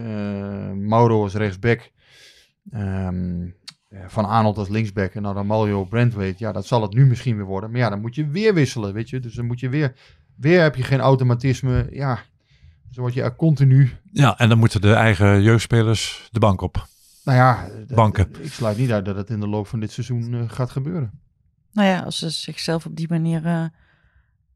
Mauro 0.73 1.23
als 1.23 1.35
rechtsback, 1.35 1.91
ehm, 2.71 3.49
eh, 3.89 4.01
Van 4.07 4.25
Arnold 4.25 4.59
als 4.59 4.69
linksback 4.69 5.15
en 5.15 5.23
dan 5.23 5.47
Mario 5.47 5.85
Brandweight. 5.85 6.39
Ja, 6.39 6.53
dat 6.53 6.67
zal 6.67 6.83
het 6.83 6.95
nu 6.95 7.07
misschien 7.07 7.37
weer 7.37 7.45
worden. 7.45 7.71
Maar 7.71 7.81
ja, 7.81 7.89
dan 7.89 8.01
moet 8.01 8.15
je 8.15 8.29
weer 8.29 8.55
wisselen, 8.55 8.93
weet 8.93 9.11
je. 9.11 9.21
Dus 9.21 9.35
dan 9.35 9.47
moet 9.47 9.61
je 9.61 9.69
weer, 9.69 9.95
weer 10.37 10.63
heb 10.63 10.75
je 10.75 10.83
geen 10.83 11.01
automatisme. 11.01 11.87
Ja, 11.91 12.19
zo 12.99 13.05
word 13.05 13.15
je 13.17 13.23
er 13.23 13.37
continu 13.37 13.91
Ja, 14.13 14.39
en 14.39 14.49
dan 14.49 14.59
moeten 14.59 14.81
de 14.81 14.93
eigen 14.93 15.43
jeugdspelers 15.43 16.29
de 16.31 16.39
bank 16.39 16.61
op. 16.61 16.87
Nou 17.25 17.39
ja, 17.39 17.69
Banken. 17.95 18.29
ik 18.41 18.53
sluit 18.53 18.77
niet 18.79 18.93
uit 18.93 19.05
dat 19.05 19.17
het 19.17 19.31
in 19.31 19.41
de 19.41 19.49
loop 19.49 19.67
van 19.67 19.81
dit 19.81 19.91
seizoen 19.91 20.35
eh, 20.35 20.41
gaat 20.47 20.71
gebeuren. 20.71 21.11
Nou 21.73 21.89
ja, 21.89 22.01
als 22.01 22.19
ze 22.19 22.31
zichzelf 22.31 22.87
op 22.87 22.97
die 22.97 23.07
manier 23.09 23.47
eh, 23.47 23.65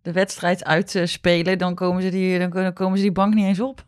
de 0.02 0.12
wedstrijd 0.12 0.64
uitspelen, 0.64 1.58
dan 1.58 1.74
komen 1.74 2.02
ze 2.02 2.08
die, 2.08 2.38
dan 2.38 2.50
kunnen- 2.50 2.72
komen 2.72 2.96
ze 2.98 3.02
die 3.04 3.12
bank 3.12 3.34
niet 3.34 3.44
eens 3.46 3.60
op. 3.60 3.84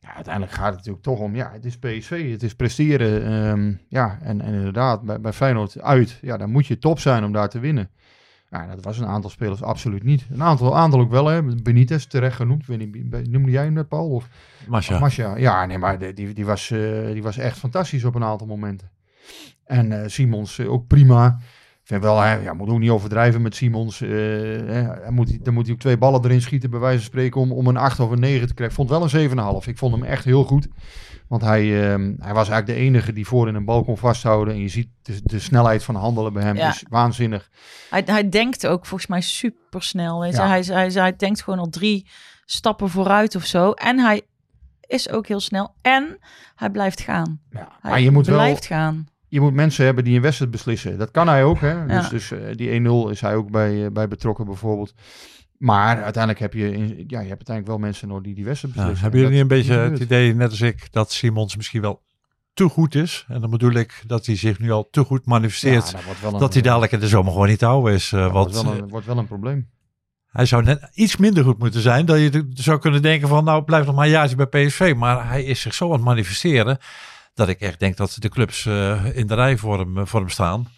Ja, 0.00 0.14
uiteindelijk 0.14 0.54
gaat 0.54 0.66
het 0.66 0.76
natuurlijk 0.76 1.04
toch 1.04 1.18
om, 1.18 1.34
ja, 1.34 1.50
het 1.52 1.64
is 1.64 1.78
PSV, 1.78 2.30
het 2.30 2.42
is 2.42 2.54
presteren. 2.54 3.24
ehm, 3.26 3.74
ja, 3.88 4.18
en, 4.22 4.40
en 4.40 4.54
inderdaad, 4.54 5.02
bij, 5.02 5.20
bij 5.20 5.32
Feyenoord 5.32 5.80
uit, 5.80 6.18
ja, 6.22 6.36
dan 6.36 6.50
moet 6.50 6.66
je 6.66 6.78
top 6.78 6.98
zijn 6.98 7.24
om 7.24 7.32
daar 7.32 7.48
te 7.48 7.58
winnen. 7.58 7.90
Ja, 8.52 8.66
dat 8.66 8.84
was 8.84 8.98
een 8.98 9.06
aantal 9.06 9.30
spelers 9.30 9.62
absoluut 9.62 10.02
niet. 10.02 10.26
Een 10.30 10.42
aantal, 10.42 10.76
aantal 10.76 11.00
ook 11.00 11.10
wel, 11.10 11.26
hè. 11.26 11.42
Benitez, 11.42 12.04
terecht 12.04 12.36
genoemd. 12.36 12.66
Weet 12.66 13.30
noemde 13.30 13.50
jij 13.50 13.64
hem 13.64 13.72
net, 13.72 13.88
Paul? 13.88 14.10
Of 14.10 14.28
Masha. 14.68 14.94
of 14.94 15.00
Masja? 15.00 15.36
Ja, 15.36 15.66
nee, 15.66 15.78
maar 15.78 15.98
die, 15.98 16.12
die, 16.12 16.32
die, 16.32 16.44
was, 16.44 16.70
eh, 16.70 17.06
die 17.12 17.22
was 17.22 17.38
echt 17.38 17.58
fantastisch 17.58 18.04
op 18.04 18.14
een 18.14 18.24
aantal 18.24 18.46
momenten. 18.46 18.90
En 19.64 20.02
eh, 20.02 20.08
Simons 20.08 20.58
eh, 20.58 20.72
ook 20.72 20.86
prima. 20.86 21.38
Ik 21.80 21.88
vind 21.88 22.02
wel, 22.02 22.20
hè, 22.20 22.34
ja, 22.34 22.52
moet 22.52 22.68
ook 22.68 22.78
niet 22.78 22.90
overdrijven 22.90 23.42
met 23.42 23.54
Simons. 23.54 23.98
hè, 23.98 24.06
hij 24.08 25.10
moet, 25.10 25.44
dan 25.44 25.54
moet 25.54 25.64
hij 25.64 25.74
ook 25.74 25.80
twee 25.80 25.98
ballen 25.98 26.24
erin 26.24 26.42
schieten, 26.42 26.70
bij 26.70 26.80
wijze 26.80 26.98
van 26.98 27.06
spreken, 27.06 27.40
om, 27.40 27.52
om 27.52 27.66
een 27.66 27.76
8 27.76 28.00
of 28.00 28.10
een 28.10 28.20
9 28.20 28.46
te 28.46 28.54
krijgen. 28.54 28.82
Ik 28.82 28.88
vond 28.88 29.12
wel 29.12 29.20
een 29.20 29.60
7,5. 29.62 29.68
Ik 29.68 29.78
vond 29.78 29.94
hem 29.94 30.04
echt 30.04 30.24
heel 30.24 30.44
goed. 30.44 30.68
Want 31.32 31.44
hij, 31.44 31.90
ehm, 31.92 32.12
hij 32.18 32.34
was 32.34 32.48
eigenlijk 32.48 32.66
de 32.66 32.74
enige 32.86 33.12
die 33.12 33.26
voor 33.26 33.48
in 33.48 33.54
een 33.54 33.64
bal 33.64 33.84
kon 33.84 33.98
vasthouden. 33.98 34.54
En 34.54 34.60
je 34.60 34.68
ziet 34.68 34.88
de, 35.02 35.20
de 35.24 35.38
snelheid 35.38 35.84
van 35.84 35.94
handelen 35.94 36.32
bij 36.32 36.42
hem 36.42 36.56
Ja. 36.56 36.68
is 36.68 36.84
waanzinnig. 36.88 37.48
Hij, 37.90 38.02
hij 38.06 38.28
denkt 38.28 38.66
ook 38.66 38.86
volgens 38.86 39.10
mij 39.10 39.20
super 39.20 39.82
snel. 39.82 40.20
Weet 40.20 40.30
je? 40.32 40.36
Ja. 40.36 40.48
Hij, 40.48 40.60
hij, 40.62 40.88
hij 40.88 41.16
denkt 41.16 41.42
gewoon 41.42 41.58
al 41.58 41.68
drie 41.68 42.06
stappen 42.44 42.88
vooruit 42.88 43.34
of 43.34 43.44
zo. 43.44 43.70
En 43.72 43.98
hij 43.98 44.22
is 44.80 45.10
ook 45.10 45.26
heel 45.26 45.40
snel. 45.40 45.74
En 45.82 46.18
hij 46.54 46.70
blijft 46.70 47.00
gaan. 47.00 47.40
Ja, 47.50 47.68
Hij 47.80 47.90
maar 47.90 48.00
je 48.00 48.10
moet 48.10 48.26
wel 48.26 48.36
blijft 48.36 48.66
gaan. 48.66 49.06
je 49.28 49.40
moet 49.40 49.54
mensen 49.54 49.84
hebben 49.84 50.04
die 50.04 50.16
een 50.16 50.22
wedstrijd 50.22 50.50
beslissen. 50.50 50.98
Dat 50.98 51.10
kan 51.10 51.28
hij 51.28 51.44
ook. 51.44 51.60
Hè? 51.60 51.72
Ja. 51.72 51.86
Dus, 51.86 52.08
dus 52.08 52.30
eh, 52.30 52.38
die 52.54 52.80
1-0 53.08 53.10
is 53.10 53.20
hij 53.20 53.34
ook 53.34 53.50
bij, 53.50 53.84
eh, 53.84 53.90
bij 53.92 54.08
betrokken 54.08 54.44
bijvoorbeeld. 54.44 54.94
Maar 55.62 56.02
uiteindelijk 56.02 56.42
heb 56.42 56.52
je, 56.52 56.72
in- 56.72 56.86
ja, 56.86 57.20
je 57.20 57.28
hebt 57.28 57.28
uiteindelijk 57.28 57.66
wel 57.66 57.78
mensen 57.78 58.08
nodig 58.08 58.24
die 58.24 58.34
die 58.34 58.44
wedstrijd 58.44 58.74
Ja, 58.74 58.80
beslissen. 58.80 59.10
hebben 59.10 59.20
jullie 59.20 59.34
niet 59.42 59.50
een 59.50 59.56
beetje 59.58 59.74
het 59.78 59.98
idee, 60.00 60.34
net 60.34 60.50
als 60.50 60.60
ik, 60.60 60.88
dat 60.92 61.12
Simons 61.12 61.56
misschien 61.56 61.80
wel 61.80 62.02
te 62.54 62.68
goed 62.68 62.94
is? 62.94 63.24
En 63.28 63.40
dan 63.40 63.50
bedoel 63.50 63.72
ik 63.72 64.02
dat 64.06 64.26
hij 64.26 64.36
zich 64.36 64.58
nu 64.58 64.70
al 64.70 64.88
te 64.90 65.04
goed 65.04 65.26
manifesteert. 65.26 65.90
Ja, 65.90 65.98
dat 66.30 66.42
een, 66.42 66.50
hij 66.52 66.62
dadelijk 66.62 66.92
in 66.92 67.00
de 67.00 67.08
zomer 67.08 67.32
gewoon 67.32 67.48
niet 67.48 67.58
te 67.58 67.64
houden 67.64 67.92
is. 67.94 68.12
eh, 68.12 68.20
dat 68.20 68.32
want 68.32 68.52
wordt 68.54 68.64
wel, 68.66 68.72
eh, 68.74 68.78
een, 68.80 68.88
wordt 68.88 69.06
wel 69.06 69.18
een 69.18 69.26
probleem. 69.26 69.68
hij 70.26 70.46
zou 70.46 70.62
net 70.62 70.90
iets 70.94 71.16
minder 71.16 71.44
goed 71.44 71.58
moeten 71.58 71.80
zijn. 71.80 72.06
Dat 72.06 72.18
je 72.18 72.48
zou 72.54 72.78
kunnen 72.78 73.02
denken 73.02 73.28
van 73.28 73.44
nou 73.44 73.62
blijf 73.64 73.86
nog 73.86 73.94
maar 73.94 74.04
een 74.04 74.10
jaartje 74.10 74.36
bij 74.46 74.66
PSV. 74.66 74.94
Maar 74.96 75.28
hij 75.28 75.44
is 75.44 75.60
zich 75.60 75.74
zo 75.74 75.86
aan 75.86 75.92
het 75.92 76.02
manifesteren. 76.04 76.78
Dat 77.34 77.48
ik 77.48 77.60
echt 77.60 77.78
denk 77.80 77.96
dat 77.96 78.16
de 78.18 78.28
clubs 78.28 78.66
eh, 78.66 79.04
in 79.16 79.26
de 79.26 79.34
rij 79.34 79.56
voor 79.56 79.78
hem, 79.78 80.06
voor 80.06 80.20
hem 80.20 80.28
staan. 80.28 80.68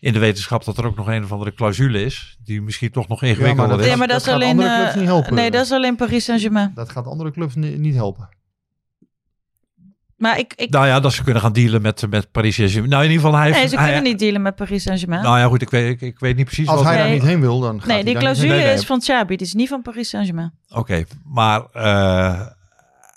In 0.00 0.12
de 0.12 0.18
wetenschap 0.18 0.64
dat 0.64 0.78
er 0.78 0.86
ook 0.86 0.96
nog 0.96 1.06
een 1.08 1.24
of 1.24 1.32
andere 1.32 1.54
clausule 1.54 2.02
is. 2.04 2.36
Die 2.44 2.62
misschien 2.62 2.90
toch 2.90 3.08
nog 3.08 3.22
ingewikkelder 3.22 3.76
dat 3.76 3.80
is. 3.86 3.90
Ja, 3.92 3.96
maar 3.96 4.08
dat, 4.08 4.16
dat 4.16 4.26
is 4.26 4.32
gaat 4.32 4.42
alleen. 4.42 4.50
andere 4.50 4.76
clubs 4.76 4.90
eh, 4.92 4.96
niet 4.98 5.06
helpen. 5.06 5.34
Nee, 5.34 5.50
dat 5.50 5.64
is 5.64 5.72
alleen 5.72 5.96
Paris 5.96 6.24
Saint-Germain. 6.24 6.72
Dat 6.74 6.88
gaat 6.90 7.06
andere 7.06 7.30
clubs 7.30 7.54
ni- 7.54 7.76
niet 7.78 7.94
helpen. 7.94 8.28
Maar 10.16 10.38
ik. 10.38 10.52
ik 10.56 10.70
Nou 10.70 10.86
ja, 10.86 11.00
dat 11.00 11.12
ze 11.12 11.22
kunnen 11.24 11.42
gaan 11.42 11.52
dealen 11.52 11.82
met, 11.82 12.10
met 12.10 12.30
Paris 12.30 12.54
Saint-Germain. 12.54 12.90
Nou 12.90 13.04
in 13.04 13.10
ieder 13.10 13.24
geval 13.24 13.38
hij 13.40 13.46
heeft... 13.48 13.58
nee, 13.58 13.68
ze 13.68 13.76
hij- 13.76 13.84
kunnen 13.92 14.10
niet 14.10 14.18
dealen 14.18 14.42
met 14.42 14.54
Paris 14.54 14.82
Saint-Germain. 14.82 15.22
Nou 15.22 15.38
ja 15.38 15.46
goed, 15.46 15.62
ik 15.62 15.70
weet, 15.70 15.90
ik, 15.90 16.00
ik 16.00 16.18
weet 16.18 16.36
niet 16.36 16.44
precies 16.44 16.66
Als 16.68 16.76
wat... 16.76 16.86
hij 16.86 16.96
daar 16.96 17.04
Nee. 17.06 17.14
niet 17.14 17.22
heen 17.22 17.40
wil, 17.40 17.60
dan 17.60 17.78
gaat 17.78 17.88
nee, 17.88 18.04
die 18.04 18.16
clausule 18.16 18.46
heen. 18.48 18.56
Nee, 18.56 18.66
nee. 18.66 18.74
is 18.76 18.86
van 18.86 18.98
Xabi. 19.00 19.36
Die 19.36 19.46
is 19.46 19.54
niet 19.54 19.68
van 19.68 19.82
Paris 19.82 20.08
Saint-Germain. 20.08 20.52
Oké, 20.68 21.04
maar 21.24 21.62
eh, 21.72 22.46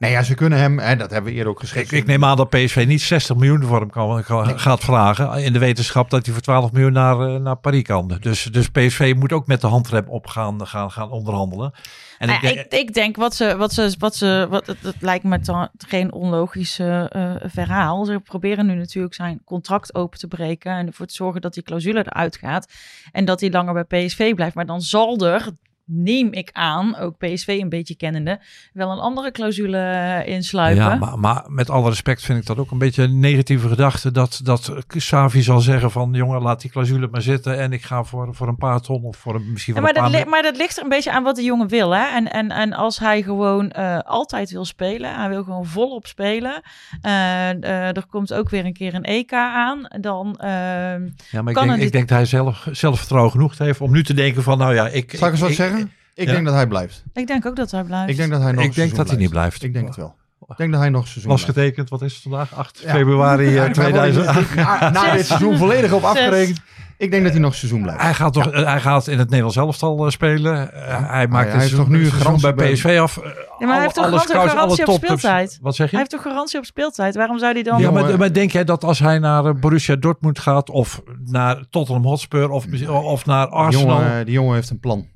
Nee, 0.02 0.12
ja, 0.12 0.24
ze 0.24 0.36
kunnen 0.36 0.60
hem, 0.60 0.80
hè, 0.80 0.96
dat 0.96 1.12
hebben 1.12 1.32
we 1.32 1.38
eerder 1.38 1.52
ook 1.52 1.60
geschreven. 1.60 1.98
ik, 1.98 2.02
ik 2.04 2.08
neem 2.08 2.26
aan 2.26 2.38
dat 2.38 2.50
PSV 2.50 2.84
niet 2.88 3.02
60 3.02 3.36
miljoen 3.36 3.64
voor 3.64 3.80
hem 3.80 3.90
kan, 3.90 4.24
kan- 4.24 4.60
gaat 4.60 4.80
vragen. 4.84 5.44
In 5.44 5.54
de 5.54 5.60
wetenschap 5.60 6.10
dat 6.10 6.26
hij 6.26 6.34
voor 6.34 6.44
12 6.44 6.72
miljoen 6.72 6.92
naar, 6.94 7.20
eh, 7.20 7.36
naar 7.42 7.56
Paris 7.56 7.84
kan. 7.84 8.18
Dus, 8.20 8.44
dus 8.44 8.70
PSV 8.70 9.14
moet 9.18 9.32
ook 9.32 9.48
met 9.48 9.62
de 9.62 9.68
handrem 9.68 10.06
op 10.08 10.28
gaan, 10.28 10.68
gaan, 10.68 10.92
gaan 10.92 11.10
onderhandelen. 11.12 11.74
En 12.18 12.30
ik, 12.30 12.42
denk- 12.42 12.60
ik, 12.60 12.74
ik 12.74 12.94
denk 12.94 13.16
wat 13.16 13.36
ze, 13.36 13.56
wat 13.58 13.74
ze, 13.74 13.96
wat 14.00 14.16
ze, 14.16 14.48
wat 14.50 14.68
het, 14.68 14.78
het 14.82 14.96
lijkt 15.00 15.24
me 15.24 15.40
dan 15.40 15.70
geen 15.88 16.12
onlogisch 16.14 16.80
eh, 16.80 17.16
eh, 17.16 17.36
verhaal. 17.44 18.06
Ze 18.06 18.20
proberen 18.24 18.66
nu 18.66 18.74
natuurlijk 18.76 19.14
zijn 19.14 19.42
contract 19.46 19.96
open 19.96 20.20
te 20.20 20.28
breken 20.28 20.72
en 20.72 20.88
ervoor 20.88 21.06
te 21.06 21.14
zorgen 21.14 21.42
dat 21.42 21.54
die 21.54 21.64
clausule 21.64 22.00
eruit 22.00 22.38
gaat 22.38 22.68
en 23.12 23.26
dat 23.26 23.40
hij 23.40 23.52
langer 23.52 23.86
bij 23.88 24.06
PSV 24.06 24.34
blijft. 24.34 24.56
Maar 24.56 24.66
dan 24.66 24.82
zal 24.82 25.18
er, 25.20 25.48
neem 25.94 26.32
ik 26.34 26.50
aan, 26.54 26.98
ook 26.98 27.18
PSV 27.18 27.48
een 27.62 27.70
beetje 27.70 27.96
kennende, 27.96 28.40
wel 28.74 28.92
een 28.92 29.00
andere 29.00 29.32
clausule 29.32 29.78
eh, 29.78 30.34
insluipen. 30.34 30.84
Ja, 30.84 30.96
maar, 30.96 31.20
maar 31.20 31.44
met 31.48 31.70
alle 31.70 31.90
respect 31.90 32.24
vind 32.24 32.40
ik 32.40 32.46
dat 32.46 32.58
ook 32.58 32.72
een 32.72 32.78
beetje 32.78 33.04
een 33.04 33.20
negatieve 33.20 33.68
gedachte. 33.68 34.12
Dat, 34.12 34.40
dat 34.44 34.74
Xavi 34.88 35.42
zal 35.42 35.60
zeggen 35.60 35.92
van 35.92 36.14
jongen, 36.14 36.42
laat 36.42 36.62
die 36.62 36.72
clausule 36.72 37.08
maar 37.12 37.22
zitten. 37.22 37.60
En 37.60 37.74
ik 37.74 37.82
ga 37.84 38.04
voor, 38.04 38.36
voor 38.36 38.48
een 38.48 38.58
paar 38.58 38.80
ton 38.82 39.04
of 39.04 39.18
voor 39.18 39.36
een, 39.36 39.52
misschien 39.52 39.76
Ja, 39.76 39.82
wel 39.82 39.92
maar, 39.94 40.04
een 40.04 40.12
dat 40.12 40.20
paar 40.20 40.26
li- 40.26 40.30
maar 40.32 40.42
dat 40.52 40.58
ligt 40.58 40.78
er 40.78 40.84
een 40.84 40.90
beetje 40.90 41.12
aan 41.12 41.24
wat 41.24 41.36
de 41.36 41.44
jongen 41.44 41.68
wil. 41.68 41.92
Hè? 41.96 42.06
En, 42.06 42.32
en, 42.32 42.50
en 42.52 42.74
als 42.74 43.00
hij 43.00 43.22
gewoon 43.22 43.70
eh, 43.72 44.00
altijd 44.00 44.52
wil 44.52 44.66
spelen, 44.66 45.16
hij 45.16 45.30
wil 45.30 45.44
gewoon 45.44 45.66
volop 45.66 46.08
spelen. 46.08 46.62
eh, 47.02 47.50
eh, 47.50 47.96
er 47.98 48.06
komt 48.10 48.34
ook 48.34 48.50
weer 48.50 48.66
een 48.66 48.74
keer 48.74 48.94
een 48.94 49.04
EK 49.04 49.34
aan. 49.34 49.88
Dan, 50.02 50.36
Ja, 50.42 50.98
maar 51.32 51.48
ik 51.48 51.54
kan 51.54 51.68
denk, 51.68 51.70
het 51.76 51.82
ik 51.82 51.92
denk 51.92 52.08
dat 52.08 52.18
hij 52.18 52.26
zelf 52.26 52.68
zelfvertrouwen 52.72 53.32
genoeg 53.32 53.58
heeft 53.58 53.82
om 53.82 53.92
nu 53.92 54.04
te 54.04 54.14
denken 54.14 54.44
van 54.44 54.58
nou 54.58 54.74
ja, 54.74 54.88
ik... 54.88 55.14
Zal 55.16 55.28
ik 55.28 55.34
eens 55.34 55.42
wat 55.42 55.50
ik- 55.50 55.56
zeggen? 55.56 55.81
Ik 56.22 56.28
Ja. 56.28 56.34
denk 56.34 56.46
dat 56.46 56.54
hij 56.56 56.68
blijft. 56.68 57.04
Ik 57.14 57.28
denk 57.28 57.46
ook 57.46 57.56
dat 57.56 57.72
hij 57.72 57.84
blijft. 57.84 58.10
Ik 58.10 58.18
denk 58.18 58.32
dat 58.32 58.42
hij 58.42 58.52
nog 58.52 58.60
Ik 58.60 58.64
denk 58.64 58.74
seizoen 58.76 58.98
dat 58.98 59.08
hij 59.10 59.18
niet 59.18 59.30
blijft. 59.30 59.64
Ik 59.64 59.74
denk 59.74 59.88
het 59.88 59.96
wel. 59.96 60.16
Ik 60.48 60.58
denk 60.58 60.72
dat 60.72 60.82
hij 60.82 60.90
nog 60.90 61.02
een 61.02 61.08
seizoen 61.08 61.32
Was 61.32 61.42
blijft. 61.44 61.60
getekend, 61.60 61.90
wat 61.90 62.02
is 62.02 62.14
het 62.14 62.22
vandaag? 62.22 62.54
8 62.56 62.80
Ja. 62.86 62.92
februari 62.92 63.46
eh, 63.48 63.54
Ja, 63.54 63.62
maar 63.62 63.72
2000. 64.14 64.56
Na, 64.56 64.90
na 64.90 65.12
dit 65.14 65.26
seizoen 65.26 65.58
volledig 65.58 65.92
op 65.92 66.00
Zes. 66.02 66.10
afgerekend. 66.10 66.60
Ik 66.98 67.12
denk 67.12 67.24
dat 67.24 67.32
hij 67.32 67.42
nog 67.42 67.52
een 67.52 67.58
seizoen 67.58 67.82
blijft. 67.82 68.02
Hij 68.02 68.14
gaat, 68.14 68.34
toch, 68.34 68.48
eh, 68.52 68.66
hij 68.66 68.80
gaat 68.80 69.08
in 69.08 69.18
het 69.18 69.28
Nederlands 69.28 69.58
elftal 69.58 70.06
eh, 70.06 70.12
spelen. 70.12 70.74
Eh, 70.74 71.10
hij 71.12 71.28
maakt 71.28 71.46
hij 71.46 71.54
een 71.56 71.60
heeft 71.62 71.76
toch 71.76 71.88
nu 71.90 72.04
een 72.04 72.10
bij 72.10 72.20
garantie 72.20 72.54
bij- 72.54 72.72
PSV 72.74 72.98
af. 73.02 73.18
Eh, 73.18 73.24
Ja, 73.60 73.66
maar 73.66 73.74
hij 73.76 73.82
heeft 73.82 73.94
toch 73.96 74.04
alle 74.06 74.14
garantie- 74.14 74.20
scouts, 74.30 74.52
alle 74.52 74.60
garantie 74.60 74.86
op 74.86 74.90
topclubs. 74.92 75.22
speeltijd? 75.22 75.60
Wat 75.62 75.76
zeg 75.76 75.86
je? 75.90 75.96
Hij 75.96 76.00
heeft 76.00 76.12
toch 76.12 76.22
garantie 76.32 76.60
op 76.60 76.66
speeltijd? 76.66 77.16
Waarom 77.16 77.40
zou 77.40 77.54
hij 77.54 77.64
dan... 77.64 77.78
Ja, 77.80 77.84
Jongen, 77.86 78.04
maar, 78.04 78.18
maar 78.18 78.34
denk 78.34 78.52
jij 78.52 78.64
dat 78.64 78.84
als 78.84 79.00
hij 79.00 79.20
naar 79.20 79.46
eh, 79.46 79.54
Borussia 79.54 79.96
Dortmund 79.96 80.40
gaat 80.40 80.70
of 80.70 81.02
naar 81.26 81.64
Tottenham 81.70 82.04
Hotspur 82.06 82.50
of, 82.50 82.66
of 82.90 83.26
naar 83.26 83.46
Die 83.46 83.56
Arsenal? 83.56 84.00
jongen, 84.02 84.26
die 84.26 84.34
jongen 84.34 84.56
heeft 84.56 84.70
een 84.70 84.80
plan. 84.80 85.08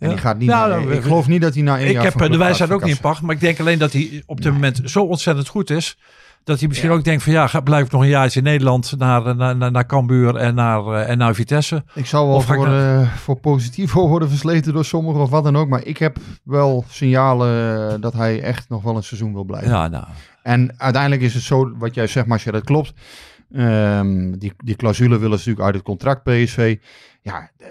En 0.00 0.08
die 0.08 0.18
gaat 0.18 0.38
niet 0.38 0.48
Nou, 0.48 0.84
naar, 0.84 0.92
Ik 0.94 1.02
geloof 1.02 1.28
niet 1.28 1.40
dat 1.42 1.54
hij 1.54 1.62
na 1.62 1.78
één 1.78 1.86
ik 1.86 1.92
jaar 1.92 2.04
heb 2.04 2.20
eh, 2.20 2.30
de 2.30 2.36
wijsheid 2.36 2.70
ook 2.70 2.84
niet 2.84 2.94
in 2.94 3.00
pacht, 3.00 3.22
maar 3.22 3.34
ik 3.34 3.40
denk 3.40 3.60
alleen 3.60 3.78
dat 3.78 3.92
hij 3.92 4.22
op 4.26 4.40
dit 4.40 4.52
moment 4.52 4.80
zo 4.84 5.02
ontzettend 5.02 5.48
goed 5.48 5.70
is. 5.70 5.96
Dat 6.44 6.58
hij 6.58 6.68
misschien 6.68 6.90
Ja. 6.90 6.96
ook 6.96 7.04
denkt 7.04 7.22
van 7.22 7.32
ja, 7.32 7.60
blijf 7.64 7.84
ik 7.84 7.92
nog 7.92 8.02
een 8.02 8.08
jaartje 8.08 8.38
in 8.38 8.44
Nederland 8.44 8.94
naar, 8.98 9.36
naar, 9.36 9.56
naar, 9.56 9.70
naar 9.70 9.86
Cambuur 9.86 10.36
en 10.36 10.54
naar, 10.54 10.86
eh, 10.86 11.08
en 11.10 11.18
naar 11.18 11.34
Vitesse. 11.34 11.84
Ik 11.94 12.06
zal 12.06 12.28
wel 12.28 12.40
voor, 12.40 12.66
eh, 12.66 13.14
voor 13.14 13.36
positief 13.36 13.92
worden 14.12 14.28
versleten 14.28 14.72
door 14.72 14.84
sommigen 14.84 15.20
of 15.20 15.30
wat 15.30 15.44
dan 15.44 15.56
ook. 15.56 15.68
Maar 15.68 15.84
ik 15.84 15.98
heb 15.98 16.16
wel 16.44 16.84
signalen 16.88 17.88
eh, 17.90 18.00
dat 18.00 18.12
hij 18.12 18.42
echt 18.42 18.68
nog 18.68 18.82
wel 18.82 18.96
een 18.96 19.02
seizoen 19.02 19.32
wil 19.32 19.44
blijven. 19.44 19.70
Ja, 19.70 19.88
nou. 19.88 20.04
En 20.42 20.74
uiteindelijk 20.76 21.22
is 21.22 21.34
het 21.34 21.42
zo, 21.42 21.72
wat 21.78 21.94
jij 21.94 22.06
zegt, 22.06 22.26
Marcia, 22.26 22.52
dat 22.52 22.64
klopt. 22.64 22.92
Ehm, 23.52 24.32
die, 24.38 24.52
die 24.56 24.76
clausule 24.76 25.18
willen 25.18 25.38
ze 25.38 25.48
natuurlijk 25.48 25.64
uit 25.64 25.74
het 25.74 25.84
contract 25.84 26.22
PSV. 26.22 26.76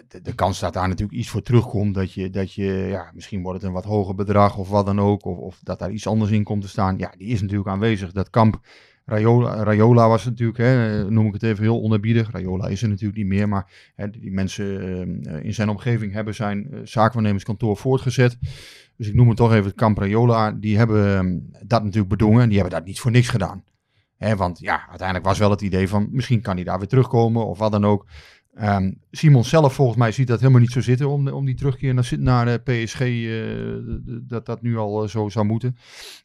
De, 0.07 0.21
de, 0.21 0.35
kans 0.35 0.59
dat 0.59 0.73
daar 0.73 0.87
natuurlijk 0.87 1.19
iets 1.19 1.29
voor 1.29 1.41
terugkomt. 1.41 1.95
Dat 1.95 2.13
je, 2.13 2.29
dat 2.29 2.53
je 2.53 2.65
ja, 2.65 3.11
misschien 3.13 3.41
wordt 3.41 3.59
het 3.59 3.67
een 3.67 3.75
wat 3.75 3.85
hoger 3.85 4.15
bedrag 4.15 4.57
of 4.57 4.69
wat 4.69 4.85
dan 4.85 4.99
ook. 4.99 5.25
Of, 5.25 5.37
of 5.37 5.59
dat 5.63 5.79
daar 5.79 5.91
iets 5.91 6.07
anders 6.07 6.31
in 6.31 6.43
komt 6.43 6.61
te 6.61 6.67
staan. 6.67 6.97
Ja, 6.97 7.13
die 7.17 7.27
is 7.27 7.41
natuurlijk 7.41 7.69
aanwezig. 7.69 8.11
Dat 8.11 8.29
kamp 8.29 8.59
Rayola, 9.09 10.07
was 10.07 10.25
natuurlijk, 10.25 10.57
hè, 10.57 11.03
noem 11.11 11.27
ik 11.27 11.33
het 11.33 11.43
even 11.43 11.63
heel 11.63 11.81
onerbiedig. 11.81 12.31
Rayola 12.31 12.67
is 12.67 12.81
er 12.81 12.89
natuurlijk 12.89 13.17
niet 13.17 13.27
meer. 13.27 13.49
Maar 13.49 13.91
hè, 13.95 14.09
die 14.09 14.31
mensen 14.31 14.81
ehm, 14.81 15.37
in 15.43 15.53
zijn 15.53 15.69
omgeving 15.69 16.13
hebben 16.13 16.35
zijn 16.35 16.71
eh, 16.71 16.79
zaakwaarnemerskantoor 16.83 17.77
voortgezet. 17.77 18.37
Dus 18.97 19.07
ik 19.07 19.13
noem 19.13 19.27
het 19.27 19.37
toch 19.37 19.53
even 19.53 19.75
kamp 19.75 19.97
Rayola. 19.97 20.51
Die 20.51 20.77
hebben 20.77 21.15
ehm, 21.15 21.37
dat 21.67 21.83
natuurlijk 21.83 22.09
bedongen. 22.09 22.41
En 22.41 22.49
die 22.49 22.59
hebben 22.59 22.77
dat 22.77 22.87
niet 22.87 22.99
voor 22.99 23.11
niks 23.11 23.29
gedaan. 23.29 23.63
Hè, 24.17 24.35
want 24.35 24.59
ja, 24.59 24.87
uiteindelijk 24.87 25.27
was 25.27 25.39
wel 25.39 25.49
het 25.49 25.61
idee 25.61 25.89
van 25.89 26.07
misschien 26.11 26.41
kan 26.41 26.55
hij 26.55 26.63
daar 26.63 26.79
weer 26.79 26.87
terugkomen 26.87 27.45
of 27.45 27.57
wat 27.57 27.71
dan 27.71 27.85
ook. 27.85 28.05
Ehm, 28.55 28.91
Simon 29.11 29.43
zelf 29.43 29.73
volgens 29.73 29.97
mij 29.97 30.11
ziet 30.11 30.27
dat 30.27 30.39
helemaal 30.39 30.61
niet 30.61 30.71
zo 30.71 30.81
zitten 30.81 31.09
om, 31.09 31.27
om 31.27 31.45
die 31.45 31.55
terugkeer 31.55 31.93
naar, 31.93 32.09
naar 32.17 32.45
de 32.45 32.57
PSG, 32.83 32.99
eh, 33.01 34.19
dat 34.27 34.45
dat 34.45 34.61
nu 34.61 34.77
al 34.77 35.03
eh, 35.03 35.09
zo 35.09 35.29
zou 35.29 35.45
moeten. 35.45 35.77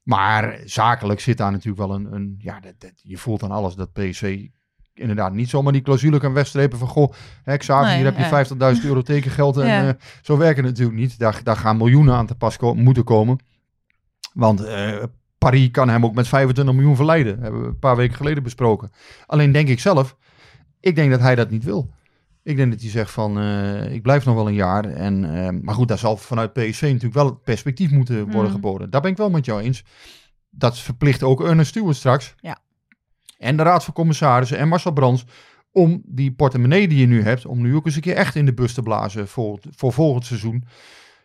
Maar 0.03 0.61
zakelijk 0.65 1.21
zit 1.21 1.37
daar 1.37 1.51
natuurlijk 1.51 1.87
wel 1.87 1.95
een, 1.95 2.13
een 2.13 2.35
ja, 2.39 2.61
dat, 2.61 2.75
dat- 2.79 3.01
je 3.03 3.17
voelt 3.17 3.43
aan 3.43 3.51
alles 3.51 3.75
dat 3.75 3.93
PSV 3.93 4.47
inderdaad 4.95 5.33
niet 5.33 5.49
zomaar 5.49 5.73
die 5.73 5.83
clausule 5.83 6.19
kan 6.19 6.33
wegstrepen 6.33 6.79
van 6.79 6.89
goh, 6.89 7.13
hè, 7.43 7.57
Xavi, 7.57 7.87
Nee, 7.87 7.97
hier 7.97 8.05
heb 8.05 8.17
je 8.17 8.23
ja. 8.23 8.75
50.000 8.77 8.85
euro 8.85 9.03
tekengeld 9.13 9.57
en 9.57 9.67
Ja. 9.67 9.89
eh, 9.89 9.95
zo 10.23 10.37
werkt 10.37 10.57
het 10.57 10.67
natuurlijk 10.67 10.99
niet. 10.99 11.19
Daar, 11.19 11.41
daar 11.43 11.57
gaan 11.57 11.77
miljoenen 11.77 12.15
aan 12.15 12.27
te 12.27 12.35
pas 12.35 12.57
ko- 12.57 12.75
moeten 12.75 13.05
komen. 13.05 13.39
Want 14.33 14.65
eh, 14.65 15.03
Paris 15.39 15.71
kan 15.71 15.89
hem 15.89 16.05
ook 16.05 16.15
met 16.15 16.29
25 16.29 16.75
miljoen 16.75 16.97
verleiden. 16.97 17.41
Hebben 17.41 17.61
we 17.61 17.67
een 17.67 17.79
paar 17.79 17.97
weken 17.97 18.17
geleden 18.17 18.43
besproken. 18.43 18.91
Alleen 19.27 19.53
denk 19.53 19.69
ik 19.69 19.81
zelf, 19.81 20.17
ik 20.81 20.95
denk 20.95 21.11
dat 21.11 21.21
hij 21.21 21.35
dat 21.35 21.51
niet 21.51 21.65
wil. 21.65 21.91
Ik 22.45 22.57
denk 22.57 22.71
dat 22.73 22.81
hij 22.81 22.91
zegt 22.91 23.11
van, 23.11 23.39
eh, 23.39 23.93
ik 23.93 24.03
blijf 24.03 24.25
nog 24.25 24.35
wel 24.35 24.49
een 24.49 24.55
jaar. 24.55 24.85
En, 24.85 25.25
eh, 25.45 25.49
maar 25.63 25.75
goed, 25.75 25.89
daar 25.89 25.99
zal 25.99 26.17
vanuit 26.17 26.53
PSV 26.53 26.83
natuurlijk 26.83 27.15
wel 27.15 27.27
het 27.27 27.43
perspectief 27.43 27.91
moeten 27.91 28.25
worden 28.25 28.45
Mm. 28.51 28.51
geboden. 28.55 28.91
Daar 28.91 29.01
ben 29.01 29.11
ik 29.11 29.17
wel 29.17 29.31
met 29.31 29.45
jou 29.45 29.61
eens. 29.63 29.85
Dat 30.51 30.79
verplicht 30.79 31.23
ook 31.23 31.45
Ernest 31.45 31.69
Stewart 31.71 31.97
straks. 31.97 32.35
Ja. 32.41 32.59
En 33.39 33.57
de 33.57 33.63
Raad 33.63 33.85
van 33.85 33.95
Commissarissen 33.95 34.59
en 34.59 34.69
Marcel 34.69 34.93
Brands. 34.93 35.25
Om 35.73 36.03
die 36.07 36.33
portemonnee 36.33 36.89
die 36.89 36.99
je 36.99 37.07
nu 37.07 37.23
hebt, 37.23 37.47
om 37.47 37.61
nu 37.61 37.75
ook 37.77 37.87
eens 37.87 37.95
een 37.95 38.01
keer 38.01 38.17
echt 38.17 38.35
in 38.35 38.47
de 38.47 38.55
bus 38.55 38.75
te 38.75 38.83
blazen 38.83 39.29
voor, 39.29 39.59
voor 39.77 39.93
volgend 39.93 40.25
seizoen. 40.25 40.65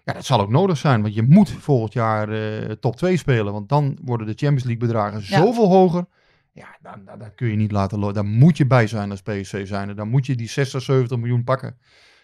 Ja, 0.03 0.13
dat 0.13 0.25
zal 0.25 0.39
ook 0.41 0.49
nodig 0.49 0.77
zijn, 0.77 1.01
want 1.01 1.13
je 1.13 1.23
moet 1.23 1.49
volgend 1.51 1.93
jaar 1.93 2.29
eh, 2.29 2.71
top 2.71 2.95
2 2.95 3.17
spelen. 3.17 3.53
Want 3.53 3.69
dan 3.69 3.97
worden 4.03 4.27
de 4.27 4.33
Champions 4.35 4.63
League 4.63 4.87
bedragen 4.87 5.19
Ja. 5.23 5.39
zoveel 5.41 5.67
hoger. 5.67 6.05
Ja, 6.59 6.77
dan, 6.81 7.05
dan, 7.05 7.19
dan 7.19 7.35
kun 7.35 7.47
je 7.47 7.55
niet 7.55 7.71
laten 7.71 7.99
lopen. 7.99 8.15
Daar 8.15 8.25
moet 8.25 8.57
je 8.57 8.65
bij 8.67 8.87
zijn 8.87 9.11
als 9.11 9.21
PSV 9.21 9.67
zijn. 9.67 9.95
Dan 9.95 10.09
moet 10.09 10.25
je 10.25 10.35
die 10.35 10.49
60, 10.49 10.81
70 10.81 11.17
miljoen 11.17 11.43
pakken. 11.43 11.77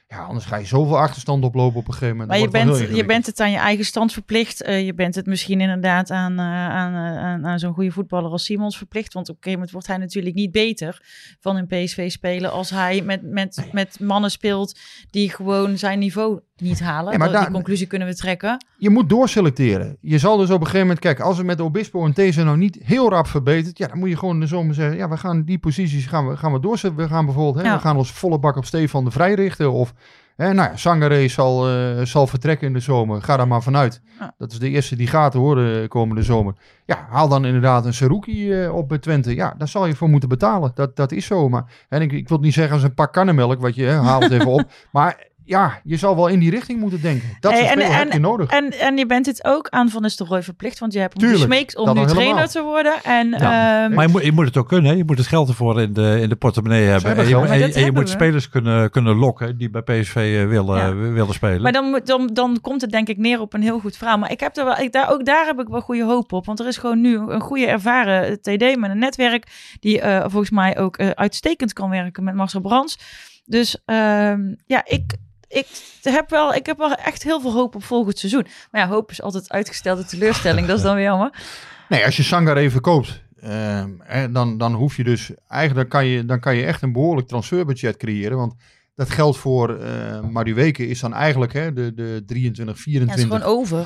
Ja, 0.07 0.23
anders 0.23 0.45
ga 0.45 0.55
je 0.55 0.65
zoveel 0.65 0.97
achterstand 0.97 1.43
oplopen 1.43 1.79
op 1.79 1.87
een 1.87 1.93
gegeven 1.93 2.17
moment. 2.17 2.29
Maar 2.29 2.39
je 2.39 2.49
Dan 2.49 2.77
bent, 2.77 2.95
je 2.95 3.05
bent 3.05 3.25
het 3.25 3.39
aan 3.39 3.51
je 3.51 3.57
eigen 3.57 3.85
stand 3.85 4.13
verplicht. 4.13 4.61
Eh, 4.61 4.85
je 4.85 4.93
bent 4.93 5.15
het 5.15 5.25
misschien 5.25 5.61
inderdaad 5.61 6.11
aan, 6.11 6.39
eh, 6.39 6.45
aan, 6.69 6.93
eh, 6.93 7.23
aan, 7.23 7.45
aan 7.45 7.59
zo'n 7.59 7.73
goede 7.73 7.91
voetballer 7.91 8.31
als 8.31 8.43
Simons 8.43 8.77
verplicht. 8.77 9.13
Want 9.13 9.29
op 9.29 9.35
een 9.35 9.43
gegeven 9.43 9.59
moment 9.59 9.71
wordt 9.71 9.87
hij 9.87 9.97
natuurlijk 9.97 10.35
niet 10.35 10.51
beter 10.51 11.01
van 11.39 11.55
een 11.55 11.67
PSV 11.67 12.11
spelen 12.11 12.51
als 12.51 12.69
hij 12.69 13.01
met, 13.01 13.21
met, 13.21 13.69
met 13.71 13.99
mannen 13.99 14.31
speelt 14.31 14.79
die 15.09 15.29
gewoon 15.29 15.77
zijn 15.77 15.99
niveau 15.99 16.39
niet 16.61 16.79
halen. 16.79 17.11
Ja, 17.11 17.17
maar 17.17 17.27
die 17.27 17.37
daar- 17.37 17.51
conclusie 17.51 17.87
kunnen 17.87 18.07
we 18.07 18.15
trekken. 18.15 18.65
Je 18.77 18.89
moet 18.89 19.09
doorselecteren. 19.09 19.97
Je 20.01 20.17
zal 20.17 20.37
dus 20.37 20.49
op 20.49 20.55
een 20.59 20.65
gegeven 20.65 20.79
moment, 20.79 20.99
kijk, 20.99 21.19
als 21.19 21.37
het 21.37 21.45
met 21.45 21.61
Obispo 21.61 22.05
en 22.05 22.13
These 22.13 22.43
nou 22.43 22.57
niet 22.57 22.79
heel 22.83 23.09
rap 23.09 23.27
verbetert, 23.27 23.77
ja, 23.77 23.87
dan 23.87 23.97
moet 23.99 24.09
je 24.09 24.17
gewoon 24.17 24.39
de 24.39 24.47
zomer 24.47 24.75
zeggen, 24.75 24.97
ja, 24.97 25.09
we 25.09 25.17
gaan 25.17 25.43
die 25.43 25.57
posities 25.59 26.05
gaan 26.05 26.27
we, 26.27 26.37
gaan 26.37 26.51
we 26.53 26.59
doorzetten. 26.59 26.99
We 27.03 27.07
gaan 27.07 27.25
bijvoorbeeld, 27.25 27.55
hè, 27.65 27.69
Ja. 27.71 27.75
we 27.75 27.81
gaan 27.81 27.97
ons 27.97 28.11
volle 28.11 28.39
bak 28.39 28.55
op 28.55 28.65
Stefan 28.65 29.03
de 29.05 29.11
Vrij 29.11 29.33
richten. 29.33 29.71
Of, 29.71 29.93
hè, 30.35 30.53
nou 30.53 30.69
ja, 30.69 30.77
Sangare 30.77 31.27
zal, 31.27 31.69
eh, 31.69 32.01
zal 32.05 32.27
vertrekken 32.27 32.67
in 32.67 32.73
de 32.73 32.79
zomer. 32.79 33.21
Ga 33.21 33.37
daar 33.37 33.47
maar 33.47 33.63
vanuit. 33.63 34.01
Ja. 34.19 34.33
Dat 34.37 34.51
is 34.51 34.59
de 34.59 34.69
eerste 34.69 34.95
die 34.95 35.07
gaat 35.07 35.33
horen 35.33 35.81
de 35.81 35.87
komende 35.87 36.23
zomer. 36.23 36.53
Ja, 36.85 37.07
haal 37.09 37.27
dan 37.27 37.45
inderdaad 37.45 37.85
een 37.85 37.93
Saruki 37.93 38.51
eh, 38.63 38.75
op 38.75 38.87
bij 38.89 38.97
Twente. 38.97 39.35
Ja, 39.35 39.55
daar 39.57 39.67
zal 39.67 39.85
je 39.85 39.95
voor 39.95 40.09
moeten 40.09 40.29
betalen. 40.29 40.71
Dat, 40.75 40.95
dat 40.95 41.11
is 41.11 41.25
zo. 41.25 41.49
Maar 41.49 41.63
en 41.89 42.01
ik, 42.01 42.11
ik 42.11 42.29
wil 42.29 42.37
niet 42.39 42.53
zeggen 42.53 42.73
als 42.73 42.83
een 42.83 42.93
pak 42.93 43.13
karnemelk, 43.13 43.61
wat 43.61 43.75
je 43.75 43.83
hè, 43.83 43.93
haalt 43.95 44.31
even 44.31 44.47
op. 44.47 44.63
Maar 44.91 45.33
ja, 45.45 45.79
je 45.83 45.97
zal 45.97 46.15
wel 46.15 46.27
in 46.27 46.39
die 46.39 46.49
richting 46.49 46.79
moeten 46.79 47.01
denken. 47.01 47.29
Dat 47.39 47.51
Hey, 47.51 47.61
soort 47.61 47.73
en- 47.73 47.81
en- 47.85 47.91
heb 47.97 48.11
je 48.13 48.19
nodig. 48.19 48.49
En, 48.49 48.79
en 48.79 48.97
je 48.97 49.05
bent 49.05 49.25
het 49.25 49.45
ook 49.45 49.67
aan 49.69 49.89
Van 49.89 50.01
Nistelrooy 50.01 50.43
verplicht, 50.43 50.79
want 50.79 50.93
je 50.93 50.99
hebt 50.99 51.21
hem 51.21 51.29
gesmeekt 51.29 51.77
om 51.77 51.87
nu 51.87 51.93
trainer 52.05 52.23
helemaal. 52.25 52.47
te 52.47 52.61
worden. 52.61 52.93
En, 53.03 53.29
Ja, 53.29 53.83
ehm, 53.85 53.93
Maar 53.93 54.05
je 54.05 54.11
moet, 54.11 54.23
je 54.23 54.31
moet 54.31 54.45
het 54.45 54.57
ook 54.57 54.67
kunnen. 54.67 54.91
Hè? 54.91 54.97
Je 54.97 55.03
moet 55.05 55.17
het 55.17 55.27
geld 55.27 55.47
ervoor 55.49 55.81
in 55.81 55.93
de, 55.93 56.17
in 56.21 56.29
de 56.29 56.35
portemonnee 56.35 56.83
hebben. 56.85 57.07
hebben 57.07 57.25
En 57.25 57.59
je, 57.59 57.73
en 57.73 57.85
je- 57.85 57.91
moet 57.91 58.09
spelers 58.09 58.49
kunnen, 58.49 58.89
kunnen 58.91 59.15
lokken 59.15 59.57
die 59.57 59.69
bij 59.69 59.81
PSV 59.81 60.15
eh, 60.15 60.47
willen, 60.47 60.77
Ja. 60.77 60.95
willen 60.95 61.33
spelen. 61.33 61.61
Maar 61.61 61.71
dan, 61.71 62.01
dan, 62.03 62.29
dan 62.33 62.57
komt 62.61 62.81
het 62.81 62.91
denk 62.91 63.07
ik 63.07 63.17
neer 63.17 63.39
op 63.41 63.53
een 63.53 63.61
heel 63.61 63.79
goed 63.79 63.97
verhaal. 63.97 64.17
Maar 64.17 64.31
ik 64.31 64.39
heb 64.39 64.57
er 64.57 64.65
wel, 64.65 64.77
ik, 64.77 64.91
daar, 64.91 65.11
ook 65.11 65.25
daar 65.25 65.45
heb 65.45 65.59
ik 65.59 65.67
wel 65.67 65.81
goede 65.81 66.03
hoop 66.03 66.33
op. 66.33 66.45
Want 66.45 66.59
er 66.59 66.67
is 66.67 66.77
gewoon 66.77 67.01
nu 67.01 67.17
een 67.17 67.41
goede 67.41 67.65
ervaren 67.67 68.41
TD 68.41 68.75
met 68.77 68.89
een 68.89 68.99
netwerk. 68.99 69.47
Die 69.79 70.01
eh, 70.01 70.19
volgens 70.21 70.49
mij 70.49 70.77
ook 70.77 70.97
eh, 70.97 71.09
uitstekend 71.09 71.73
kan 71.73 71.89
werken 71.89 72.23
met 72.23 72.35
Marcel 72.35 72.61
Brands. 72.61 72.99
Dus 73.45 73.81
ehm, 73.85 74.41
ja, 74.65 74.81
ik, 74.85 75.15
ik, 75.47 75.67
heb 76.01 76.29
wel, 76.29 76.53
ik 76.53 76.65
heb 76.65 76.77
wel 76.77 76.93
echt 76.93 77.23
heel 77.23 77.41
veel 77.41 77.51
hoop 77.53 77.75
op 77.75 77.83
volgend 77.83 78.19
seizoen. 78.19 78.45
Maar 78.71 78.81
ja, 78.81 78.87
hoop 78.87 79.11
is 79.11 79.21
altijd 79.21 79.49
uitgestelde 79.51 80.05
teleurstelling. 80.05 80.67
dat 80.67 80.77
is 80.77 80.83
dan 80.83 80.95
weer 80.95 81.03
jammer. 81.03 81.29
Nee, 81.89 82.05
als 82.05 82.17
je 82.17 82.23
Sangar 82.23 82.57
even 82.57 82.81
koopt, 82.81 83.21
ehm, 83.39 83.89
dan, 84.31 84.57
dan 84.57 84.73
hoef 84.73 84.97
je 84.97 85.03
dus 85.03 85.31
eigenlijk 85.47 85.89
dan 85.91 86.01
kan 86.01 86.09
je, 86.09 86.25
dan 86.25 86.39
kan 86.39 86.55
je 86.55 86.65
echt 86.65 86.81
een 86.81 86.91
behoorlijk 86.91 87.27
transferbudget 87.27 87.97
creëren. 87.97 88.37
Want 88.37 88.53
dat 88.95 89.09
geldt 89.09 89.37
voor 89.37 89.75
eh 89.77 90.19
Maduweke 90.21 90.87
is 90.87 90.99
dan 90.99 91.13
eigenlijk 91.13 91.53
hè, 91.53 91.73
de, 91.73 91.93
de 91.93 92.23
23, 92.25 92.55
Ja, 92.65 92.71
het 92.71 92.77
is 92.77 92.83
24. 92.83 93.23
gewoon 93.27 93.41
over. 93.59 93.85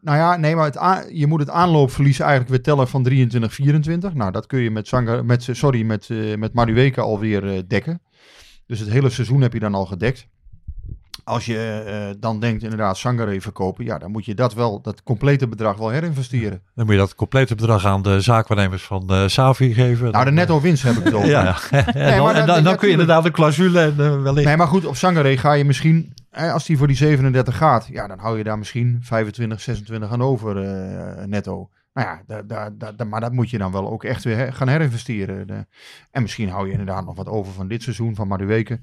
Nou 0.00 0.18
ja, 0.18 0.36
nee, 0.36 0.56
maar 0.56 0.64
het 0.64 0.76
a- 0.78 1.04
je 1.08 1.26
moet 1.26 1.40
het 1.40 1.50
aanloopverlies 1.50 2.18
eigenlijk 2.18 2.50
weer 2.50 2.62
tellen 2.62 2.88
van 2.88 3.02
23, 3.02 3.54
24. 3.54 4.14
Nou, 4.14 4.30
dat 4.32 4.46
kun 4.46 4.58
je 4.60 4.70
met, 4.70 4.86
Sangar, 4.88 5.24
met, 5.24 5.48
sorry, 5.52 5.82
met, 5.82 6.10
eh 6.10 6.36
met 6.36 6.54
Maduweke 6.54 7.00
alweer 7.00 7.54
eh, 7.54 7.58
dekken. 7.66 8.02
Dus 8.66 8.78
het 8.80 8.88
hele 8.90 9.10
seizoen 9.10 9.40
heb 9.40 9.52
je 9.52 9.58
dan 9.58 9.74
al 9.74 9.86
gedekt. 9.86 10.26
Als 11.24 11.46
je 11.46 11.82
eh, 11.86 12.20
dan 12.20 12.40
denkt 12.40 12.62
inderdaad 12.62 12.96
Sangare 12.96 13.40
verkopen, 13.40 13.84
ja, 13.84 13.98
dan 13.98 14.10
moet 14.10 14.24
je 14.24 14.34
dat 14.34 14.54
wel, 14.54 14.80
dat 14.80 15.02
complete 15.02 15.48
bedrag 15.48 15.76
wel 15.76 15.88
herinvesteren. 15.88 16.62
Dan 16.74 16.84
moet 16.84 16.94
je 16.94 17.00
dat 17.00 17.14
complete 17.14 17.54
bedrag 17.54 17.86
aan 17.86 18.02
de 18.02 18.20
zaakwaarnemers 18.20 18.82
van 18.82 19.10
eh 19.10 19.26
Savi 19.26 19.74
geven. 19.74 20.10
Nou, 20.10 20.24
de 20.24 20.30
netto 20.30 20.60
winst 20.60 20.82
heb 20.82 20.96
ik 20.96 21.04
het 21.04 21.14
over. 21.18 21.28
Ja, 21.28 21.42
ja. 21.70 21.84
en 21.86 22.16
dan, 22.16 22.34
en 22.34 22.46
dan, 22.46 22.64
dan 22.64 22.76
kun 22.76 22.86
je 22.86 22.92
inderdaad 22.92 23.24
een 23.24 23.32
clausule 23.32 23.80
en 23.80 23.94
eh, 23.98 24.22
wellicht... 24.22 24.46
Nee, 24.46 24.56
maar 24.56 24.66
goed, 24.66 24.84
op 24.86 24.96
Sangare 24.96 25.38
ga 25.38 25.52
je 25.52 25.64
misschien, 25.64 26.14
eh, 26.30 26.52
als 26.52 26.66
die 26.66 26.78
voor 26.78 26.86
die 26.86 26.96
37 26.96 27.56
gaat, 27.56 27.86
ja, 27.90 28.06
dan 28.06 28.18
hou 28.18 28.38
je 28.38 28.44
daar 28.44 28.58
misschien 28.58 28.98
25, 29.02 29.60
26 29.60 30.10
aan 30.10 30.22
over 30.22 30.54
netto. 31.28 31.68
Nou 31.94 32.08
ja, 32.08 32.42
da, 32.42 32.70
da, 32.70 32.92
da, 32.92 33.04
maar 33.04 33.20
dat 33.20 33.32
moet 33.32 33.50
je 33.50 33.58
dan 33.58 33.72
wel 33.72 33.90
ook 33.90 34.04
echt 34.04 34.24
weer 34.24 34.52
gaan 34.52 34.68
herinvesteren. 34.68 35.46
De- 35.46 35.66
en 36.10 36.22
misschien 36.22 36.48
hou 36.48 36.66
je 36.66 36.70
inderdaad 36.72 37.04
nog 37.04 37.16
wat 37.16 37.28
over 37.28 37.52
van 37.52 37.68
dit 37.68 37.82
seizoen, 37.82 38.14
van 38.14 38.28
Maduweke. 38.28 38.80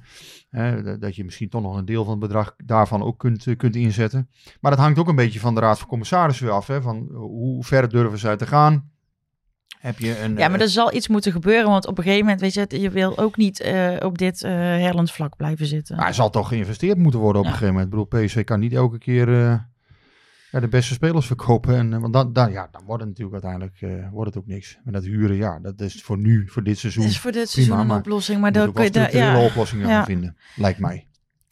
Hè, 0.49 0.97
dat- 0.99 1.15
je 1.15 1.23
misschien 1.23 1.49
toch 1.49 1.61
nog 1.61 1.77
een 1.77 1.85
deel 1.85 2.03
van 2.03 2.11
het 2.11 2.19
bedrag 2.21 2.53
daarvan 2.65 3.03
ook 3.03 3.17
kunt, 3.19 3.47
eh, 3.47 3.57
kunt 3.57 3.75
inzetten. 3.75 4.29
Maar 4.61 4.71
dat 4.71 4.79
hangt 4.79 4.99
ook 4.99 5.07
een 5.07 5.15
beetje 5.15 5.39
van 5.39 5.55
de 5.55 5.61
Raad 5.61 5.79
van 5.79 5.87
Commissarissen 5.87 6.45
weer 6.45 6.55
af. 6.55 6.67
Hè, 6.67 6.81
van 6.81 7.07
hoe 7.13 7.63
ver 7.63 7.89
durven 7.89 8.19
zij 8.19 8.37
te 8.37 8.47
gaan? 8.47 8.89
heb 9.79 9.99
je 9.99 10.19
een... 10.19 10.37
Ja, 10.37 10.47
maar 10.47 10.57
eh, 10.59 10.61
er 10.65 10.69
zal 10.69 10.93
iets 10.93 11.07
moeten 11.07 11.31
gebeuren. 11.31 11.69
Want 11.69 11.87
op 11.87 11.97
een 11.97 12.03
gegeven 12.03 12.23
moment, 12.25 12.41
weet 12.41 12.53
je, 12.53 12.81
je 12.81 12.89
wil 12.89 13.17
ook 13.17 13.37
niet 13.37 13.59
eh, 13.59 13.95
op 13.99 14.17
dit 14.17 14.43
uh, 14.43 14.51
Herlands 14.51 15.13
vlak 15.13 15.35
blijven 15.35 15.65
zitten. 15.65 15.95
Maar 15.95 16.07
er 16.07 16.13
zal 16.13 16.29
toch 16.29 16.47
geïnvesteerd 16.47 16.97
moeten 16.97 17.19
worden 17.19 17.41
op 17.41 17.47
Ja. 17.47 17.53
een 17.53 17.57
gegeven 17.57 17.79
moment. 17.79 17.93
Ik 17.93 18.07
bedoel, 18.09 18.25
PSV 18.25 18.43
kan 18.43 18.59
niet 18.59 18.73
elke 18.73 18.97
keer 18.97 19.27
ja, 20.51 20.59
de 20.59 20.67
beste 20.67 20.93
spelers 20.93 21.25
verkopen. 21.25 21.75
En, 21.75 21.93
eh, 21.93 21.99
want 21.99 22.13
dan, 22.13 22.33
dan, 22.33 22.51
ja, 22.51 22.67
dan 22.71 22.81
wordt 22.85 23.03
het 23.03 23.09
natuurlijk 23.17 23.43
uiteindelijk 23.43 23.81
eh, 24.03 24.11
wordt 24.11 24.33
het 24.33 24.43
ook 24.43 24.49
niks. 24.49 24.77
En 24.85 24.91
dat 24.91 25.03
huren, 25.03 25.35
ja, 25.35 25.59
dat 25.59 25.79
is 25.81 26.01
voor 26.03 26.17
nu, 26.17 26.47
voor 26.47 26.63
dit 26.63 26.77
seizoen. 26.77 27.03
Is 27.05 27.19
voor 27.19 27.31
dit 27.31 27.41
prima, 27.41 27.53
seizoen 27.53 27.79
een 27.79 27.87
maar 27.87 27.97
oplossing. 27.97 28.41
Maar 28.41 28.51
Maar 28.51 28.61
daar 28.61 28.73
kun 28.73 28.83
je 28.83 28.91
daar- 28.91 29.07
structurele 29.07 29.39
ja. 29.39 29.45
oplossingen 29.45 29.87
Ja. 29.87 29.95
gaan 29.95 30.05
vinden, 30.05 30.37
lijkt 30.55 30.79
mij. 30.79 31.07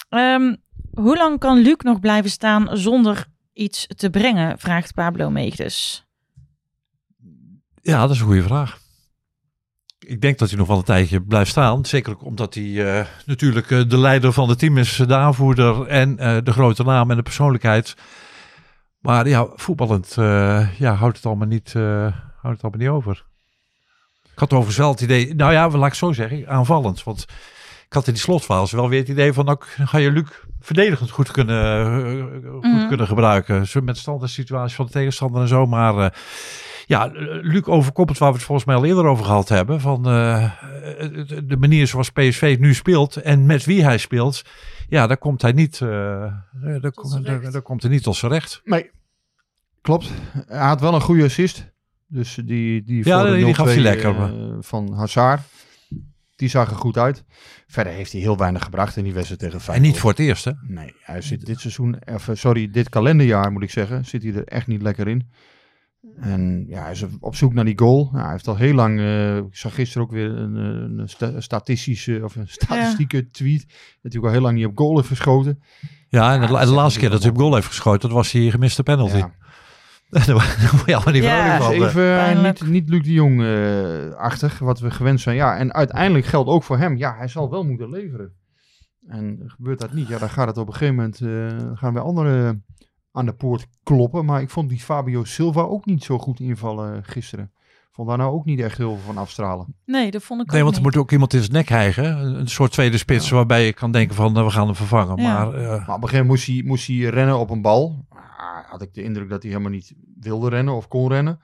Ehm, 0.10 0.56
hoe 0.94 1.18
lang 1.18 1.40
kan 1.40 1.58
Luc 1.62 1.76
nog 1.78 2.00
blijven 2.00 2.30
staan 2.32 2.78
zonder 2.78 3.26
iets 3.54 3.88
te 3.96 4.10
brengen? 4.10 4.60
Vraagt 4.60 4.94
Pablo 4.94 5.30
Meegdes. 5.30 6.06
Ja, 7.82 8.02
dat 8.02 8.12
is 8.12 8.20
een 8.20 8.26
goede 8.26 8.44
vraag. 8.44 8.80
Ik 10.00 10.22
denk 10.22 10.38
dat 10.38 10.50
hij 10.50 10.58
nog 10.58 10.68
wel 10.68 10.78
een 10.78 10.84
tijdje 10.84 11.22
blijft 11.22 11.50
staan. 11.50 11.86
Zeker 11.86 12.12
ook 12.12 12.24
omdat 12.24 12.54
hij 12.54 12.98
eh, 13.00 13.06
natuurlijk 13.26 13.72
eh, 13.72 13.90
de 13.90 13.98
leider 13.98 14.34
van 14.34 14.50
het 14.50 14.60
team 14.60 14.78
is, 14.78 14.96
de 15.08 15.16
aanvoerder 15.16 15.88
en 15.88 16.18
eh, 16.20 16.38
de 16.44 16.52
grote 16.52 16.84
naam 16.84 17.10
en 17.12 17.18
de 17.18 17.24
persoonlijkheid. 17.24 17.96
Maar 19.08 19.28
ja, 19.28 19.48
voetballend 19.56 20.16
eh, 20.18 20.68
ja, 20.80 20.94
houdt, 20.94 21.18
het 21.18 21.26
allemaal 21.26 21.48
niet, 21.48 21.74
eh, 21.76 21.82
houdt 22.42 22.62
het 22.62 22.62
allemaal 22.62 22.80
niet 22.80 22.90
over. 22.90 23.26
Ik 24.24 24.40
had 24.40 24.52
overigens 24.52 24.78
wel 24.78 24.90
het 24.92 25.02
idee, 25.02 25.36
nou 25.36 25.52
ja, 25.54 25.70
laat 25.70 25.88
ik 25.88 25.94
zo 25.94 26.12
zeggen, 26.12 26.48
aanvallend. 26.48 27.04
Want 27.04 27.26
ik 27.88 27.94
had 27.94 28.08
in 28.08 28.14
die 28.14 28.22
slotfase 28.22 28.76
wel 28.76 28.90
weer 28.90 29.00
het 29.00 29.08
idee 29.10 29.34
van, 29.34 29.46
nou 29.46 29.58
ga 29.62 29.98
je 29.98 30.12
Luc 30.12 30.28
verdedigend 30.60 31.10
goed 31.10 31.32
kunnen, 31.32 31.86
eh, 32.44 32.52
goed 32.52 32.64
Mhm. 32.64 32.88
kunnen 32.88 33.08
gebruiken. 33.08 33.68
Zo 33.68 33.82
met 33.82 33.98
standaard 33.98 34.32
situaties 34.32 34.76
van 34.76 34.86
de 34.86 34.92
tegenstander 34.92 35.42
en 35.42 35.48
zo. 35.48 35.66
Maar 35.66 35.98
eh, 35.98 36.10
ja, 36.86 37.10
Luc 37.42 37.64
overkoppelt 37.66 38.18
waar 38.18 38.30
we 38.30 38.36
het 38.36 38.46
volgens 38.46 38.68
mij 38.68 38.76
al 38.76 38.86
eerder 38.86 39.06
over 39.06 39.26
gehad 39.26 39.50
hebben. 39.50 39.82
Van 39.82 40.08
eh, 40.10 40.52
de- 41.44 41.58
manier 41.60 41.88
zoals 41.88 42.10
PSV 42.10 42.58
nu 42.60 42.74
speelt 42.74 43.16
en 43.16 43.46
met 43.46 43.66
wie 43.66 43.84
hij 43.84 43.98
speelt. 43.98 44.42
Ja, 44.90 45.08
daar 45.08 45.18
komt 45.18 45.42
hij 45.42 45.52
niet, 45.52 45.82
eh, 45.82 45.88
daar, 45.90 46.42
daar, 46.62 46.80
recht. 47.24 47.52
daar 47.54 47.62
komt 47.62 47.82
hij 47.82 47.92
niet 47.92 48.04
tot 48.04 48.16
zijn 48.16 48.32
recht. 48.32 48.62
Nee, 48.64 48.90
klopt. 49.88 50.12
Hij 50.48 50.68
had 50.68 50.82
wel 50.82 50.94
een 50.94 51.02
goede 51.02 51.24
assist. 51.24 51.72
Dus 52.08 52.36
die, 52.46 52.84
die 52.84 53.06
Ja, 53.06 53.20
voor 53.20 53.30
de 53.30 53.36
die- 53.36 53.46
die 53.46 53.54
gaf 53.54 53.66
hij 53.66 53.76
0-2, 53.76 53.82
lekker, 53.82 54.16
eh, 54.16 54.56
van 54.60 54.94
Hazard. 54.94 55.42
Die 56.36 56.50
zag 56.50 56.70
er 56.70 56.76
goed 56.76 56.98
uit. 56.98 57.24
Verder 57.68 57.94
heeft 57.94 58.12
hij 58.12 58.22
heel 58.22 58.38
weinig 58.38 58.64
gebracht 58.64 58.96
in 58.98 59.04
die 59.04 59.14
wedstrijd 59.14 59.40
tegen 59.40 59.56
En 59.56 59.62
Feyenoord. 59.62 59.92
niet 59.92 60.00
voor 60.02 60.10
het 60.10 60.20
eerst, 60.20 60.46
hè? 60.46 60.52
Nee, 60.68 60.94
hij 61.02 61.22
zit 61.22 61.46
dit 61.46 61.60
seizoen, 61.60 61.98
of, 62.14 62.28
eh, 62.28 62.36
sorry, 62.36 62.70
dit 62.72 62.90
kalenderjaar 62.90 63.52
moet 63.52 63.64
ik 63.64 63.70
zeggen, 63.72 64.06
zit 64.06 64.24
hij 64.24 64.34
er 64.34 64.44
echt 64.44 64.68
niet 64.68 64.82
lekker 64.82 65.08
in. 65.08 65.30
En 66.20 66.66
ja, 66.70 66.82
hij 66.82 66.92
is 66.92 67.04
op 67.20 67.36
zoek 67.36 67.54
naar 67.54 67.66
die 67.66 67.78
goal. 67.80 68.10
Hij 68.14 68.32
heeft 68.32 68.48
al 68.48 68.56
heel 68.56 68.74
lang, 68.74 69.00
eh, 69.00 69.38
ik 69.38 69.56
zag 69.56 69.74
gisteren 69.76 70.04
ook 70.08 70.12
weer 70.14 70.30
een, 70.38 70.56
een 70.56 71.10
sta- 71.10 71.42
statistische 71.42 72.20
of 72.24 72.36
een 72.36 72.48
statistieke 72.48 73.30
tweet. 73.30 73.66
Dat 74.02 74.12
hij 74.12 74.22
ook 74.22 74.26
al 74.28 74.32
heel 74.34 74.42
lang 74.42 74.56
niet 74.58 74.66
op 74.66 74.78
goal 74.78 74.96
heeft 74.96 75.08
geschoten. 75.08 75.62
Ja, 76.10 76.34
en 76.34 76.42
de, 76.42 76.48
Ja, 76.54 76.66
laatste 76.66 77.00
keer 77.00 77.10
dat 77.10 77.22
hij 77.22 77.32
op 77.32 77.38
goal 77.38 77.54
heeft 77.56 77.68
geschoten, 77.68 78.00
dat 78.02 78.12
was 78.18 78.32
die 78.32 78.52
gemiste 78.52 78.84
penalty. 78.84 79.18
Ja. 79.18 79.32
Daar 80.26 80.34
word 80.72 80.86
je 80.86 80.96
allemaal 80.96 81.14
niet 81.14 81.24
Ja. 81.24 81.56
vrolijk 81.56 81.80
Dus 81.82 81.92
van. 81.92 82.02
eh. 82.02 82.18
even 82.30 82.38
eh, 82.38 82.44
niet, 82.44 82.68
niet 82.68 82.90
Luc 82.90 83.04
de 83.04 83.12
Jong-achtig, 83.14 84.60
wat 84.60 84.80
we 84.80 84.92
gewend 84.92 85.22
zijn. 85.22 85.36
Ja, 85.36 85.58
en 85.58 85.74
uiteindelijk 85.74 86.26
geldt 86.26 86.50
ook 86.50 86.64
voor 86.64 86.78
hem. 86.78 86.98
Ja, 86.98 87.16
hij 87.18 87.28
zal 87.28 87.50
wel 87.50 87.64
moeten 87.64 87.90
leveren. 87.90 88.32
En 89.08 89.44
gebeurt 89.46 89.80
dat 89.80 89.94
niet, 89.94 90.08
ja, 90.08 90.18
dan 90.18 90.30
gaat 90.30 90.48
het 90.48 90.58
op 90.58 90.68
een 90.68 90.74
gegeven 90.74 90.96
moment, 90.96 91.22
eh, 91.22 91.78
gaan 91.78 91.94
we 91.94 92.00
anderen 92.00 92.66
aan 93.12 93.26
de 93.26 93.34
poort 93.34 93.68
kloppen. 93.84 94.26
Maar 94.26 94.42
ik 94.42 94.50
vond 94.50 94.70
die 94.70 94.80
Fabio 94.80 95.24
Silva 95.24 95.62
ook 95.62 95.86
niet 95.86 96.04
zo 96.04 96.18
goed 96.18 96.40
invallen 96.40 97.04
gisteren. 97.04 97.52
Vond 97.92 98.08
daar 98.10 98.18
nou 98.18 98.32
ook 98.34 98.46
niet 98.46 98.60
echt 98.60 98.78
heel 98.78 98.90
veel 98.96 99.06
van 99.14 99.18
afstralen. 99.18 99.76
Nee, 99.86 100.12
dat 100.12 100.24
vond 100.24 100.42
ik 100.42 100.48
Nee, 100.52 100.58
ook 100.58 100.64
want 100.64 100.76
er 100.78 100.82
niet. 100.84 100.92
moet 100.94 101.02
ook 101.04 101.12
iemand 101.12 101.34
in 101.34 101.40
zijn 101.40 101.52
nek 101.52 101.70
hijgen. 101.70 102.06
Een 102.40 102.48
soort 102.48 102.72
tweede 102.72 102.98
spits 102.98 103.30
waarbij 103.30 103.66
je 103.66 103.74
kan 103.74 103.92
denken 103.92 104.16
van, 104.16 104.34
nou, 104.34 104.46
we 104.46 104.52
gaan 104.52 104.66
hem 104.66 104.76
vervangen. 104.76 105.22
Ja. 105.22 105.34
Maar 105.46 105.54
eh, 105.54 105.68
Maar 105.70 105.96
op 105.96 106.04
een 106.04 106.10
gegeven 106.10 106.12
moment 106.12 106.28
moest 106.28 106.46
hij, 106.48 106.62
moest 106.66 106.88
hij 106.88 106.96
rennen 106.98 107.38
op 107.40 107.50
een 107.50 107.62
bal. 107.62 108.06
Had 108.78 108.88
ik 108.88 108.94
de 108.94 109.04
indruk 109.04 109.30
dat 109.30 109.42
hij 109.42 109.52
helemaal 109.52 109.72
niet 109.72 109.94
wilde 110.20 110.50
rennen 110.50 110.74
of 110.74 110.88
kon 110.88 111.10
rennen. 111.10 111.40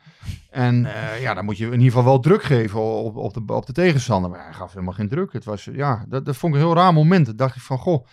En 0.49 0.85
eh, 0.85 1.21
ja, 1.21 1.33
dan 1.33 1.45
moet 1.45 1.57
je 1.57 1.65
in 1.65 1.71
ieder 1.71 1.85
geval 1.87 2.03
wel 2.03 2.19
druk 2.19 2.43
geven 2.43 2.81
op, 2.81 3.15
op, 3.15 3.33
de, 3.33 3.53
op 3.53 3.65
de 3.65 3.73
tegenstander. 3.73 4.29
Maar 4.29 4.43
hij 4.43 4.53
gaf 4.53 4.73
helemaal 4.73 4.93
geen 4.93 5.09
druk. 5.09 5.33
Het 5.33 5.45
was, 5.45 5.63
ja, 5.63 6.05
dat, 6.09 6.25
dat 6.25 6.35
vond 6.37 6.53
ik 6.55 6.59
een 6.61 6.65
heel 6.67 6.75
raar 6.75 6.93
moment. 6.93 7.25
Dan 7.25 7.35
dacht 7.35 7.55
ik 7.55 7.61
van, 7.61 7.77
goh, 7.77 8.05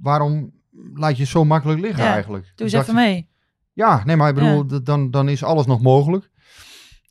waarom 0.00 0.52
laat 0.94 1.16
je 1.16 1.24
zo 1.24 1.44
makkelijk 1.44 1.80
liggen 1.80 2.04
Ja, 2.04 2.12
eigenlijk? 2.12 2.44
Doe 2.54 2.66
eens 2.66 2.72
even 2.74 2.88
ik- 2.88 2.94
mee. 2.94 3.28
Ja, 3.72 4.02
nee, 4.04 4.16
maar 4.16 4.28
ik 4.28 4.34
bedoel, 4.34 4.82
dan, 4.82 5.10
dan 5.10 5.28
is 5.28 5.44
alles 5.44 5.66
nog 5.66 5.80
mogelijk. 5.80 6.30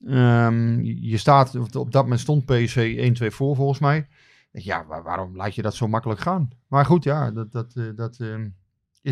Ehm, 0.06 0.80
je 0.82 1.18
staat, 1.18 1.76
op- 1.76 1.92
dat 1.92 2.04
moment 2.04 2.20
stond 2.22 2.46
PSV 2.46 2.96
1-2 2.98 3.32
voor 3.32 3.56
volgens 3.56 3.80
mij. 3.80 4.08
Ja, 4.52 4.86
waar- 4.86 5.04
waarom 5.04 5.36
laat 5.36 5.56
je 5.56 5.62
dat 5.62 5.76
zo 5.76 5.88
makkelijk 5.88 6.20
gaan? 6.20 6.50
Maar 6.68 6.86
goed, 6.86 7.04
ja, 7.04 7.32
dat, 7.32 7.52
dat, 7.52 7.74
eh, 7.76 7.84
dat, 7.96 8.18
ehm, 8.20 8.48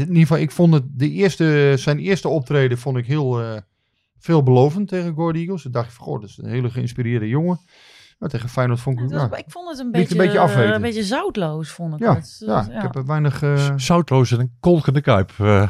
in 0.02 0.08
ieder 0.08 0.22
geval, 0.22 0.38
ik 0.38 0.52
vond 0.52 0.74
het 0.74 0.84
de 0.88 1.12
eerste, 1.12 1.74
zijn 1.78 2.00
eerste 2.00 2.28
optreden 2.28 2.78
vond 2.78 2.98
ik 2.98 3.06
heel 3.06 3.42
eh, 3.42 3.58
veelbelovend 4.20 4.88
tegen 4.88 5.14
Go 5.16 5.22
Ahead 5.22 5.36
Eagles. 5.36 5.66
Ik 5.66 5.74
dacht 5.74 5.94
van, 5.94 6.06
goh, 6.06 6.22
dat 6.22 6.30
is 6.30 6.38
een 6.38 6.50
hele 6.50 6.70
geïnspireerde 6.70 7.28
jongen. 7.28 7.60
Maar 8.20 8.30
tegen 8.30 8.50
Feyenoord 8.50 8.80
vond 8.80 8.96
ik, 8.98 9.04
Het 9.04 9.12
ja, 9.12 9.30
was- 9.30 9.40
ik 9.40 9.46
vond 9.48 9.70
het 9.70 9.80
een 9.80 9.86
Liet 9.86 9.96
een 9.96 10.02
beetje, 10.02 10.16
beetje 10.18 10.40
afweten. 10.40 10.76
een 10.76 10.82
beetje 10.82 11.04
zoutloos, 11.04 11.70
vond 11.72 11.94
ik 11.94 12.00
ja, 12.00 12.16
het. 12.16 12.36
ja, 12.46 12.62
ik 12.76 12.82
heb 12.82 12.96
er 12.96 13.06
weinig... 13.06 13.42
eh, 13.44 13.74
zoutloos 13.76 14.32
en 14.32 14.40
een 14.40 14.52
kolkende 14.60 15.02
kuip. 15.02 15.32
eh. 15.38 15.46
nou, 15.46 15.70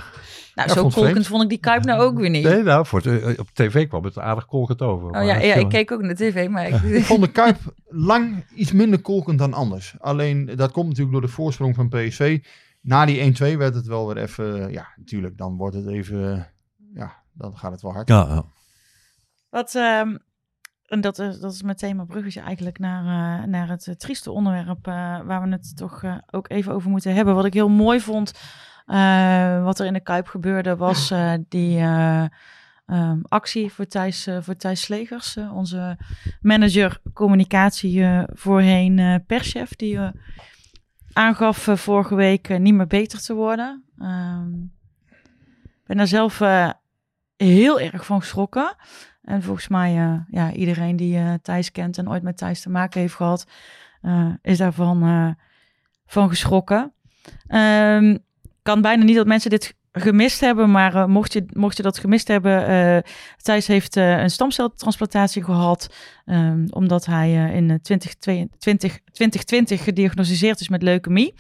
Ja, 0.56 0.68
zo 0.68 0.82
kolkend 0.82 0.94
vreemd. 1.12 1.28
vond 1.28 1.44
ik 1.44 1.50
die 1.50 1.58
Kuip 1.58 1.84
nou 1.84 2.02
ook 2.02 2.18
weer 2.20 2.30
niet. 2.30 2.44
nee, 2.44 2.64
nou, 2.64 2.86
voor 2.86 3.02
het, 3.02 3.22
eh, 3.24 3.40
op 3.40 3.48
tv 3.54 3.88
kwam 3.88 4.04
het 4.04 4.20
aardig 4.20 4.46
kolkend 4.46 4.82
over. 4.82 5.08
Oh 5.08 5.14
ja, 5.26 5.36
ja, 5.36 5.54
ik 5.54 5.70
keek 5.70 5.92
ook 5.92 6.02
naar 6.02 6.16
tv, 6.16 6.50
maar 6.50 6.68
Ik 6.68 6.82
ik, 7.00 7.04
vond 7.04 7.22
de 7.22 7.32
Kuip 7.32 7.58
lang 7.88 8.44
iets 8.56 8.72
minder 8.72 9.00
kolkend 9.02 9.40
dan 9.40 9.54
anders. 9.54 9.96
Alleen 10.00 10.52
dat 10.56 10.72
komt 10.72 10.86
natuurlijk 10.88 11.12
door 11.14 11.22
de 11.26 11.34
voorsprong 11.34 11.76
van 11.76 11.90
PSV. 11.90 12.40
Na 12.86 13.06
die 13.06 13.34
1-2 13.54 13.58
werd 13.58 13.76
het 13.76 13.86
wel 13.86 14.08
weer 14.08 14.18
even... 14.18 14.72
Ja, 14.72 14.88
natuurlijk, 14.96 15.38
dan 15.38 15.58
wordt 15.58 15.76
het 15.76 15.88
even... 15.88 16.52
Ja, 16.94 17.24
dan 17.34 17.58
gaat 17.58 17.72
het 17.72 17.82
wel 17.82 17.94
hard. 17.94 18.08
Ja, 18.08 18.26
ja. 18.30 18.44
Wat, 19.50 19.76
ehm, 19.76 20.18
en 20.86 21.02
dat 21.02 21.20
is, 21.20 21.40
dat 21.40 21.54
is 21.54 21.62
meteen 21.62 21.96
mijn 21.96 22.08
bruggetje 22.08 22.42
eigenlijk 22.42 22.80
naar, 22.80 23.40
eh, 23.42 23.48
naar 23.48 23.70
het 23.70 23.88
eh, 23.88 23.96
trieste 23.96 24.32
onderwerp 24.32 24.88
eh, 24.88 24.94
waar 25.22 25.42
we 25.42 25.50
het 25.50 25.78
toch 25.78 26.04
eh, 26.04 26.18
ook 26.32 26.50
even 26.50 26.74
over 26.74 26.90
moeten 26.90 27.14
hebben. 27.14 27.36
Wat 27.36 27.46
ik 27.46 27.54
heel 27.54 27.70
mooi 27.70 28.00
vond, 28.02 28.32
eh, 28.86 29.64
wat 29.64 29.80
er 29.80 29.86
in 29.86 29.94
de 29.94 30.04
Kuip 30.04 30.28
gebeurde, 30.28 30.76
was 30.76 31.12
eh, 31.12 31.34
die 31.50 31.78
eh, 31.78 32.26
ehm, 32.86 33.20
actie 33.22 33.72
voor 33.72 33.86
Thijs, 33.88 34.28
eh, 34.28 34.38
voor 34.42 34.56
Thijs 34.56 34.82
Slegers, 34.82 35.36
eh, 35.36 35.56
onze 35.56 35.98
manager 36.42 37.00
communicatie 37.14 38.04
eh, 38.04 38.24
voorheen 38.34 39.00
eh, 39.00 39.16
perschef, 39.28 39.76
die 39.76 39.98
eh, 39.98 40.10
aangaf 41.16 41.68
eh, 41.68 41.76
vorige 41.76 42.16
week 42.16 42.50
eh, 42.50 42.60
niet 42.60 42.74
meer 42.74 42.88
beter 42.88 43.22
te 43.22 43.34
worden. 43.34 43.84
Ehm, 44.00 44.54
Ik 45.64 45.92
ben 45.92 45.98
daar 45.98 46.08
zelf 46.08 46.42
eh, 46.42 46.70
heel 47.38 47.80
erg 47.80 48.06
van 48.06 48.20
geschrokken. 48.20 48.76
En 49.22 49.44
volgens 49.44 49.68
mij, 49.68 50.24
ja, 50.28 50.52
iedereen 50.52 50.96
die 50.96 51.42
Thijs 51.42 51.72
kent 51.72 51.98
en 51.98 52.10
ooit 52.10 52.24
met 52.24 52.38
Thijs 52.38 52.62
te 52.62 52.70
maken 52.70 53.02
heeft 53.02 53.14
gehad, 53.14 53.48
eh, 54.02 54.30
is 54.42 54.58
daarvan 54.58 55.36
van 56.06 56.30
geschrokken. 56.30 56.94
Ehm, 57.48 58.18
kan 58.62 58.82
bijna 58.82 59.04
niet 59.04 59.16
dat 59.16 59.28
mensen 59.28 59.50
dit 59.50 59.76
gemist 59.96 60.40
hebben, 60.40 60.72
maar 60.72 60.96
eh, 60.96 61.06
mocht, 61.06 61.34
je, 61.34 61.46
mocht 61.54 61.78
je 61.78 61.84
dat 61.84 61.98
gemist 61.98 62.28
hebben, 62.28 62.68
eh 62.68 63.12
Thijs 63.38 63.68
heeft 63.68 63.98
eh, 63.98 64.22
een 64.22 64.30
stamceltransplantatie 64.30 65.44
gehad, 65.44 65.96
ehm, 66.26 66.66
omdat 66.70 67.06
hij 67.06 67.32
in 67.32 67.70
eh, 67.70 67.76
2022 67.82 69.00
2020 69.12 69.84
gediagnosticeerd 69.84 70.60
is 70.60 70.70
met 70.70 70.82
leukemie. 70.82 71.34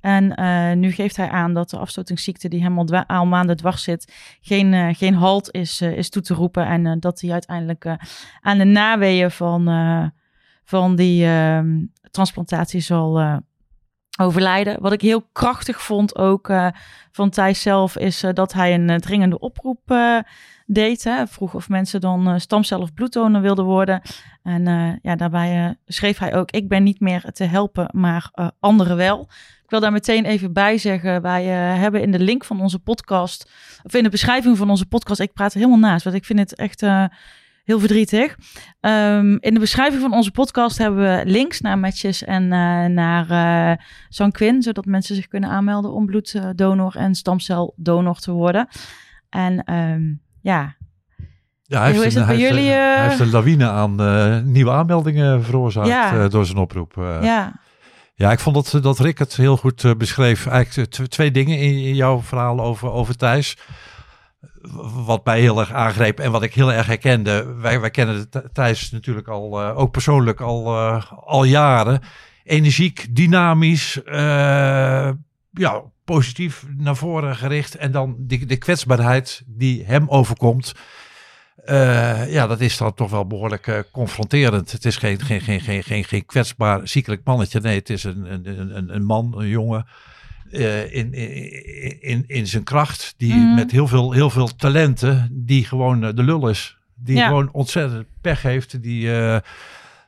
En 0.00 0.34
nu 0.80 0.90
geeft 0.90 1.16
hij 1.16 1.28
aan 1.28 1.54
dat 1.54 1.70
de 1.70 1.78
afstotingsziekte 1.78 2.48
die 2.48 2.62
hem 2.62 2.78
al, 3.06 3.26
maanden 3.26 3.56
dwars 3.56 3.82
zit, 3.82 4.12
geen, 4.40 4.94
geen 4.94 5.14
halt 5.14 5.50
is, 5.50 5.80
is 5.80 6.10
toe 6.10 6.22
te 6.22 6.34
roepen. 6.34 6.66
En 6.66 7.00
dat 7.00 7.20
hij 7.20 7.30
uiteindelijk 7.30 7.96
aan 8.40 8.58
de 8.58 8.64
naweeën 8.64 9.30
van, 9.30 9.64
van 10.64 10.96
die 10.96 11.24
ehm, 11.24 11.84
transplantatie 12.10 12.80
zal 12.80 13.40
overlijden. 14.20 14.80
Wat 14.80 14.92
ik 14.92 15.00
heel 15.00 15.28
krachtig 15.32 15.82
vond 15.82 16.16
ook 16.16 16.48
eh, 16.48 16.66
van 17.12 17.30
Thijs 17.30 17.62
zelf, 17.62 17.96
is 17.96 18.22
eh, 18.22 18.32
dat 18.32 18.52
hij 18.52 18.74
een 18.74 18.90
eh, 18.90 18.96
dringende 18.96 19.38
oproep 19.38 19.94
deed. 20.66 21.04
Hè. 21.04 21.26
Vroeg 21.26 21.54
of 21.54 21.68
mensen 21.68 22.00
dan 22.00 22.40
stamcel 22.40 22.80
of 22.80 22.94
bloeddonor 22.94 23.40
wilden 23.40 23.64
worden. 23.64 24.02
En 24.42 24.98
ja, 25.02 25.16
daarbij 25.16 25.76
schreef 25.86 26.18
hij 26.18 26.34
ook, 26.34 26.50
ik 26.50 26.68
ben 26.68 26.82
niet 26.82 27.00
meer 27.00 27.24
te 27.32 27.44
helpen, 27.44 27.88
maar 27.92 28.30
anderen 28.60 28.96
wel. 28.96 29.28
Ik 29.64 29.70
wil 29.70 29.80
daar 29.80 29.92
meteen 29.92 30.24
even 30.24 30.52
bij 30.52 30.78
zeggen, 30.78 31.22
wij 31.22 31.44
hebben 31.44 32.02
in 32.02 32.10
de 32.10 32.18
link 32.18 32.44
van 32.44 32.60
onze 32.60 32.78
podcast, 32.78 33.50
of 33.82 33.94
in 33.94 34.02
de 34.02 34.08
beschrijving 34.08 34.56
van 34.56 34.70
onze 34.70 34.86
podcast, 34.86 35.20
ik 35.20 35.32
praat 35.32 35.52
er 35.52 35.58
helemaal 35.58 35.90
naast, 35.90 36.04
want 36.04 36.16
ik 36.16 36.24
vind 36.24 36.38
het 36.38 36.54
echt 36.54 36.82
heel 37.64 37.78
verdrietig. 37.78 38.36
Ehm, 38.80 39.36
in 39.40 39.54
de 39.54 39.60
beschrijving 39.60 40.00
van 40.02 40.12
onze 40.12 40.30
podcast 40.30 40.78
hebben 40.78 41.00
we 41.00 41.22
links 41.30 41.60
naar 41.60 41.78
matches 41.78 42.24
en 42.24 42.42
eh, 42.42 42.84
naar 42.86 43.30
eh 43.30 43.84
Sanquin, 44.08 44.62
zodat 44.62 44.84
mensen 44.84 45.14
zich 45.14 45.26
kunnen 45.28 45.50
aanmelden 45.50 45.92
om 45.92 46.06
bloeddonor 46.06 46.96
en 46.96 47.14
stamceldonor 47.14 48.18
te 48.18 48.32
worden. 48.32 48.68
En 49.30 49.64
ehm, 49.64 50.02
ja, 50.40 50.76
Ja, 51.62 51.80
hij 51.80 51.90
Hoe 51.90 52.02
heeft, 52.02 52.06
is 52.06 52.14
een, 52.14 52.20
het 52.26 52.28
hij, 52.30 52.36
bij 52.38 52.44
heeft, 52.46 52.56
jullie, 52.58 52.70
een- 52.72 52.78
eh? 52.90 52.96
hij 52.96 53.08
heeft 53.08 53.20
een 53.20 53.30
lawine 53.30 53.68
aan 53.70 54.52
nieuwe 54.52 54.70
aanmeldingen 54.70 55.44
veroorzaakt 55.44 55.88
Ja. 55.88 56.28
door 56.28 56.46
zijn 56.46 56.58
oproep. 56.58 56.92
ja. 57.22 57.52
Ja, 58.14 58.32
ik 58.32 58.38
vond 58.38 58.54
dat, 58.70 58.82
dat 58.82 58.98
Rick 58.98 59.18
het 59.18 59.36
heel 59.36 59.56
goed 59.56 59.94
beschreef. 59.98 60.46
Eigenlijk 60.46 60.90
tw- 60.90 61.02
twee 61.02 61.30
dingen 61.30 61.58
in, 61.58 61.72
in 61.74 61.94
jouw 61.94 62.20
verhaal 62.20 62.60
over, 62.60 62.90
over 62.90 63.16
Thijs. 63.16 63.56
Wat 65.04 65.24
mij 65.24 65.40
heel 65.40 65.60
erg 65.60 65.72
aangreep 65.72 66.20
en 66.20 66.30
wat 66.30 66.42
ik 66.42 66.54
heel 66.54 66.72
erg 66.72 66.86
herkende. 66.86 67.54
Wij, 67.54 67.80
wij 67.80 67.90
kennen 67.90 68.30
Th- 68.30 68.48
Thijs 68.52 68.90
natuurlijk 68.90 69.28
al, 69.28 69.60
eh, 69.60 69.78
ook 69.78 69.90
persoonlijk 69.90 70.40
al, 70.40 70.76
eh, 70.76 71.12
al 71.24 71.44
jaren. 71.44 72.00
Energiek, 72.44 73.06
dynamisch, 73.16 74.02
eh, 74.02 75.10
ja, 75.52 75.82
positief 76.04 76.66
naar 76.76 76.96
voren 76.96 77.36
gericht. 77.36 77.74
En 77.74 77.92
dan 77.92 78.16
de, 78.18 78.46
de 78.46 78.56
kwetsbaarheid 78.56 79.42
die 79.46 79.84
hem 79.84 80.08
overkomt. 80.08 80.72
Ja, 82.28 82.46
dat 82.46 82.60
is 82.60 82.76
dan 82.76 82.94
toch 82.94 83.10
wel 83.10 83.26
behoorlijk 83.26 83.66
eh, 83.66 83.78
confronterend. 83.92 84.72
Het 84.72 84.84
is 84.84 84.96
geen, 84.96 85.20
geen, 85.20 85.40
geen, 85.40 85.60
geen, 85.60 85.82
geen, 85.82 86.04
geen 86.04 86.26
kwetsbaar, 86.26 86.88
ziekelijk 86.88 87.20
mannetje. 87.24 87.60
Nee, 87.60 87.78
het 87.78 87.90
is 87.90 88.04
een, 88.04 88.32
een, 88.32 88.76
een, 88.76 88.94
een 88.94 89.04
man, 89.04 89.34
een 89.36 89.48
jongen. 89.48 89.86
Eh, 90.50 90.94
in, 90.94 91.12
in, 91.14 92.00
in, 92.00 92.24
in 92.26 92.46
zijn 92.46 92.62
kracht. 92.64 93.14
Die 93.16 93.34
Mhm. 93.34 93.54
met 93.54 93.70
heel 93.70 93.86
veel, 93.88 94.12
heel 94.12 94.30
veel 94.30 94.56
talenten. 94.56 95.28
Die 95.32 95.64
gewoon 95.64 96.04
eh, 96.04 96.14
de 96.14 96.22
lul 96.22 96.48
is. 96.48 96.76
Die 96.94 97.16
Ja. 97.16 97.26
gewoon 97.26 97.48
ontzettend 97.52 98.06
pech 98.20 98.42
heeft. 98.42 98.82
Die, 98.82 99.12
eh, 99.20 99.36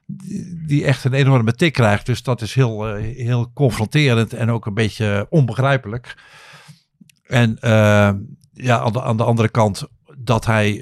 die, 0.07 0.62
die 0.66 0.84
echt 0.84 1.05
een 1.05 1.12
enorme 1.12 1.55
tik 1.55 1.72
krijgt. 1.72 2.07
Dus 2.07 2.22
dat 2.22 2.40
is 2.40 2.55
heel, 2.55 2.95
heel 2.97 3.51
confronterend. 3.55 4.32
En 4.32 4.51
ook 4.51 4.66
een 4.66 4.74
beetje 4.74 5.26
onbegrijpelijk. 5.30 6.14
En 7.26 7.57
ja, 8.53 8.78
aan 8.80 8.93
de, 8.93 9.03
aan 9.03 9.16
de 9.16 9.24
andere 9.24 9.49
kant 9.49 9.86
dat 10.18 10.47
hij 10.47 10.80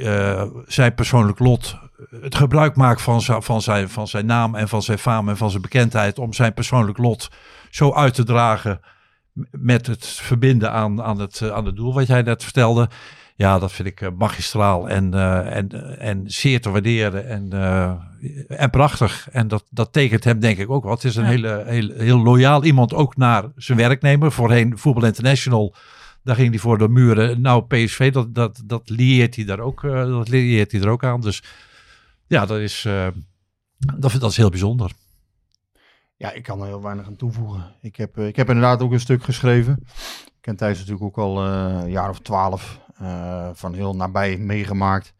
zijn 0.67 0.95
persoonlijk 0.95 1.39
lot, 1.39 1.79
het 2.21 2.35
gebruik 2.35 2.77
maakt 2.77 3.03
van 3.03 3.21
zijn, 3.21 3.43
van, 3.43 3.63
zijn, 3.63 3.89
van 3.89 4.09
zijn 4.09 4.27
naam 4.27 4.55
en 4.55 4.69
van 4.69 4.83
zijn 4.83 4.99
faam 4.99 5.29
en 5.29 5.37
van 5.37 5.51
zijn 5.51 5.63
bekendheid 5.63 6.19
om 6.19 6.33
zijn 6.33 6.55
persoonlijk 6.55 6.99
lot 6.99 7.31
zo 7.71 7.93
uit 7.93 8.15
te 8.15 8.25
dragen 8.25 8.81
met 9.51 9.87
het 9.87 10.07
verbinden 10.07 10.73
aan, 10.73 11.03
aan, 11.03 11.21
het, 11.21 11.41
eh, 11.41 11.51
aan 11.51 11.67
het 11.67 11.77
doel 11.77 11.95
wat 11.95 12.07
jij 12.07 12.23
net 12.23 12.43
vertelde. 12.43 12.89
Ja, 13.37 13.59
dat 13.59 13.73
vind 13.73 13.89
ik 13.89 14.01
eh, 14.01 14.09
magistraal 14.19 14.89
en, 14.89 15.15
eh, 15.15 15.57
en, 15.57 15.99
en 15.99 16.23
zeer 16.27 16.61
te 16.61 16.71
waarderen 16.71 17.29
en, 17.29 17.53
en 18.49 18.71
prachtig. 18.71 19.29
En 19.33 19.49
dat, 19.49 19.65
dat 19.71 19.93
tekent 19.93 20.25
hem 20.25 20.41
denk 20.41 20.59
ik 20.59 20.71
ook 20.71 20.83
wel. 20.83 20.93
Het 20.93 21.05
is 21.05 21.17
een 21.17 21.23
Ja. 21.25 21.29
hele, 21.31 21.65
heel, 21.67 21.91
heel 21.97 22.23
loyaal 22.23 22.65
iemand 22.65 22.95
ook 22.95 23.17
naar 23.17 23.45
zijn 23.57 23.79
werknemer. 23.79 24.33
Voorheen 24.33 24.79
Voetbal 24.79 25.05
International 25.05 25.75
daar 26.23 26.37
ging 26.37 26.51
hij 26.51 26.59
voor 26.59 26.79
de 26.79 26.89
muren. 26.89 27.41
Nou, 27.41 27.65
PSV, 27.67 28.13
dat, 28.13 28.35
dat, 28.35 28.63
dat 28.65 28.89
lieert 28.89 29.37
hij 29.37 29.45
daar 29.45 29.61
ook, 29.61 29.83
dat 29.83 30.29
lieert 30.29 30.73
hij 30.73 30.81
er 30.81 30.89
ook 30.89 31.05
aan. 31.05 31.21
Dus 31.21 31.43
ja, 32.27 32.47
dat 32.47 32.59
is, 32.59 32.87
dat, 33.99 34.13
dat 34.21 34.31
is 34.31 34.37
heel 34.37 34.51
bijzonder. 34.51 34.91
Ja, 36.21 36.33
ik 36.33 36.43
kan 36.43 36.61
er 36.61 36.67
heel 36.67 36.83
weinig 36.83 37.07
aan 37.07 37.17
toevoegen. 37.17 37.75
Ik 37.81 37.97
heb, 37.97 38.19
eh, 38.19 38.27
ik 38.27 38.37
heb 38.37 38.49
inderdaad 38.49 38.83
ook 38.83 38.93
een 38.93 39.01
stuk 39.01 39.23
geschreven. 39.23 39.79
Ik 40.27 40.41
ken 40.41 40.57
Thijs 40.57 40.79
natuurlijk 40.79 41.05
ook 41.05 41.19
al 41.19 41.45
eh, 41.45 41.81
een 41.83 41.91
jaar 41.91 42.09
of 42.09 42.21
twaalf 42.21 42.81
eh, 42.97 43.51
van 43.53 43.75
heel 43.75 43.97
nabij 43.97 44.37
meegemaakt. 44.37 45.15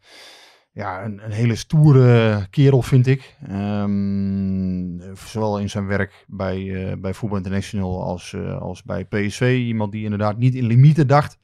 Ja, 0.71 1.03
een, 1.03 1.23
een 1.23 1.31
hele 1.31 1.55
stoere 1.55 2.47
kerel 2.49 2.81
vind 2.81 3.07
ik. 3.07 3.35
Ehm, 3.47 5.15
zowel 5.15 5.59
in 5.59 5.69
zijn 5.69 5.87
werk 5.87 6.25
bij, 6.27 6.89
eh 6.89 6.97
bij 6.97 7.13
Voetbal 7.13 7.37
International 7.37 8.03
als, 8.03 8.35
als 8.59 8.83
bij 8.83 9.05
PSV. 9.05 9.63
Iemand 9.65 9.91
die 9.91 10.03
inderdaad 10.03 10.37
niet 10.37 10.55
in 10.55 10.65
limieten 10.65 11.07
dacht 11.07 11.37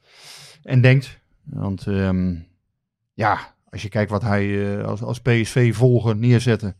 en 0.62 0.80
denkt. 0.80 1.20
Want 1.42 1.86
ehm, 1.86 2.34
ja, 3.12 3.54
als 3.70 3.82
je 3.82 3.88
kijkt 3.88 4.10
wat 4.10 4.22
hij 4.22 4.84
als, 4.84 5.02
als 5.02 5.20
PSV-volger 5.20 6.16
neerzette. 6.16 6.74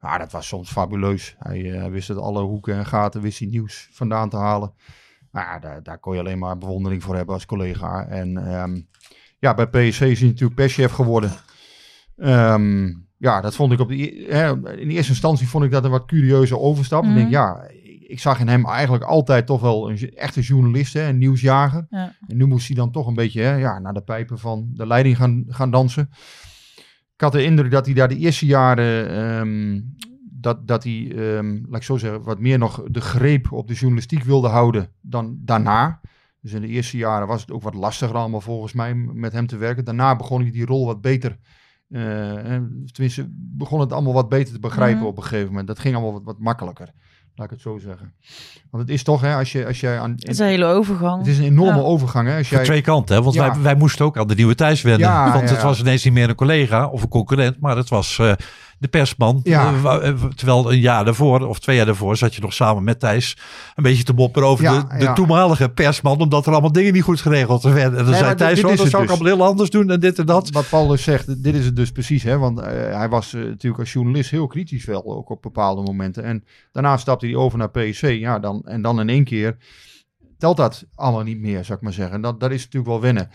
Nou, 0.00 0.18
dat 0.18 0.32
was 0.32 0.46
soms 0.48 0.70
fabuleus. 0.70 1.36
Hij, 1.38 1.72
eh, 1.72 1.80
hij 1.80 1.90
wist 1.90 2.08
het 2.08 2.18
alle 2.18 2.42
hoeken 2.42 2.74
en 2.74 2.86
gaten, 2.86 3.20
wist 3.20 3.38
hij 3.38 3.48
nieuws 3.48 3.88
vandaan 3.92 4.28
te 4.28 4.36
halen. 4.36 4.72
Ja, 5.32 5.58
daar, 5.58 5.82
daar 5.82 5.98
kon 5.98 6.14
je 6.14 6.20
alleen 6.20 6.38
maar 6.38 6.58
bewondering 6.58 7.02
voor 7.02 7.16
hebben 7.16 7.34
als 7.34 7.46
collega. 7.46 8.06
En 8.06 8.36
ehm, 8.52 8.80
ja, 9.38 9.54
bij 9.54 9.66
PSV 9.66 10.00
is 10.00 10.20
hij 10.20 10.28
natuurlijk 10.28 10.54
perschef 10.54 10.92
geworden. 10.92 11.30
Ehm, 12.16 12.86
ja, 13.16 13.40
dat 13.40 13.54
vond 13.54 13.72
ik 13.72 13.80
op 13.80 13.88
de, 13.88 14.02
e- 14.28 14.32
hè, 14.34 14.76
in 14.76 14.88
eerste 14.90 15.12
instantie 15.12 15.48
vond 15.48 15.64
ik 15.64 15.70
dat 15.70 15.84
een 15.84 15.90
wat 15.90 16.06
curieuze 16.06 16.58
overstap. 16.58 17.04
Ik 17.04 17.08
denk, 17.14 17.22
Mhm. 17.24 17.30
ja, 17.30 17.66
ik 18.06 18.20
zag 18.20 18.40
in 18.40 18.48
hem 18.48 18.66
eigenlijk 18.66 19.04
altijd 19.04 19.46
toch 19.46 19.60
wel 19.60 19.90
een 19.90 20.10
echte 20.14 20.40
journalist, 20.40 20.92
hè, 20.92 21.08
een 21.08 21.18
nieuwsjager. 21.18 21.86
Ja. 21.90 22.14
En 22.26 22.36
nu 22.36 22.46
moest 22.46 22.66
hij 22.66 22.76
dan 22.76 22.90
toch 22.92 23.06
een 23.06 23.14
beetje 23.14 23.40
hè, 23.42 23.54
ja, 23.54 23.78
naar 23.78 23.94
de 23.94 24.02
pijpen 24.02 24.38
van 24.38 24.68
de 24.74 24.86
leiding 24.86 25.16
gaan, 25.16 25.44
gaan 25.48 25.70
dansen. 25.70 26.10
Ik 27.18 27.24
had 27.24 27.32
de 27.32 27.44
indruk 27.44 27.70
dat 27.70 27.86
hij 27.86 27.94
daar 27.94 28.08
de 28.08 28.16
eerste 28.16 28.46
jaren, 28.46 29.10
ehm, 29.10 29.80
dat, 30.30 30.66
dat 30.66 30.84
hij, 30.84 31.12
ehm, 31.16 31.58
laat 31.68 31.76
ik 31.76 31.82
zo 31.82 31.96
zeggen, 31.96 32.22
wat 32.22 32.38
meer 32.38 32.58
nog 32.58 32.82
de 32.90 33.00
greep 33.00 33.52
op 33.52 33.68
de 33.68 33.74
journalistiek 33.74 34.22
wilde 34.22 34.48
houden 34.48 34.88
dan 35.00 35.38
daarna. 35.40 36.00
Dus 36.40 36.52
in 36.52 36.60
de 36.60 36.66
eerste 36.66 36.96
jaren 36.96 37.26
was 37.26 37.40
het 37.40 37.50
ook 37.50 37.62
wat 37.62 37.74
lastiger 37.74 38.16
allemaal 38.16 38.40
volgens 38.40 38.72
mij 38.72 38.94
met 38.94 39.32
hem 39.32 39.46
te 39.46 39.56
werken. 39.56 39.84
Daarna 39.84 40.16
begon 40.16 40.40
hij 40.42 40.50
die 40.50 40.66
rol 40.66 40.86
wat 40.86 41.00
beter, 41.00 41.38
eh, 41.88 42.02
tenminste 42.92 43.26
begon 43.32 43.80
het 43.80 43.92
allemaal 43.92 44.12
wat 44.12 44.28
beter 44.28 44.54
te 44.54 44.60
begrijpen 44.60 44.98
Mhm. 44.98 45.06
op 45.06 45.16
een 45.16 45.22
gegeven 45.22 45.48
moment. 45.48 45.66
Dat 45.66 45.78
ging 45.78 45.94
allemaal 45.94 46.12
wat, 46.12 46.24
wat 46.24 46.38
makkelijker, 46.38 46.92
laat 47.38 47.46
ik 47.46 47.52
het 47.52 47.60
zo 47.60 47.78
zeggen. 47.78 48.12
Want 48.70 48.82
het 48.82 48.92
is 48.92 49.02
toch, 49.02 49.20
hè, 49.20 49.34
als 49.34 49.52
je, 49.52 49.66
als 49.66 49.80
jij 49.80 49.98
aan... 50.00 50.10
Het 50.10 50.28
is 50.28 50.38
een 50.38 50.46
hele 50.46 50.64
overgang. 50.64 51.18
het 51.18 51.26
is 51.26 51.38
een 51.38 51.44
enorme 51.44 51.78
Ja. 51.78 51.84
overgang, 51.84 52.28
hè. 52.28 52.36
Als 52.36 52.48
jij, 52.48 52.64
twee 52.64 52.80
kanten, 52.80 53.16
hè? 53.16 53.22
want 53.22 53.34
Ja. 53.34 53.50
wij, 53.52 53.62
wij 53.62 53.74
moesten 53.74 54.04
ook 54.04 54.16
aan 54.16 54.26
de 54.26 54.34
nieuwe 54.34 54.54
Thijs 54.54 54.82
wennen. 54.82 55.08
Ja, 55.08 55.22
want 55.32 55.44
ja, 55.44 55.50
het 55.54 55.60
ja. 55.60 55.66
was 55.66 55.80
ineens 55.80 56.04
niet 56.04 56.12
meer 56.12 56.28
een 56.28 56.34
collega 56.34 56.86
of 56.86 57.02
een 57.02 57.08
concurrent, 57.08 57.60
maar 57.60 57.76
het 57.76 57.88
was 57.88 58.18
eh, 58.18 58.32
de 58.78 58.88
persman. 58.88 59.40
Ja. 59.42 59.72
Eh, 59.84 60.08
eh, 60.08 60.24
terwijl 60.24 60.72
een 60.72 60.80
jaar 60.80 61.04
daarvoor, 61.04 61.40
of 61.46 61.58
twee 61.58 61.76
jaar 61.76 61.86
daarvoor, 61.86 62.16
zat 62.16 62.34
je 62.34 62.40
nog 62.40 62.52
samen 62.52 62.84
met 62.84 63.00
Thijs 63.00 63.36
een 63.74 63.82
beetje 63.82 64.02
te 64.04 64.12
mopperen 64.12 64.48
over 64.48 64.64
Ja, 64.64 64.80
de, 64.80 64.96
de 64.98 65.04
ja. 65.04 65.12
toenmalige 65.12 65.68
persman, 65.68 66.20
omdat 66.20 66.46
er 66.46 66.52
allemaal 66.52 66.72
dingen 66.72 66.92
niet 66.92 67.02
goed 67.02 67.20
geregeld 67.20 67.62
werden. 67.62 67.98
En 67.98 68.04
dan 68.04 68.04
Nee, 68.04 68.14
zei 68.14 68.28
dit- 68.28 68.38
Thijs, 68.38 68.54
dit 68.54 68.64
oh, 68.64 68.70
dat 68.76 68.78
zou 68.78 69.02
ik 69.02 69.08
dus. 69.08 69.16
allemaal 69.18 69.36
heel 69.36 69.46
anders 69.46 69.70
doen 69.70 69.90
en 69.90 70.00
dit 70.00 70.18
en 70.18 70.26
dat. 70.26 70.50
Wat 70.50 70.68
Paul 70.68 70.86
dus 70.86 71.02
zegt, 71.02 71.42
dit 71.42 71.54
is 71.54 71.64
het 71.64 71.76
dus 71.76 71.90
precies. 71.90 72.22
Hè? 72.22 72.38
Want 72.38 72.60
eh, 72.60 72.66
hij 72.96 73.08
was 73.08 73.32
natuurlijk 73.32 73.78
als 73.80 73.92
journalist 73.92 74.30
heel 74.30 74.46
kritisch 74.46 74.84
wel, 74.84 75.04
ook 75.16 75.30
op 75.30 75.42
bepaalde 75.42 75.82
momenten. 75.82 76.24
En 76.24 76.44
daarna 76.72 76.96
stapte 76.96 77.26
hij 77.26 77.34
over 77.34 77.58
naar 77.58 77.70
PSV. 77.70 78.16
Ja, 78.20 78.38
dan, 78.38 78.62
en 78.64 78.82
dan 78.82 79.00
in 79.00 79.08
één 79.08 79.24
keer 79.24 79.56
telt 80.38 80.56
dat 80.56 80.84
allemaal 80.94 81.22
niet 81.22 81.40
meer, 81.40 81.64
zou 81.64 81.78
ik 81.78 81.84
maar 81.84 81.92
zeggen. 81.92 82.20
Dat, 82.20 82.40
dat 82.40 82.50
is 82.50 82.58
natuurlijk 82.64 82.86
wel 82.92 83.00
wennen. 83.00 83.30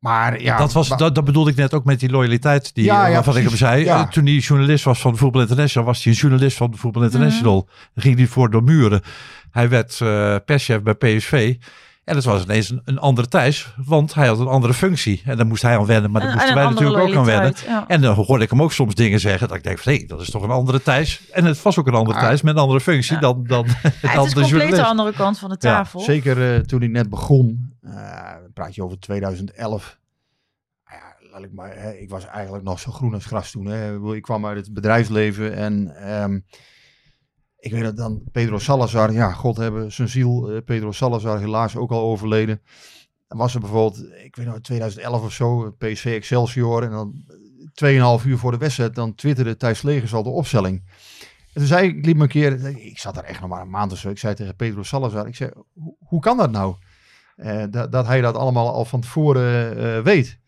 Maar 0.00 0.42
ja, 0.42 0.56
dat, 0.58 0.72
was, 0.72 0.88
maar- 0.88 0.98
dat, 0.98 1.14
dat 1.14 1.24
bedoelde 1.24 1.50
ik 1.50 1.56
net 1.56 1.74
ook 1.74 1.84
met 1.84 2.00
die 2.00 2.10
loyaliteit 2.10 2.74
die, 2.74 2.84
Ja, 2.84 3.06
ja, 3.06 3.12
waarvan 3.14 3.36
ik 3.36 3.42
hem 3.48 3.56
zei. 3.56 3.84
Ja. 3.84 4.00
Eh, 4.02 4.08
Toen 4.08 4.24
hij 4.26 4.34
journalist 4.34 4.84
was 4.84 5.00
van 5.00 5.16
Voetbal 5.16 5.40
International, 5.40 5.86
was 5.86 6.04
hij 6.04 6.12
een 6.12 6.18
journalist 6.18 6.56
van 6.56 6.76
Voetbal 6.76 7.02
International. 7.02 7.68
Dan 7.94 8.02
ging 8.04 8.16
hij 8.16 8.26
voor 8.26 8.50
de 8.50 8.60
muren. 8.60 9.00
Hij 9.50 9.68
werd 9.68 10.00
eh 10.00 10.36
perschef 10.44 10.82
bij 10.82 10.94
PSV. 10.94 11.54
En 12.04 12.16
het 12.16 12.24
was 12.24 12.42
ineens 12.42 12.70
een, 12.70 12.80
een 12.84 12.98
andere 12.98 13.28
Thijs, 13.28 13.74
want 13.84 14.14
hij 14.14 14.26
had 14.26 14.38
een 14.38 14.46
andere 14.46 14.74
functie. 14.74 15.22
En 15.24 15.36
daar 15.36 15.46
moest 15.46 15.62
hij 15.62 15.76
aan 15.78 15.86
wennen, 15.86 16.10
maar 16.10 16.20
daar 16.20 16.30
En- 16.30 16.36
moesten 16.36 16.56
en 16.56 16.62
wij 16.62 16.70
natuurlijk 16.72 17.08
ook 17.08 17.14
aan 17.14 17.24
wennen. 17.24 17.54
ja. 17.66 17.84
En 17.88 18.00
dan 18.00 18.14
hoorde 18.14 18.44
ik 18.44 18.50
hem 18.50 18.62
ook 18.62 18.72
soms 18.72 18.94
dingen 18.94 19.20
zeggen 19.20 19.48
dat 19.48 19.56
ik 19.56 19.62
denk 19.62 19.78
van, 19.78 19.92
hé, 19.92 20.04
dat 20.06 20.20
is 20.20 20.30
toch 20.30 20.42
een 20.42 20.50
andere 20.50 20.82
Thijs. 20.82 21.30
En 21.30 21.44
het 21.44 21.62
was 21.62 21.78
ook 21.78 21.86
een 21.86 21.94
andere 21.94 22.18
Thijs 22.18 22.42
met 22.42 22.54
een 22.54 22.60
andere 22.60 22.80
functie 22.80 23.14
Ja. 23.14 23.20
dan, 23.20 23.44
dan, 23.46 23.66
Ja, 23.66 23.74
dan 23.82 24.10
het 24.26 24.26
is 24.26 24.34
de 24.34 24.40
compleet 24.40 24.74
de 24.74 24.84
andere 24.84 25.12
kant 25.12 25.38
van 25.38 25.48
de 25.48 25.56
Ja, 25.58 25.70
tafel. 25.74 26.00
Zeker 26.00 26.54
eh, 26.54 26.60
toen 26.60 26.78
hij 26.80 26.88
net 26.88 27.10
begon, 27.10 27.74
eh, 27.82 27.92
dan 28.40 28.52
praat 28.54 28.74
je 28.74 28.84
over 28.84 28.98
2011. 29.00 29.98
Nou 30.84 31.00
Ja, 31.00 31.28
laat 31.32 31.42
ik, 31.42 31.52
maar, 31.52 31.76
hè, 31.76 31.90
ik 31.92 32.10
was 32.10 32.26
eigenlijk 32.26 32.64
nog 32.64 32.78
zo 32.80 32.90
groen 32.92 33.14
als 33.14 33.24
gras 33.26 33.50
toen. 33.50 33.66
Hè. 33.66 34.14
Ik 34.14 34.22
kwam 34.22 34.46
uit 34.46 34.56
het 34.56 34.74
bedrijfsleven 34.74 35.54
en 35.56 35.96
ehm, 35.96 36.38
ik 37.60 37.72
weet 37.72 37.82
dat 37.82 37.96
dan 37.96 38.22
Pedro 38.32 38.58
Salazar, 38.58 39.12
ja, 39.12 39.32
God 39.32 39.56
hebben 39.56 39.92
zijn 39.92 40.08
ziel, 40.08 40.50
eh, 40.50 40.62
Pedro 40.64 40.92
Salazar 40.92 41.38
helaas 41.38 41.76
ook 41.76 41.90
al 41.90 42.00
overleden. 42.00 42.62
Dan 43.28 43.38
was 43.38 43.54
er 43.54 43.60
bijvoorbeeld, 43.60 44.12
ik 44.24 44.36
weet 44.36 44.46
nog, 44.46 44.60
2011 44.60 45.22
of 45.22 45.32
zo, 45.32 45.70
PSV 45.78 46.04
Excelsior. 46.04 46.82
En 46.82 46.90
dan 46.90 47.24
2,5 47.72 48.24
uur 48.24 48.38
voor 48.38 48.50
de 48.50 48.58
wedstrijd, 48.58 48.94
dan 48.94 49.14
twitterde 49.14 49.56
Thijs 49.56 49.82
Legers 49.82 50.14
al 50.14 50.22
de 50.22 50.28
opstelling. 50.28 50.82
En 51.52 51.60
toen 51.60 51.66
zei 51.66 51.88
ik, 51.88 52.06
liep 52.06 52.16
me 52.16 52.22
een 52.22 52.28
keer, 52.28 52.76
ik 52.76 52.98
zat 52.98 53.14
daar 53.14 53.24
echt 53.24 53.40
nog 53.40 53.48
maar 53.48 53.60
een 53.60 53.70
maand 53.70 53.92
of 53.92 53.98
zo. 53.98 54.08
Ik 54.08 54.18
zei 54.18 54.34
tegen 54.34 54.56
Pedro 54.56 54.82
Salazar, 54.82 55.26
ik 55.26 55.36
zei, 55.36 55.50
hoe, 55.98 56.20
kan 56.20 56.36
dat 56.36 56.50
nou? 56.50 56.74
Eh, 57.36 57.64
dat, 57.70 57.92
dat 57.92 58.06
hij 58.06 58.20
dat 58.20 58.36
allemaal 58.36 58.72
al 58.72 58.84
van 58.84 59.00
tevoren 59.00 59.76
eh, 59.76 60.02
weet. 60.02 60.38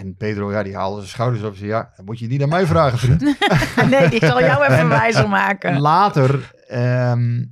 En 0.00 0.14
Pedro, 0.16 0.52
ja, 0.52 0.62
die 0.62 0.76
haalde 0.76 0.96
zijn 0.96 1.08
schouders 1.10 1.42
op 1.42 1.52
en 1.52 1.58
zei, 1.58 1.70
ja, 1.70 1.92
moet 2.04 2.18
je 2.18 2.26
niet 2.26 2.42
aan 2.42 2.48
mij 2.48 2.66
vragen, 2.66 2.98
vriend. 2.98 3.20
nee, 3.90 4.04
ik 4.04 4.24
zal 4.24 4.40
jou 4.40 4.64
even 4.64 4.88
wijzer 4.88 5.28
maken. 5.28 5.80
Later, 5.90 6.54
ehm, 6.68 7.44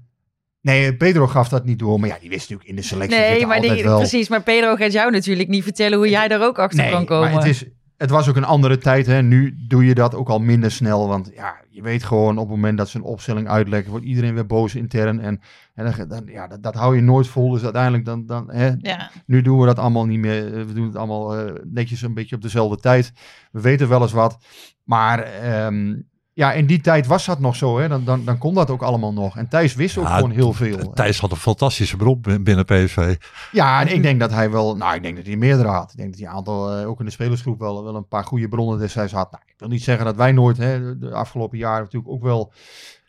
nee, 0.60 0.96
Pedro 0.96 1.26
gaf 1.26 1.48
dat 1.48 1.64
niet 1.64 1.78
door, 1.78 2.00
maar 2.00 2.08
ja, 2.08 2.16
die 2.20 2.28
wist 2.28 2.40
natuurlijk 2.40 2.68
in 2.68 2.76
de 2.76 2.82
selectie 2.82 3.18
Nee, 3.18 3.46
maar 3.46 3.60
die, 3.60 3.82
wel. 3.82 3.98
precies. 3.98 4.28
Maar 4.28 4.42
Pedro 4.42 4.74
gaat 4.76 4.92
jou 4.92 5.10
natuurlijk 5.10 5.48
niet 5.48 5.62
vertellen 5.62 5.98
hoe 5.98 6.08
jij 6.08 6.28
er 6.28 6.42
ook 6.42 6.58
achter 6.58 6.78
nee, 6.78 6.90
kan 6.90 7.04
komen. 7.04 7.32
maar 7.32 7.42
het 7.42 7.50
is, 7.50 7.64
het 8.02 8.10
was 8.10 8.28
ook 8.28 8.36
een 8.36 8.44
andere 8.44 8.78
tijd. 8.78 9.06
Hè. 9.06 9.22
Nu 9.22 9.56
doe 9.68 9.84
je 9.84 9.94
dat 9.94 10.14
ook 10.14 10.28
al 10.28 10.38
minder 10.38 10.70
snel. 10.70 11.08
Want 11.08 11.30
ja, 11.34 11.54
je 11.70 11.82
weet 11.82 12.04
gewoon 12.04 12.38
op 12.38 12.46
het 12.46 12.54
moment 12.56 12.78
dat 12.78 12.88
ze 12.88 12.96
een 12.96 13.02
opstelling 13.04 13.48
uitlekken, 13.48 13.90
wordt 13.90 14.06
iedereen 14.06 14.34
weer 14.34 14.46
boos 14.46 14.74
intern. 14.74 15.20
En, 15.20 15.40
en 15.74 15.84
dan, 15.96 16.08
dan- 16.08 16.26
ja, 16.26 16.46
dat, 16.46 16.62
dat 16.62 16.74
hou 16.74 16.96
je 16.96 17.02
nooit 17.02 17.26
vol. 17.26 17.50
Dus 17.50 17.62
uiteindelijk 17.62 18.04
dan, 18.04 18.26
dan 18.26 18.50
hè, 18.50 18.70
Ja. 18.78 19.10
nu 19.26 19.42
doen 19.42 19.58
we 19.60 19.66
dat 19.66 19.78
allemaal 19.78 20.06
niet 20.06 20.18
meer. 20.18 20.46
Eh, 20.58 20.64
We 20.64 20.72
doen 20.72 20.86
het 20.86 20.96
allemaal 20.96 21.36
eh, 21.38 21.52
netjes 21.64 22.02
een 22.02 22.14
beetje 22.14 22.36
op 22.36 22.42
dezelfde 22.42 22.76
tijd. 22.76 23.12
We 23.52 23.60
weten 23.60 23.88
wel 23.88 24.02
eens 24.02 24.12
wat. 24.12 24.38
Maar 24.84 25.18
ehm, 25.22 25.94
ja, 26.34 26.52
in 26.52 26.66
die 26.66 26.80
tijd 26.80 27.06
was 27.06 27.26
dat 27.26 27.38
nog 27.40 27.56
zo. 27.56 27.78
Hè. 27.78 27.88
Dan, 27.88 28.04
dan, 28.04 28.24
dan 28.24 28.38
kon 28.38 28.54
dat 28.54 28.70
ook 28.70 28.82
allemaal 28.82 29.12
nog. 29.12 29.36
En 29.36 29.48
Thijs 29.48 29.74
wist 29.74 29.98
ook 29.98 30.06
Ja, 30.06 30.14
gewoon 30.14 30.30
heel 30.30 30.52
veel. 30.52 30.92
Thijs 30.92 31.18
had 31.20 31.30
een 31.30 31.36
fantastische 31.36 31.96
bron 31.96 32.20
binnen 32.20 32.64
PSV. 32.64 33.16
Ja, 33.52 33.80
en 33.80 33.94
ik 33.94 34.02
denk 34.02 34.20
dat 34.20 34.30
hij 34.30 34.50
wel, 34.50 34.76
nou, 34.76 34.94
ik 34.94 35.02
denk 35.02 35.16
dat 35.16 35.26
hij 35.26 35.36
meerdere 35.36 35.68
had. 35.68 35.90
Ik 35.90 35.96
denk 35.96 36.10
dat 36.10 36.18
hij 36.20 36.28
een 36.28 36.34
aantal, 36.34 36.76
eh, 36.76 36.88
ook 36.88 36.98
in 36.98 37.04
de 37.04 37.10
spelersgroep, 37.10 37.58
wel, 37.58 37.84
wel 37.84 37.94
een 37.96 38.08
paar 38.08 38.24
goede 38.24 38.48
bronnen 38.48 38.78
destijds 38.78 39.12
had. 39.12 39.30
Nou, 39.30 39.42
ik 39.46 39.54
wil 39.56 39.68
niet 39.68 39.82
zeggen 39.82 40.04
dat 40.04 40.16
wij 40.16 40.32
nooit, 40.32 40.56
hè, 40.56 40.98
de- 40.98 41.12
afgelopen 41.14 41.58
jaren 41.58 41.82
natuurlijk 41.84 42.12
ook 42.12 42.22
wel, 42.22 42.52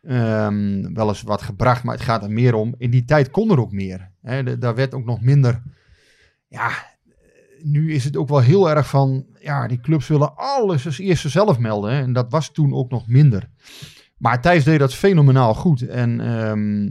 ehm, 0.04 0.94
wel 0.94 1.08
eens 1.08 1.22
wat 1.22 1.42
gebracht, 1.42 1.84
maar 1.84 1.96
het 1.96 2.04
gaat 2.04 2.24
er 2.24 2.32
meer 2.32 2.54
om. 2.54 2.76
In 2.78 2.90
die 2.90 3.06
tijd 3.06 3.32
kon 3.32 3.52
er 3.52 3.60
ook 3.60 3.72
meer. 3.72 4.10
Hè, 4.22 4.44
de- 4.44 4.58
daar 4.58 4.76
werd 4.76 4.94
ook 4.94 5.06
nog 5.06 5.22
minder, 5.22 5.62
ja, 6.48 6.70
nu 7.64 7.94
is 7.94 8.04
het 8.04 8.18
ook 8.18 8.30
wel 8.30 8.40
heel 8.40 8.70
erg 8.70 8.88
van, 8.90 9.26
ja, 9.40 9.68
die 9.68 9.80
clubs 9.80 10.08
willen 10.08 10.36
alles 10.36 10.86
als 10.86 11.00
eerste 11.00 11.30
zelf 11.30 11.58
melden. 11.60 11.94
Hè, 11.94 12.02
en 12.02 12.14
dat 12.14 12.26
was 12.30 12.52
toen 12.52 12.74
ook 12.74 12.90
nog 12.92 13.08
minder. 13.08 13.50
Maar 14.18 14.42
Thijs 14.42 14.64
deed 14.64 14.80
dat 14.80 14.94
fenomenaal 14.94 15.54
goed. 15.54 15.82
En 15.88 16.20
ehm, 16.22 16.88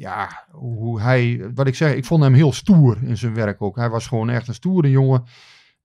ja, 0.00 0.46
hoe 0.50 1.00
hij, 1.00 1.50
wat 1.54 1.66
ik 1.66 1.74
zeg, 1.74 1.94
ik 1.94 2.04
vond 2.04 2.22
hem 2.22 2.34
heel 2.34 2.52
stoer 2.52 2.98
in 3.02 3.16
zijn 3.16 3.34
werk 3.34 3.62
ook. 3.62 3.76
Hij 3.76 3.90
was 3.90 4.06
gewoon 4.06 4.30
echt 4.30 4.48
een 4.48 4.54
stoere 4.54 4.90
jongen. 4.90 5.22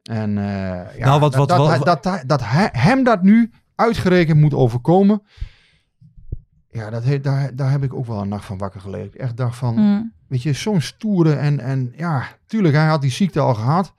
En 0.03 0.37
eh, 0.37 0.97
ja, 0.97 1.05
Nou, 1.05 1.19
wat- 1.19 1.31
dat, 1.31 1.39
wat- 1.39 1.49
dat, 1.49 1.57
wat- 1.77 1.85
dat, 1.85 2.03
dat, 2.03 2.23
dat 2.27 2.41
hij- 2.43 2.69
hem 2.71 3.03
dat 3.03 3.21
nu 3.23 3.51
uitgerekend 3.75 4.39
moet 4.39 4.53
overkomen. 4.53 5.21
Ja, 6.71 6.89
dat 6.89 7.03
he- 7.03 7.19
daar, 7.19 7.55
daar 7.55 7.71
heb 7.71 7.83
ik 7.83 7.93
ook 7.93 8.05
wel 8.05 8.21
een 8.21 8.27
nacht 8.29 8.45
van 8.45 8.57
wakker 8.57 8.81
gelegen. 8.81 9.19
Echt 9.19 9.37
dacht 9.37 9.57
van, 9.57 9.75
Mm. 9.75 10.13
weet 10.27 10.43
je, 10.43 10.53
zo'n 10.53 10.81
stoere 10.81 11.33
en, 11.33 11.59
en 11.59 11.93
ja, 11.95 12.23
tuurlijk, 12.45 12.75
hij 12.75 12.87
had 12.87 13.01
die 13.01 13.11
ziekte 13.11 13.39
al 13.39 13.53
gehad. 13.53 13.93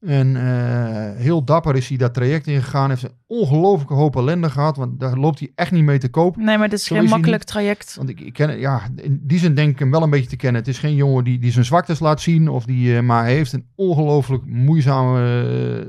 En 0.00 0.36
eh, 0.36 1.16
heel 1.22 1.44
dapper 1.44 1.76
is 1.76 1.88
hij 1.88 1.96
dat 1.98 2.14
traject 2.14 2.46
ingegaan. 2.46 2.88
Heeft 2.90 3.02
een 3.02 3.14
ongelooflijke 3.26 3.94
hoop 3.94 4.16
ellende 4.16 4.50
gehad, 4.50 4.76
want 4.76 5.00
daar 5.00 5.16
loopt 5.16 5.38
hij 5.38 5.52
echt 5.54 5.70
niet 5.72 5.84
mee 5.84 5.98
te 5.98 6.08
koop. 6.08 6.36
Nee, 6.36 6.58
maar 6.58 6.68
dit 6.68 6.78
is 6.78 6.84
Zo 6.84 6.94
geen 6.94 7.04
is 7.04 7.10
makkelijk 7.10 7.38
niet. 7.38 7.48
traject. 7.48 7.94
Want 7.96 8.08
ik, 8.08 8.20
ik 8.20 8.32
ken, 8.32 8.58
ja, 8.58 8.80
in 8.96 9.20
die 9.22 9.38
zin 9.38 9.54
denk 9.54 9.70
ik 9.72 9.78
hem 9.78 9.90
wel 9.90 10.02
een 10.02 10.10
beetje 10.10 10.28
te 10.28 10.36
kennen. 10.36 10.60
Het 10.60 10.70
is 10.70 10.78
geen 10.78 10.94
jongen 10.94 11.24
die, 11.24 11.38
die 11.38 11.52
zijn 11.52 11.64
zwaktes 11.64 11.98
laat 11.98 12.20
zien, 12.20 12.48
of 12.48 12.64
die, 12.64 12.96
eh, 12.96 13.02
maar 13.02 13.22
hij 13.22 13.34
heeft 13.34 13.52
een 13.52 13.66
ongelooflijk 13.74 14.46
moeizame, 14.46 15.20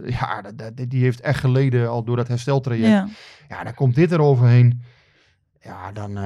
eh, 0.05 0.09
ja, 0.11 0.41
dat, 0.41 0.57
dat- 0.77 0.89
die 0.89 1.01
heeft 1.03 1.21
echt 1.21 1.39
geleden 1.39 1.89
al 1.89 2.03
door 2.03 2.15
dat 2.15 2.27
hersteltraject. 2.27 2.87
Ja. 2.87 3.07
Ja, 3.49 3.63
dan 3.63 3.73
komt 3.73 3.95
dit 3.95 4.11
eroverheen. 4.11 4.81
Ja, 5.61 5.91
dan. 5.91 6.17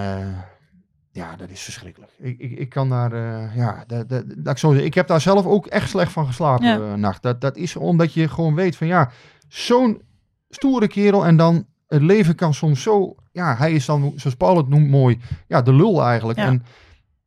Ja, 1.11 1.35
dat 1.35 1.49
is 1.49 1.61
verschrikkelijk. 1.61 2.11
Ik, 2.17 2.39
ik, 2.39 2.51
ik 2.59 2.69
kan 2.69 2.89
daar. 2.89 3.11
eh, 3.13 3.55
ja, 3.55 3.83
dat, 3.87 4.09
dat, 4.09 4.23
dat 4.27 4.53
ik, 4.53 4.57
zo, 4.57 4.71
ik 4.73 4.93
heb 4.93 5.07
daar 5.07 5.21
zelf 5.21 5.45
ook 5.45 5.65
echt 5.65 5.89
slecht 5.89 6.11
van 6.11 6.25
geslapen 6.25 6.65
Ja. 6.67 6.79
eh, 6.79 6.93
nacht. 6.93 7.21
Dat, 7.21 7.41
dat 7.41 7.57
is 7.57 7.75
omdat 7.75 8.13
je 8.13 8.27
gewoon 8.27 8.55
weet 8.55 8.75
van 8.75 8.87
ja, 8.87 9.11
zo'n 9.47 10.01
stoere 10.49 10.87
kerel 10.87 11.25
en 11.25 11.37
dan 11.37 11.65
het 11.87 12.01
leven 12.01 12.35
kan 12.35 12.53
soms 12.53 12.81
zo. 12.81 13.15
Ja, 13.31 13.55
hij 13.55 13.71
is 13.73 13.85
dan, 13.85 14.13
zoals 14.15 14.35
Paul 14.35 14.57
het 14.57 14.67
noemt 14.67 14.89
mooi, 14.89 15.19
ja, 15.47 15.61
de 15.61 15.73
lul 15.73 16.03
eigenlijk. 16.03 16.39
Ja. 16.39 16.45
En 16.45 16.63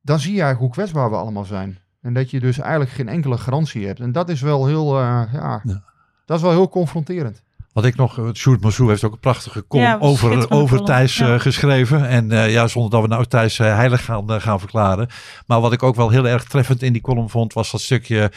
dan 0.01 0.19
zie 0.21 0.35
je 0.35 0.41
eigenlijk 0.43 0.61
hoe 0.61 0.71
kwetsbaar 0.85 1.11
we 1.11 1.17
allemaal 1.17 1.45
zijn. 1.45 1.79
En 2.01 2.15
dat 2.15 2.31
je 2.31 2.41
dus 2.41 2.59
eigenlijk 2.59 2.91
geen 2.91 3.09
enkele 3.09 3.39
garantie 3.39 3.87
hebt. 3.87 4.01
En 4.01 4.13
dat 4.13 4.29
is 4.29 4.41
wel 4.41 4.67
heel, 4.67 4.99
eh, 4.99 5.23
ja, 5.33 5.61
Ja. 5.65 5.83
dat 6.25 6.37
is 6.37 6.43
wel 6.43 6.53
heel 6.53 6.69
confronterend. 6.69 7.43
Wat 7.75 7.85
ik 7.85 7.97
nog, 7.97 8.19
eh, 8.19 8.29
Sjoerd 8.33 8.61
Massou 8.61 8.89
heeft 8.89 9.05
ook 9.05 9.13
een 9.13 9.19
prachtige 9.19 9.67
column 9.67 9.89
Ja, 9.89 9.99
over, 9.99 10.51
over 10.51 10.67
column, 10.67 10.85
Thijs 10.85 11.17
ja. 11.17 11.35
eh, 11.35 11.41
geschreven. 11.41 12.09
En 12.09 12.33
eh, 12.33 12.53
ja, 12.53 12.67
zonder 12.69 12.91
dat 12.91 13.03
we 13.03 13.09
nou 13.09 13.27
Thijs 13.27 13.59
heilig 13.59 14.05
gaan, 14.05 14.41
gaan 14.41 14.59
verklaren. 14.59 15.09
Maar 15.47 15.61
wat 15.61 15.73
ik 15.73 15.83
ook 15.83 15.95
wel 15.95 16.11
heel 16.11 16.29
erg 16.29 16.45
treffend 16.45 16.83
in 16.83 16.93
die 16.93 17.03
column 17.03 17.31
vond, 17.31 17.53
was 17.53 17.71
dat 17.71 17.81
stukje... 17.81 18.33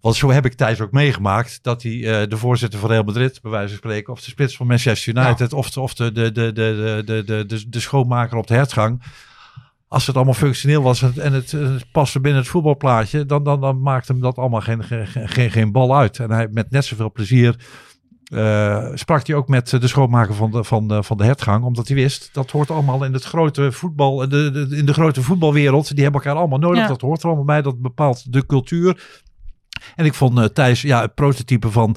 Want 0.00 0.16
zo 0.16 0.30
heb 0.30 0.44
ik 0.44 0.54
Thijs 0.54 0.80
ook 0.80 0.92
meegemaakt. 0.92 1.58
Dat 1.62 1.82
hij 1.82 2.26
de 2.26 2.36
voorzitter 2.36 2.80
van 2.80 2.90
Real 2.90 3.02
Madrid, 3.02 3.42
bij 3.42 3.50
wijze 3.50 3.68
van 3.68 3.76
spreken, 3.76 4.12
of 4.12 4.20
de 4.20 4.30
spits 4.30 4.56
van 4.56 4.66
Manchester 4.66 5.16
United, 5.16 5.52
of, 5.52 5.70
de, 5.70 5.80
of 5.80 5.94
de, 5.94 6.12
de, 6.12 6.32
de, 6.32 6.52
de, 6.52 7.02
de, 7.04 7.24
de, 7.24 7.46
de, 7.46 7.68
de 7.68 7.80
schoonmaker 7.80 8.36
op 8.36 8.46
de 8.46 8.54
hertgang. 8.54 9.02
Als 9.88 10.06
het 10.06 10.16
allemaal 10.16 10.34
functioneel 10.34 10.82
was 10.82 11.02
en 11.02 11.32
het, 11.32 11.52
en 11.52 11.62
het, 11.72 11.84
paste 11.92 12.20
binnen 12.20 12.40
het 12.40 12.50
voetbalplaatje, 12.50 13.26
dan, 13.26 13.44
dan, 13.44 13.60
dan 13.60 13.80
maakte 13.80 14.12
hem 14.12 14.20
dat 14.20 14.36
allemaal 14.36 14.60
geen, 14.60 14.84
geen, 14.84 15.06
geen, 15.28 15.50
geen 15.50 15.72
bal 15.72 15.96
uit. 15.96 16.18
En 16.18 16.30
hij 16.30 16.48
met 16.50 16.70
net 16.70 16.84
zoveel 16.84 17.12
plezier 17.12 17.56
eh, 18.32 18.86
sprak 18.94 19.26
hij 19.26 19.36
ook 19.36 19.48
met 19.48 19.72
eh, 19.72 19.80
de 19.80 19.88
schoonmaker 19.88 20.34
van 20.34 20.50
de, 20.50 20.64
van, 20.64 20.88
de, 20.88 21.02
van 21.02 21.16
de 21.16 21.24
hertgang. 21.24 21.64
Omdat 21.64 21.86
hij 21.88 21.96
wist, 21.96 22.30
dat 22.32 22.50
hoort 22.50 22.70
allemaal 22.70 23.04
in 23.04 23.12
het 23.12 23.24
grote 23.24 23.72
voetbal, 23.72 24.16
de, 24.16 24.26
de, 24.50 24.76
in 24.76 24.86
de 24.86 24.92
grote 24.92 25.22
voetbalwereld. 25.22 25.94
Die 25.94 26.02
hebben 26.02 26.20
elkaar 26.22 26.38
allemaal 26.38 26.58
nodig. 26.58 26.80
Ja. 26.80 26.86
Dat 26.88 27.00
hoort 27.00 27.20
er 27.20 27.26
allemaal 27.26 27.44
bij. 27.44 27.62
Dat 27.62 27.80
bepaalt 27.80 28.32
de 28.32 28.46
cultuur. 28.46 29.22
En 29.96 30.04
ik 30.04 30.14
vond 30.14 30.38
eh, 30.38 30.44
Thijs 30.44 30.82
ja, 30.82 31.00
het 31.00 31.14
prototype 31.14 31.70
van, 31.70 31.96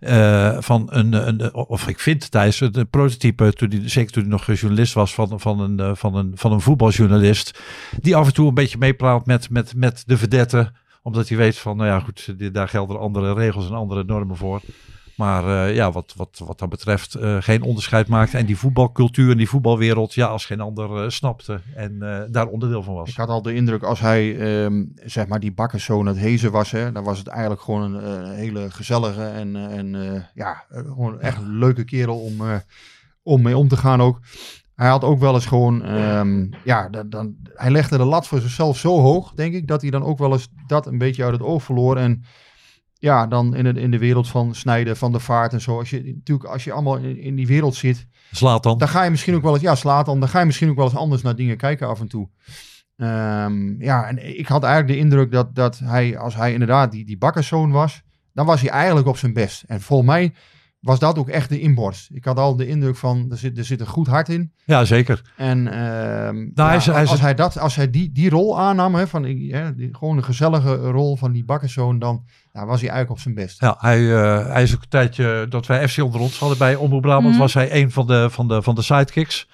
eh, 0.00 0.56
van 0.60 0.86
een, 0.90 1.12
een, 1.28 1.54
of 1.54 1.88
ik 1.88 2.00
vind 2.00 2.30
Thijs 2.30 2.60
het 2.60 2.76
een 2.76 2.88
prototype, 2.90 3.52
toen 3.52 3.68
hij, 3.70 3.88
zeker 3.88 4.12
toen 4.12 4.22
hij 4.22 4.30
nog 4.32 4.46
journalist 4.46 4.94
was, 4.94 5.14
van, 5.14 5.40
van, 5.40 5.60
een, 5.60 5.80
eh, 5.80 5.90
van, 5.94 6.14
een, 6.14 6.32
van 6.34 6.52
een 6.52 6.60
voetbaljournalist. 6.60 7.60
Die 8.00 8.16
af 8.16 8.26
en 8.26 8.34
toe 8.34 8.48
een 8.48 8.54
beetje 8.54 8.78
meepraat 8.78 9.26
met, 9.26 9.50
met, 9.50 9.74
met 9.76 10.02
de 10.06 10.16
vedette. 10.16 10.72
Omdat 11.02 11.28
hij 11.28 11.38
weet 11.38 11.58
van, 11.58 11.76
nou 11.76 11.88
ja 11.88 12.00
goed, 12.00 12.34
die- 12.38 12.50
daar 12.50 12.68
gelden 12.68 12.98
andere 13.00 13.34
regels 13.34 13.68
en 13.68 13.74
andere 13.74 14.04
normen 14.04 14.36
voor. 14.36 14.60
Maar 15.16 15.66
eh, 15.66 15.74
ja, 15.74 15.92
wat, 15.92 16.12
wat, 16.16 16.42
wat 16.44 16.58
dat 16.58 16.68
betreft 16.68 17.14
eh, 17.14 17.36
geen 17.40 17.62
onderscheid 17.62 18.08
maakte. 18.08 18.36
En 18.36 18.46
die 18.46 18.58
voetbalcultuur 18.58 19.30
en 19.30 19.36
die 19.36 19.48
voetbalwereld, 19.48 20.14
ja, 20.14 20.26
als 20.26 20.46
geen 20.46 20.60
ander 20.60 21.02
eh, 21.02 21.08
snapte. 21.08 21.60
En 21.74 21.98
daar 22.30 22.46
onderdeel 22.46 22.82
van 22.82 22.94
was. 22.94 23.08
Ik 23.08 23.16
had 23.16 23.28
al 23.28 23.42
de 23.42 23.54
indruk 23.54 23.82
als 23.82 24.00
hij, 24.00 24.38
ehm, 24.38 24.84
zeg 25.04 25.26
maar, 25.26 25.40
die 25.40 25.52
bakkerszoon 25.52 26.06
het 26.06 26.16
hezen 26.16 26.52
was, 26.52 26.70
hè, 26.70 26.92
dan 26.92 27.04
was 27.04 27.18
het 27.18 27.26
eigenlijk 27.26 27.62
gewoon 27.62 27.94
een, 27.94 28.34
hele 28.34 28.70
gezellige 28.70 29.24
en, 29.24 29.56
en 29.56 30.26
ja, 30.34 30.64
gewoon 30.70 31.20
echt 31.20 31.36
een 31.36 31.58
leuke 31.58 31.84
kerel 31.84 32.18
om, 32.18 32.42
om 33.22 33.42
mee 33.42 33.56
om 33.56 33.68
te 33.68 33.76
gaan 33.76 34.00
ook. 34.00 34.20
Hij 34.74 34.88
had 34.88 35.04
ook 35.04 35.18
wel 35.18 35.34
eens 35.34 35.46
gewoon, 35.46 35.82
ehm, 35.82 36.46
ja, 36.64 36.88
dan, 36.88 37.10
dan, 37.10 37.36
hij 37.54 37.70
legde 37.70 37.96
de 37.96 38.04
lat 38.04 38.26
voor 38.26 38.40
zichzelf 38.40 38.78
zo 38.78 39.00
hoog, 39.00 39.32
denk 39.34 39.54
ik, 39.54 39.68
dat 39.68 39.80
hij 39.80 39.90
dan 39.90 40.02
ook 40.02 40.18
wel 40.18 40.32
eens 40.32 40.48
dat 40.66 40.86
een 40.86 40.98
beetje 40.98 41.24
uit 41.24 41.32
het 41.32 41.42
oog 41.42 41.62
verloor. 41.62 41.96
En 41.96 42.24
ja, 43.04 43.26
dan 43.26 43.54
in, 43.54 43.64
het, 43.66 43.76
in 43.76 43.90
de 43.90 43.98
wereld 43.98 44.28
van 44.28 44.54
snijden, 44.54 44.96
van 44.96 45.12
de 45.12 45.20
vaart 45.20 45.52
en 45.52 45.60
zo. 45.60 45.78
Als 45.78 45.90
je 45.90 46.02
natuurlijk, 46.14 46.48
als 46.48 46.64
je 46.64 46.72
allemaal 46.72 46.96
in, 46.96 47.18
in 47.20 47.34
die 47.34 47.46
wereld 47.46 47.74
zit, 47.74 48.06
Slaat 48.30 48.62
dan. 48.62 48.78
dan 48.78 48.88
ga 48.88 49.02
je 49.04 49.10
misschien 49.10 49.34
ook 49.34 49.42
wel 49.42 49.52
eens, 49.54 49.62
ja, 49.62 49.74
slaat 49.74 50.06
dan, 50.06 50.20
dan 50.20 50.28
ga 50.28 50.38
je 50.40 50.46
misschien 50.46 50.68
ook 50.70 50.76
wel 50.76 50.84
eens 50.84 50.96
anders 50.96 51.22
naar 51.22 51.36
dingen 51.36 51.56
kijken 51.56 51.88
af 51.88 52.00
en 52.00 52.08
toe. 52.08 52.28
Ehm, 52.96 53.82
ja, 53.82 54.06
en 54.08 54.38
ik 54.38 54.46
had 54.46 54.62
eigenlijk 54.62 54.94
de 54.94 55.00
indruk 55.04 55.32
dat, 55.32 55.54
dat 55.54 55.78
hij, 55.78 56.18
als 56.18 56.34
hij 56.34 56.52
inderdaad 56.52 56.92
die, 56.92 57.04
die 57.04 57.18
bakkerszoon 57.18 57.70
was, 57.70 58.02
dan 58.32 58.46
was 58.46 58.60
hij 58.60 58.70
eigenlijk 58.70 59.06
op 59.06 59.16
zijn 59.18 59.32
best. 59.32 59.62
En 59.66 59.80
volgens 59.80 60.08
mij 60.08 60.32
was 60.80 60.98
dat 60.98 61.18
ook 61.18 61.28
echt 61.28 61.48
de 61.48 61.60
inborst. 61.60 62.10
Ik 62.12 62.24
had 62.24 62.38
al 62.38 62.56
de 62.56 62.66
indruk 62.66 62.96
van, 62.96 63.26
er 63.30 63.38
zit, 63.38 63.58
er 63.58 63.64
zit 63.64 63.80
een 63.80 63.86
goed 63.86 64.06
hart 64.06 64.28
in. 64.28 64.52
Ja, 64.64 64.84
zeker. 64.84 65.32
En 65.36 65.66
ehm, 65.72 66.34
Nou, 66.34 66.52
ja, 66.54 66.66
hij 66.66 66.76
is- 66.76 66.86
hij 66.86 67.02
is- 67.02 67.10
als, 67.10 67.20
hij 67.20 67.34
dat, 67.34 67.58
als 67.58 67.76
hij 67.76 67.90
die, 67.90 68.12
die 68.12 68.30
rol 68.30 68.60
aannam, 68.60 68.94
hè, 68.94 69.06
van, 69.06 69.22
hè, 69.24 69.74
die, 69.74 69.88
gewoon 69.96 70.16
een 70.16 70.24
gezellige 70.24 70.74
rol 70.74 71.16
van 71.16 71.32
die 71.32 71.44
bakkerszoon, 71.44 71.98
dan 71.98 72.24
ja, 72.54 72.66
was 72.66 72.80
hij 72.80 72.88
eigenlijk 72.90 73.10
op 73.10 73.18
zijn 73.18 73.34
best. 73.34 73.60
Ja, 73.60 73.76
hij, 73.78 74.14
eh, 74.22 74.46
hij 74.46 74.62
is 74.62 74.74
ook 74.74 74.82
een 74.82 74.88
tijdje 74.88 75.46
dat 75.48 75.66
wij 75.66 75.88
FC 75.88 75.98
onder 76.02 76.20
ons 76.20 76.38
hadden 76.38 76.58
bij 76.58 76.74
Omroep 76.74 77.02
Brabant, 77.02 77.30
Mhm. 77.30 77.38
was 77.38 77.54
hij 77.54 77.74
een 77.82 77.90
van 77.90 78.06
de, 78.06 78.30
van 78.30 78.48
de, 78.48 78.62
van 78.62 78.74
de 78.74 78.82
sidekicks. 78.82 79.48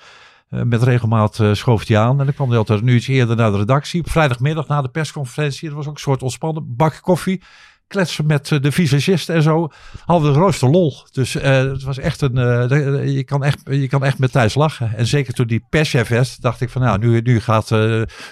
Eh, 0.49 0.63
met 0.63 0.83
regelmaat 0.83 1.39
eh, 1.41 1.53
schoof 1.53 1.87
hij 1.87 1.99
aan. 1.99 2.19
En 2.19 2.25
dan 2.25 2.35
kwam 2.35 2.49
hij 2.49 2.59
altijd 2.59 2.83
nu 2.83 2.95
iets 2.95 3.09
eerder 3.09 3.37
naar 3.37 3.51
de 3.51 3.57
redactie. 3.59 4.01
Op 4.01 4.11
vrijdagmiddag 4.11 4.67
na 4.69 4.83
de 4.83 4.89
persconferentie. 4.89 5.69
Dat 5.69 5.77
was 5.77 5.87
ook 5.87 5.95
een 5.95 6.01
soort 6.01 6.23
ontspannen 6.23 6.77
bak 6.77 6.99
koffie. 7.03 7.43
Kletsen 7.91 8.27
met 8.27 8.53
eh, 8.53 8.61
de 8.61 8.73
visagist 8.73 9.29
en 9.29 9.43
zo. 9.43 9.69
Hadden 10.05 10.29
we 10.29 10.35
de 10.35 10.41
grootste 10.41 10.67
lol. 10.69 10.95
Dus 11.13 11.37
eh, 11.37 11.57
het 11.57 11.83
was 11.83 11.99
echt 11.99 12.21
een... 12.21 12.39
eh, 12.39 13.15
je, 13.17 13.25
kan 13.25 13.45
echt, 13.45 13.59
je 13.65 13.89
kan 13.89 14.05
echt 14.05 14.19
met 14.19 14.33
Thijs 14.33 14.55
lachen. 14.55 14.97
En 14.97 15.07
zeker 15.07 15.33
toen 15.35 15.47
die 15.47 15.65
perschef 15.71 16.09
werd, 16.09 16.41
dacht 16.43 16.61
ik 16.61 16.69
van... 16.71 16.83
Nou, 16.83 16.99
nu, 16.99 17.21
nu, 17.21 17.41
gaat, 17.41 17.71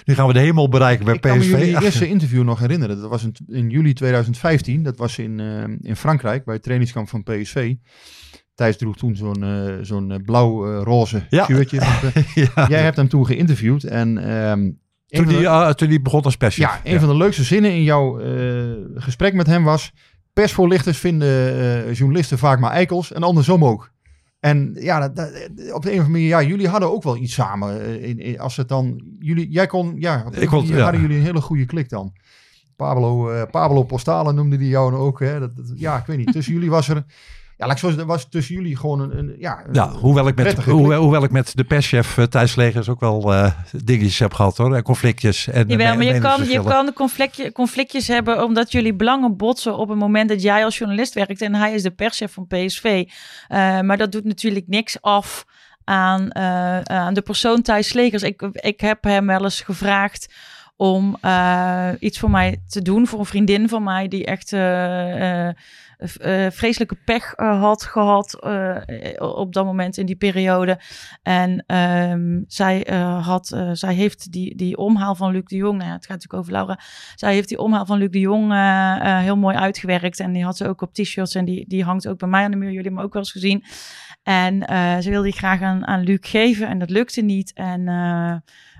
nu 0.05 0.13
gaan 0.15 0.27
we 0.27 0.33
de 0.33 0.39
hemel 0.39 0.69
bereiken 0.69 1.05
bij 1.05 1.13
Ik 1.13 1.21
kan 1.21 1.37
me 1.37 1.43
PSV. 1.43 1.49
jullie 1.49 1.81
eerste 1.81 2.07
interview 2.15 2.43
nog 2.43 2.59
herinneren. 2.59 3.01
Dat 3.01 3.09
was 3.09 3.23
in, 3.23 3.35
in 3.47 3.69
juli 3.69 3.93
2015. 3.93 4.83
Dat 4.83 4.97
was 4.97 5.17
in, 5.17 5.39
in 5.81 5.95
Frankrijk 5.95 6.45
bij 6.45 6.53
het 6.53 6.63
trainingskamp 6.63 7.09
van 7.09 7.23
PSV. 7.23 7.73
Thijs 8.55 8.77
droeg 8.77 8.97
toen 8.97 9.15
zo'n 9.15 9.45
zo'n 9.81 10.21
blauw-roze 10.25 11.25
Ja. 11.29 11.45
shirtje. 11.45 11.79
Want, 11.79 12.13
ja. 12.55 12.67
Jij 12.69 12.81
hebt 12.83 12.97
hem 12.97 13.09
toen 13.09 13.25
geïnterviewd. 13.25 13.83
En 13.83 14.17
ehm, 14.17 14.69
Toen 15.09 15.25
die, 15.27 15.49
ah, 15.49 15.73
toen 15.73 15.89
die 15.89 16.01
begon 16.01 16.21
als 16.21 16.37
perschef. 16.37 16.65
ja, 16.83 16.91
een 16.91 16.99
van 16.99 17.09
de 17.09 17.15
leukste 17.15 17.43
zinnen 17.43 17.71
in 17.71 17.83
jouw 17.83 18.19
eh, 18.19 18.71
gesprek 18.95 19.33
met 19.33 19.47
hem 19.47 19.63
was... 19.63 19.91
Persvoorlichters 20.33 20.97
vinden 20.97 21.27
eh, 21.87 21.93
journalisten 21.93 22.37
vaak 22.37 22.59
maar 22.59 22.71
eikels 22.71 23.11
en 23.11 23.23
andersom 23.23 23.65
ook. 23.65 23.91
En 24.39 24.71
ja, 24.79 24.99
dat, 24.99 25.15
dat- 25.15 25.31
op 25.31 25.57
de 25.57 25.67
een 25.71 25.73
of 25.73 25.83
andere 25.85 26.09
manier, 26.09 26.27
ja, 26.27 26.41
jullie 26.41 26.67
hadden 26.67 26.91
ook 26.91 27.03
wel 27.03 27.17
iets 27.17 27.33
samen. 27.33 27.81
eh, 27.81 28.09
in, 28.09 28.19
in- 28.19 28.39
als 28.39 28.57
het 28.57 28.67
dan, 28.67 29.01
jullie, 29.19 29.49
jij 29.49 29.67
kon, 29.67 29.95
ja, 29.97 30.25
Ik 30.31 30.47
kon- 30.47 30.59
manier 30.59 30.75
ja. 30.77 30.83
hadden 30.83 31.01
jullie 31.01 31.17
een 31.17 31.23
hele 31.23 31.41
goede 31.41 31.65
klik 31.65 31.89
dan. 31.89 32.13
Pablo, 32.75 33.29
eh, 33.29 33.41
Pablo 33.51 33.83
Postale 33.83 34.33
noemde 34.33 34.57
die 34.57 34.69
jou 34.69 34.93
ook. 34.95 35.19
Hè? 35.19 35.39
Dat- 35.39 35.51
ja, 35.75 35.97
ik 35.97 36.05
weet 36.05 36.17
niet. 36.17 36.31
Tussen 36.31 36.53
jullie 36.53 36.69
was 36.69 36.89
er, 36.89 37.03
Ja, 37.59 37.65
laat 37.65 37.75
ik 37.75 37.81
zo 37.81 37.87
zeggen, 37.87 38.07
er 38.07 38.13
was 38.13 38.29
tussen 38.29 38.55
jullie 38.55 38.77
gewoon 38.77 38.99
een, 38.99 39.17
een 39.17 39.35
ja, 39.39 39.63
een 39.65 39.73
Ja, 39.73 39.89
hoewel 39.89 40.27
ik 40.27 40.35
met, 40.35 40.63
hoewel, 40.63 41.23
ik 41.23 41.31
met 41.31 41.51
de 41.55 41.63
perschef 41.63 42.17
uh, 42.17 42.25
Thijs 42.25 42.55
Legers 42.55 42.89
ook 42.89 42.99
wel 42.99 43.33
eh, 43.33 43.51
dingetjes 43.83 44.19
heb 44.19 44.33
gehad 44.33 44.57
hoor. 44.57 44.75
En 44.75 44.83
conflictjes. 44.83 45.47
En, 45.47 45.67
Jawel, 45.67 45.87
en 45.87 45.97
maar 45.97 46.05
je 46.05 46.19
kan, 46.19 46.47
je 46.47 46.63
kan 46.63 46.85
de 46.85 46.93
conflictje, 46.93 47.51
conflictjes 47.51 48.07
hebben 48.07 48.43
omdat 48.43 48.71
jullie 48.71 48.93
belangen 48.93 49.37
botsen 49.37 49.77
op 49.77 49.89
het 49.89 49.97
moment 49.97 50.29
dat 50.29 50.41
jij 50.41 50.63
als 50.65 50.77
journalist 50.77 51.13
werkt 51.13 51.41
en 51.41 51.55
hij 51.55 51.73
is 51.73 51.83
de 51.83 51.91
perschef 51.91 52.33
van 52.33 52.47
PSV. 52.47 53.05
Eh, 53.47 53.79
maar 53.79 53.97
dat 53.97 54.11
doet 54.11 54.25
natuurlijk 54.25 54.67
niks 54.67 55.01
af 55.01 55.45
aan, 55.83 56.31
eh, 56.31 56.79
aan 56.81 57.13
de 57.13 57.21
persoon 57.21 57.61
Thijs 57.61 57.87
Slegers. 57.87 58.23
Ik, 58.23 58.41
ik 58.53 58.79
heb 58.79 59.03
hem 59.03 59.25
wel 59.25 59.43
eens 59.43 59.61
gevraagd 59.61 60.27
om 60.79 61.17
eh, 61.21 61.89
iets 61.99 62.19
voor 62.19 62.31
mij 62.31 62.61
te 62.67 62.81
doen, 62.81 63.07
voor 63.07 63.19
een 63.19 63.25
vriendin 63.25 63.69
van 63.69 63.83
mij 63.83 64.07
die 64.07 64.25
echt 64.25 64.53
eh, 64.53 64.59
eh, 64.59 65.47
eh, 65.47 65.55
vreselijke 66.51 66.95
pech 67.05 67.33
eh, 67.33 67.59
had 67.59 67.83
gehad 67.83 68.43
eh, 68.43 68.75
op 69.17 69.53
dat 69.53 69.65
moment 69.65 69.97
in 69.97 70.05
die 70.05 70.15
periode. 70.15 70.79
En 71.23 71.63
ehm, 71.67 72.41
zij, 72.47 72.85
eh, 72.85 73.25
had, 73.27 73.51
eh, 73.51 73.69
zij 73.73 73.93
heeft 73.93 74.31
die, 74.31 74.55
die 74.55 74.77
omhaal 74.77 75.15
van 75.15 75.31
Luc 75.31 75.43
de 75.43 75.55
Jong, 75.55 75.77
nou 75.77 75.91
het 75.91 76.05
gaat 76.05 76.15
natuurlijk 76.15 76.41
over 76.41 76.51
Laura. 76.51 76.79
Zij 77.15 77.33
heeft 77.33 77.49
die 77.49 77.59
omhaal 77.59 77.85
van 77.85 77.97
Luc 77.97 78.09
de 78.09 78.19
Jong 78.19 78.51
eh, 78.51 78.95
eh, 78.95 79.19
heel 79.19 79.37
mooi 79.37 79.55
uitgewerkt. 79.55 80.19
En 80.19 80.33
die 80.33 80.43
had 80.43 80.57
ze 80.57 80.67
ook 80.67 80.81
op 80.81 80.93
t-shirts 80.93 81.35
en 81.35 81.45
die, 81.45 81.65
die 81.67 81.83
hangt 81.83 82.07
ook 82.07 82.17
bij 82.19 82.29
mij 82.29 82.43
aan 82.43 82.51
de 82.51 82.57
muur. 82.57 82.71
Jullie 82.71 82.83
hebben 82.83 82.97
hem 82.97 83.07
ook 83.07 83.13
wel 83.13 83.21
eens 83.21 83.31
gezien. 83.31 83.63
En 84.23 84.65
eh, 84.65 84.97
ze 84.97 85.09
wilde 85.09 85.29
die 85.29 85.37
graag 85.37 85.61
aan, 85.61 85.87
aan 85.87 86.03
Luc 86.03 86.19
geven 86.21 86.67
en 86.67 86.79
dat 86.79 86.89
lukte 86.89 87.21
niet. 87.21 87.53
En 87.53 87.81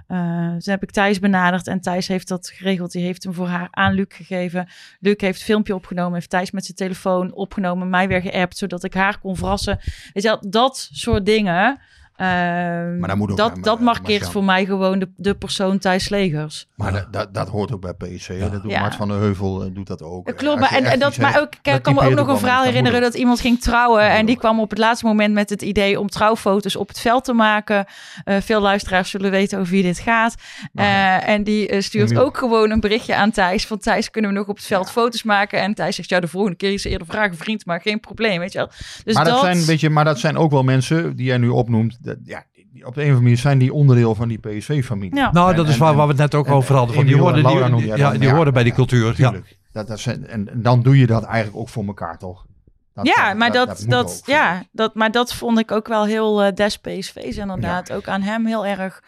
eh 0.09 0.39
eh, 0.49 0.65
toen 0.65 0.73
heb 0.73 0.83
ik 0.83 0.91
Thijs 0.91 1.19
benaderd 1.19 1.67
en 1.67 1.81
Thijs 1.81 2.07
heeft 2.07 2.27
dat 2.27 2.49
geregeld. 2.49 2.91
Die 2.91 3.03
heeft 3.03 3.23
hem 3.23 3.33
voor 3.33 3.47
haar 3.47 3.67
aan 3.71 3.93
Luc 3.93 4.05
gegeven. 4.09 4.67
Luc 4.99 5.15
heeft 5.17 5.39
een 5.39 5.45
filmpje 5.45 5.75
opgenomen, 5.75 6.13
heeft 6.13 6.29
Thijs 6.29 6.51
met 6.51 6.65
zijn 6.65 6.77
telefoon 6.77 7.33
opgenomen, 7.33 7.89
mij 7.89 8.07
weer 8.07 8.21
geappt, 8.21 8.57
zodat 8.57 8.83
ik 8.83 8.93
haar 8.93 9.19
kon 9.19 9.35
verrassen. 9.35 9.79
Weet 10.13 10.23
je 10.23 10.37
dat 10.49 10.89
soort 10.91 11.25
dingen. 11.25 11.79
Ehm, 12.19 12.99
Maar 12.99 13.09
dat 13.09 13.17
moet 13.17 13.31
ook, 13.31 13.37
dat, 13.37 13.63
dat 13.63 13.79
markeert 13.79 14.29
voor 14.29 14.43
mij 14.43 14.65
gewoon 14.65 14.99
de, 14.99 15.09
de 15.15 15.35
persoon 15.35 15.77
Thijs 15.77 16.09
Legers. 16.09 16.67
Maar 16.75 16.91
dat, 16.91 17.13
dat, 17.13 17.33
dat 17.33 17.47
hoort 17.47 17.71
ook 17.73 17.81
bij 17.81 17.93
PSV. 17.93 18.39
hè. 18.39 18.49
Dat 18.49 18.61
doet 18.61 18.71
Ja. 18.71 18.79
Mart 18.79 18.95
van 18.95 19.07
der 19.07 19.17
Heuvel 19.17 19.63
eh, 19.63 19.69
doet 19.73 19.87
dat 19.87 20.01
ook. 20.01 20.27
Eh, 20.27 20.35
klopt, 20.35 20.59
maar 20.59 20.71
en, 20.71 20.99
dat, 20.99 21.17
maar 21.17 21.41
ook, 21.41 21.53
ik 21.61 21.81
kan 21.81 21.93
me 21.93 22.01
ook 22.01 22.13
nog 22.13 22.27
een 22.27 22.37
verhaal 22.37 22.63
herinneren 22.63 23.01
dat 23.01 23.13
iemand 23.13 23.39
ging 23.39 23.61
trouwen 23.61 24.03
Ja, 24.03 24.17
en 24.17 24.25
die 24.25 24.37
kwam 24.37 24.59
op 24.59 24.69
het 24.69 24.79
laatste 24.79 25.05
moment 25.05 25.33
met 25.33 25.49
het 25.49 25.61
idee 25.61 25.99
om 25.99 26.09
trouwfoto's 26.09 26.75
op 26.75 26.87
het 26.87 26.99
veld 26.99 27.23
te 27.23 27.33
maken. 27.33 27.85
Eh, 28.23 28.37
veel 28.41 28.61
luisteraars 28.61 29.09
zullen 29.09 29.31
weten 29.31 29.59
over 29.59 29.71
wie 29.71 29.83
dit 29.83 29.99
gaat. 29.99 30.35
Eh, 30.73 31.27
en 31.27 31.43
die 31.43 31.67
eh, 31.67 31.81
stuurt 31.81 32.17
ook 32.17 32.37
gewoon 32.37 32.69
een 32.71 32.79
berichtje 32.79 33.15
aan 33.15 33.31
Thijs 33.31 33.67
van 33.67 33.77
Thijs, 33.77 34.11
kunnen 34.11 34.31
we 34.31 34.37
nog 34.37 34.47
op 34.47 34.55
het 34.55 34.65
veld 34.65 34.91
foto's 34.91 35.23
maken? 35.23 35.61
En 35.61 35.73
Thijs 35.73 35.95
zegt, 35.95 36.09
ja, 36.09 36.19
de 36.19 36.27
volgende 36.27 36.57
keer 36.57 36.73
is 36.73 36.83
eerder 36.83 37.07
vragen, 37.07 37.37
vriend, 37.37 37.65
maar 37.65 37.81
geen 37.81 37.99
probleem, 37.99 38.39
weet 38.39 38.51
je 38.51 38.57
wel. 38.57 38.69
Dus 39.03 39.15
maar 39.15 39.25
dat, 39.25 39.33
dat, 39.33 39.43
zijn, 39.43 39.65
weet 39.65 39.79
je, 39.79 39.89
maar 39.89 40.05
dat 40.05 40.19
zijn 40.19 40.37
ook 40.37 40.51
wel 40.51 40.63
mensen 40.63 41.15
die 41.15 41.25
jij 41.25 41.37
nu 41.37 41.47
opnoemt. 41.47 41.97
Dat, 42.09 42.17
ja, 42.25 42.43
die- 42.53 42.85
op 42.85 42.93
de 42.93 43.01
een 43.01 43.07
of 43.07 43.13
andere 43.13 43.21
manier 43.21 43.37
zijn 43.37 43.57
die 43.57 43.73
onderdeel 43.73 44.15
van 44.15 44.27
die 44.27 44.37
PSV-familie. 44.37 45.15
Ja. 45.15 45.31
Nou, 45.31 45.49
En- 45.49 45.55
dat 45.55 45.67
is 45.67 45.73
en- 45.73 45.79
waar, 45.79 45.91
en- 45.91 45.95
waar 45.97 46.05
we 46.05 46.11
het 46.11 46.21
net 46.21 46.35
ook 46.35 46.47
en- 46.47 46.53
over 46.53 46.75
hadden. 46.75 46.95
Van 46.95 47.05
die 47.05 47.13
Emiel 47.13 47.27
en 47.27 47.33
hoorden, 47.33 47.51
Laura 47.51 47.67
noem 47.69 47.79
die, 47.81 47.95
ja, 47.95 48.11
die 48.11 48.21
ja, 48.21 48.33
hoorden 48.35 48.53
bij 48.53 48.63
die 48.63 48.73
cultuur. 48.73 49.13
Ja. 49.17 49.33
Dat, 49.71 49.87
dat 49.87 49.99
zijn, 49.99 50.27
en, 50.27 50.49
en 50.49 50.61
dan 50.61 50.81
doe 50.81 50.97
je 50.97 51.07
dat 51.07 51.23
eigenlijk 51.23 51.57
ook 51.57 51.69
voor 51.69 51.85
elkaar, 51.85 52.17
toch? 52.17 52.45
Dat- 52.93 53.07
ja, 53.07 53.33
maar 53.33 53.51
dat, 53.51 53.85
dat, 53.87 54.21
ja, 54.25 54.63
dat, 54.71 54.95
maar 54.95 55.11
dat 55.11 55.33
vond 55.33 55.59
ik 55.59 55.71
ook 55.71 55.87
wel 55.87 56.05
heel 56.05 56.43
eh 56.43 56.53
des 56.53 56.77
PSV's 56.77 57.37
inderdaad. 57.37 57.91
Ook 57.91 58.07
aan 58.07 58.21
hem 58.21 58.45
heel 58.45 58.65
erg. 58.65 59.03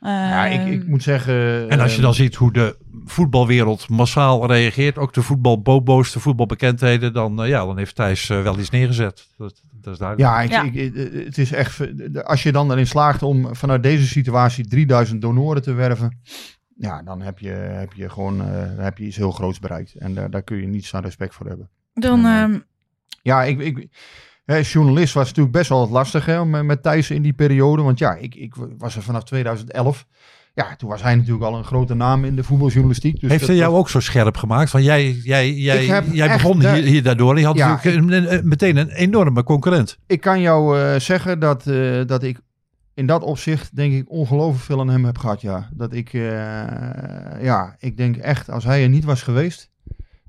Ja, 0.00 0.44
ik, 0.46 0.60
ehm, 0.60 0.70
ik 0.72 0.86
moet 0.86 1.02
zeggen... 1.02 1.68
En 1.70 1.80
als 1.80 1.90
je 1.90 1.96
eh, 1.96 2.02
dan 2.02 2.14
ziet 2.14 2.34
hoe 2.34 2.52
de 2.52 2.76
voetbalwereld 3.04 3.88
massaal 3.88 4.46
reageert, 4.46 4.98
ook 4.98 5.12
de 5.12 5.22
voetbalbobo's, 5.22 6.12
de 6.12 6.20
voetbalbekendheden, 6.20 7.12
dan, 7.12 7.42
eh, 7.42 7.48
ja, 7.48 7.64
dan 7.64 7.78
heeft 7.78 7.94
Thijs 7.94 8.30
eh, 8.30 8.42
wel 8.42 8.58
iets 8.58 8.70
neergezet. 8.70 9.26
Dat, 9.38 9.54
dat 9.86 9.94
is 9.94 10.00
duidelijk. 10.00 10.30
Ja, 10.30 10.40
ik, 10.42 10.50
Ja. 10.50 10.62
Ik, 10.80 10.94
eh, 10.94 11.24
het 11.24 11.38
is 11.38 11.52
echt. 11.52 11.80
Als 12.24 12.42
je 12.42 12.52
dan 12.52 12.70
erin 12.70 12.86
slaagt 12.86 13.22
om 13.22 13.54
vanuit 13.54 13.82
deze 13.82 14.06
situatie 14.06 14.66
3000 14.66 15.20
donoren 15.22 15.62
te 15.62 15.72
werven. 15.72 16.20
Ja, 16.76 17.02
dan 17.02 17.20
heb 17.22 17.38
je, 17.38 17.48
heb 17.50 17.92
je 17.92 18.08
gewoon 18.10 18.40
eh, 18.40 18.46
heb 18.76 18.98
je 18.98 19.04
iets 19.04 19.16
heel 19.16 19.30
groots 19.30 19.58
bereikt. 19.58 19.94
En 19.94 20.14
daar, 20.14 20.30
daar 20.30 20.42
kun 20.42 20.56
je 20.56 20.66
niets 20.66 20.94
aan 20.94 21.02
respect 21.02 21.34
voor 21.34 21.46
hebben. 21.46 21.70
dan, 21.94 22.20
Ja. 22.20 22.42
ehm, 22.42 22.58
Ja, 23.22 23.44
ik, 23.44 23.58
ik, 23.60 23.88
hè, 24.44 24.56
journalist 24.56 25.14
was 25.14 25.26
natuurlijk 25.28 25.56
best 25.56 25.68
wel 25.68 25.78
wat 25.78 25.90
lastig 25.90 26.26
hè, 26.26 26.40
om, 26.40 26.66
met 26.66 26.82
Thijs 26.82 27.10
in 27.10 27.22
die 27.22 27.32
periode. 27.32 27.82
Want 27.82 27.98
ja, 27.98 28.14
ik, 28.14 28.34
ik 28.34 28.54
was 28.78 28.96
er 28.96 29.02
vanaf 29.02 29.24
2011. 29.24 30.06
Ja, 30.56 30.76
toen 30.76 30.88
was 30.88 31.02
hij 31.02 31.14
natuurlijk 31.14 31.44
al 31.44 31.56
een 31.56 31.64
grote 31.64 31.94
naam 31.94 32.24
in 32.24 32.36
de 32.36 32.44
voetbaljournalistiek. 32.44 33.20
Dus 33.20 33.30
heeft 33.30 33.46
hij 33.46 33.56
jou 33.56 33.70
was- 33.70 33.80
ook 33.80 33.88
zo 33.90 34.00
scherp 34.00 34.36
gemaakt? 34.36 34.70
Van 34.70 34.82
jij, 34.82 35.10
jij, 35.10 35.52
jij, 35.52 36.04
jij 36.12 36.28
begon 36.28 36.58
de- 36.58 36.68
hier, 36.74 36.82
hier 36.84 37.02
daardoor. 37.02 37.38
Je 37.38 37.44
had 37.44 37.56
Ja, 37.56 37.68
natuurlijk 37.68 38.10
een- 38.12 38.32
een- 38.34 38.48
meteen 38.48 38.76
een 38.76 38.90
enorme 38.90 39.42
concurrent. 39.42 39.98
Ik 40.06 40.20
kan 40.20 40.40
jou 40.40 40.80
eh, 40.80 40.98
zeggen 41.00 41.38
dat, 41.40 41.66
eh, 41.66 42.00
dat 42.06 42.22
ik 42.22 42.40
in 42.94 43.06
dat 43.06 43.22
opzicht 43.22 43.76
denk 43.76 43.92
ik 43.92 44.10
ongelooflijk 44.10 44.64
veel 44.64 44.80
aan 44.80 44.88
hem 44.88 45.04
heb 45.04 45.18
gehad, 45.18 45.40
ja. 45.40 45.68
Dat 45.72 45.92
ik, 45.92 46.12
eh, 46.12 46.20
ja, 47.42 47.76
ik 47.78 47.96
denk 47.96 48.16
echt, 48.16 48.50
als 48.50 48.64
hij 48.64 48.82
er 48.82 48.88
niet 48.88 49.04
was 49.04 49.22
geweest, 49.22 49.70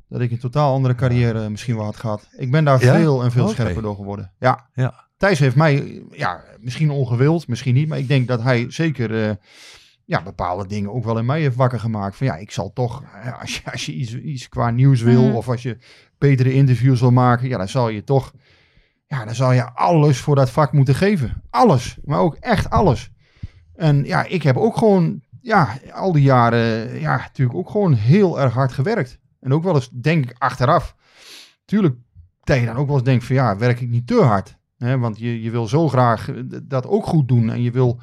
dat 0.09 0.21
ik 0.21 0.32
een 0.32 0.39
totaal 0.39 0.73
andere 0.73 0.95
carrière 0.95 1.49
misschien 1.49 1.75
wel 1.75 1.86
had 1.86 1.95
gehad. 1.97 2.28
Ik 2.38 2.51
ben 2.51 2.63
daar 2.63 2.84
Ja? 2.86 2.95
veel 2.95 3.23
en 3.23 3.32
veel 3.32 3.47
scherper 3.47 3.82
door 3.82 3.95
geworden. 3.95 4.32
Ja. 4.39 4.69
Ja. 4.73 5.05
Thijs 5.17 5.39
heeft 5.39 5.55
mij, 5.55 6.01
ja, 6.11 6.43
misschien 6.59 6.89
ongewild, 6.89 7.47
misschien 7.47 7.73
niet, 7.73 7.88
maar 7.88 7.97
ik 7.97 8.07
denk 8.07 8.28
dat 8.28 8.41
hij 8.41 8.65
zeker, 8.69 9.38
ja, 10.08 10.24
bepaalde 10.24 10.68
dingen 10.68 10.93
ook 10.93 11.03
wel 11.03 11.18
in 11.18 11.26
mij 11.26 11.41
heeft 11.41 11.55
wakker 11.55 11.80
gemaakt. 11.80 12.16
Van 12.16 12.28
ja, 12.28 12.36
ik 12.36 12.51
zal 12.51 12.74
toch, 12.74 13.03
eh, 13.24 13.39
als 13.41 13.55
je, 13.58 13.72
als 13.72 13.86
je 13.86 13.93
iets, 13.93 14.16
iets 14.16 14.49
qua 14.49 14.70
nieuws 14.70 15.01
wil, 15.01 15.24
Mhm. 15.28 15.36
of 15.36 15.49
als 15.49 15.62
je 15.62 15.78
betere 16.18 16.53
interviews 16.53 16.99
wil 16.99 17.12
maken, 17.12 17.47
ja, 17.47 17.58
dan 17.58 17.68
zal 17.70 17.89
je 17.89 18.03
toch 18.03 18.34
ja, 19.10 19.26
dan 19.26 19.36
zal 19.36 19.51
je 19.51 19.72
alles 19.74 20.20
voor 20.20 20.36
dat 20.36 20.49
vak 20.49 20.72
moeten 20.72 20.95
geven. 20.95 21.41
Alles, 21.49 21.97
maar 22.03 22.20
ook 22.20 22.36
echt 22.36 22.70
alles. 22.70 23.10
En 23.76 24.03
ja, 24.03 24.24
ik 24.26 24.43
heb 24.43 24.58
ook 24.58 24.78
gewoon, 24.78 25.22
ja, 25.41 25.78
al 25.93 26.12
die 26.12 26.22
jaren, 26.24 26.99
ja, 26.99 27.16
natuurlijk 27.18 27.58
ook 27.58 27.70
gewoon 27.70 27.93
heel 27.93 28.39
erg 28.39 28.53
hard 28.53 28.72
gewerkt. 28.72 29.20
En 29.39 29.53
ook 29.53 29.64
wel 29.64 29.76
eens, 29.76 29.89
denk 29.89 30.30
ik, 30.30 30.36
achteraf. 30.38 30.95
Tuurlijk, 31.66 31.95
dat 32.43 32.60
je 32.60 32.66
dan 32.66 32.76
ook 32.76 32.88
wel 32.88 32.95
eens 32.95 33.05
denkt 33.05 33.26
van, 33.26 33.36
ja, 33.36 33.58
werk 33.58 33.82
ik 33.82 33.89
niet 33.89 34.08
te 34.08 34.22
hard? 34.22 34.58
Hè? 34.78 34.97
Want 34.99 35.20
je, 35.20 35.41
je 35.41 35.51
wil 35.51 35.68
zo 35.68 35.88
graag 35.88 36.30
eh, 36.30 36.36
dat 36.64 36.88
ook 36.88 37.05
goed 37.05 37.28
doen. 37.28 37.49
En 37.51 37.62
je 37.62 37.72
wil, 37.72 37.99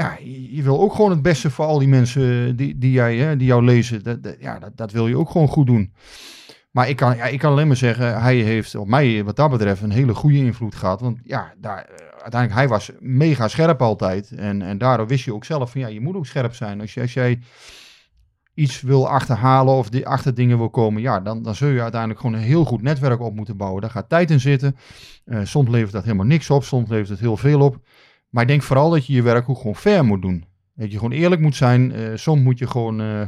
ja, 0.00 0.16
je, 0.50 0.62
wil 0.62 0.80
ook 0.80 0.94
gewoon 0.94 1.10
het 1.10 1.22
beste 1.22 1.50
voor 1.50 1.64
al 1.64 1.78
die 1.78 1.88
mensen 1.88 2.56
die, 2.56 2.78
die, 2.78 2.90
jij, 2.90 3.16
hè, 3.16 3.36
die 3.36 3.46
jou 3.46 3.64
lezen. 3.64 4.02
Dat, 4.02 4.36
ja, 4.38 4.58
dat, 4.74 4.92
wil 4.92 5.06
je 5.06 5.16
ook 5.16 5.30
gewoon 5.30 5.48
goed 5.48 5.66
doen. 5.66 5.92
Maar 6.70 6.88
ik 6.88 6.96
kan, 6.96 7.16
ja, 7.16 7.24
ik 7.24 7.38
kan 7.38 7.52
alleen 7.52 7.66
maar 7.66 7.76
zeggen, 7.76 8.20
hij 8.20 8.36
heeft 8.36 8.74
op 8.74 8.88
mij 8.88 9.24
wat 9.24 9.36
dat 9.36 9.50
betreft 9.50 9.82
een 9.82 9.90
hele 9.90 10.14
goede 10.14 10.36
invloed 10.36 10.74
gehad. 10.74 11.00
Want 11.00 11.18
ja, 11.22 11.54
daar, 11.58 11.78
eh, 11.78 12.06
uiteindelijk, 12.22 12.60
hij 12.60 12.68
was 12.68 12.90
mega 12.98 13.48
scherp 13.48 13.82
altijd. 13.82 14.30
En, 14.30 14.62
en 14.62 14.78
daardoor 14.78 15.06
wist 15.06 15.24
je 15.24 15.34
ook 15.34 15.44
zelf 15.44 15.70
van, 15.70 15.80
ja, 15.80 15.86
je 15.86 16.00
moet 16.00 16.16
ook 16.16 16.26
scherp 16.26 16.54
zijn. 16.54 16.80
Als 16.80 16.94
jij 16.94 17.38
iets 18.54 18.80
wil 18.80 19.08
achterhalen 19.08 19.74
of 19.74 19.88
die 19.88 20.06
achter 20.06 20.34
dingen 20.34 20.58
wil 20.58 20.70
komen, 20.70 21.02
ja, 21.02 21.20
dan, 21.20 21.42
dan 21.42 21.54
zul 21.54 21.68
je 21.68 21.82
uiteindelijk 21.82 22.20
gewoon 22.20 22.36
een 22.36 22.42
heel 22.46 22.64
goed 22.64 22.82
netwerk 22.82 23.20
op 23.20 23.34
moeten 23.34 23.56
bouwen. 23.56 23.80
Daar 23.80 23.90
gaat 23.90 24.08
tijd 24.08 24.30
in 24.30 24.40
zitten. 24.40 24.76
Eh, 25.24 25.40
soms 25.42 25.68
levert 25.68 25.92
dat 25.92 26.04
helemaal 26.04 26.26
niks 26.26 26.50
op, 26.50 26.64
soms 26.64 26.88
levert 26.88 27.08
het 27.08 27.20
heel 27.20 27.36
veel 27.36 27.60
op. 27.60 27.78
Maar 28.30 28.42
ik 28.42 28.48
denk 28.48 28.62
vooral 28.62 28.90
dat 28.90 29.06
je 29.06 29.12
je 29.12 29.22
werk 29.22 29.48
ook 29.48 29.56
gewoon 29.56 29.76
fair 29.76 30.04
moet 30.04 30.22
doen. 30.22 30.44
Dat 30.74 30.90
je 30.90 30.96
gewoon 30.98 31.12
eerlijk 31.12 31.40
moet 31.40 31.56
zijn. 31.56 31.92
Eh, 31.92 32.10
soms 32.14 32.42
moet 32.42 32.58
je 32.58 32.66
gewoon... 32.66 33.00
eh, 33.00 33.26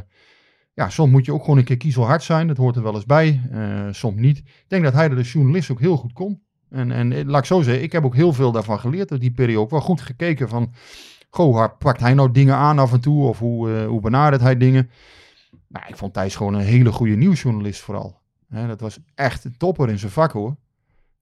ja, 0.73 0.89
soms 0.89 1.11
moet 1.11 1.25
je 1.25 1.33
ook 1.33 1.41
gewoon 1.41 1.57
een 1.57 1.63
keer 1.63 1.77
kiezelhard 1.77 2.23
zijn. 2.23 2.47
Dat 2.47 2.57
hoort 2.57 2.75
er 2.75 2.83
wel 2.83 2.95
eens 2.95 3.05
bij. 3.05 3.41
eh, 3.51 3.87
soms 3.91 4.19
niet. 4.19 4.37
Ik 4.37 4.65
denk 4.67 4.83
dat 4.83 4.93
hij 4.93 5.09
dat 5.09 5.17
als 5.17 5.31
journalist 5.31 5.71
ook 5.71 5.79
heel 5.79 5.97
goed 5.97 6.13
kon. 6.13 6.41
En, 6.69 6.91
en 6.91 7.25
laat 7.25 7.39
ik 7.39 7.45
zo 7.45 7.61
zeggen, 7.61 7.83
ik 7.83 7.91
heb 7.91 8.05
ook 8.05 8.15
heel 8.15 8.33
veel 8.33 8.51
daarvan 8.51 8.79
geleerd 8.79 9.11
uit 9.11 9.21
die 9.21 9.31
periode. 9.31 9.59
Ook 9.61 9.69
wel 9.69 9.81
goed 9.81 10.01
gekeken 10.01 10.49
van, 10.49 10.73
goh, 11.29 11.65
pakt 11.79 11.99
hij 11.99 12.13
nou 12.13 12.31
dingen 12.31 12.55
aan 12.55 12.79
af 12.79 12.93
en 12.93 13.01
toe? 13.01 13.27
Of 13.27 13.39
hoe, 13.39 13.83
hoe 13.83 14.01
benadert 14.01 14.41
hij 14.41 14.57
dingen? 14.57 14.89
Nou, 15.67 15.85
ik 15.87 15.95
vond 15.97 16.13
Thijs 16.13 16.35
gewoon 16.35 16.53
een 16.53 16.61
hele 16.61 16.91
goede 16.91 17.15
nieuwsjournalist 17.15 17.81
vooral. 17.81 18.21
Dat 18.47 18.79
was 18.79 18.99
echt 19.15 19.43
een 19.43 19.57
topper 19.57 19.89
in 19.89 19.99
zijn 19.99 20.11
vak 20.11 20.31
hoor. 20.31 20.55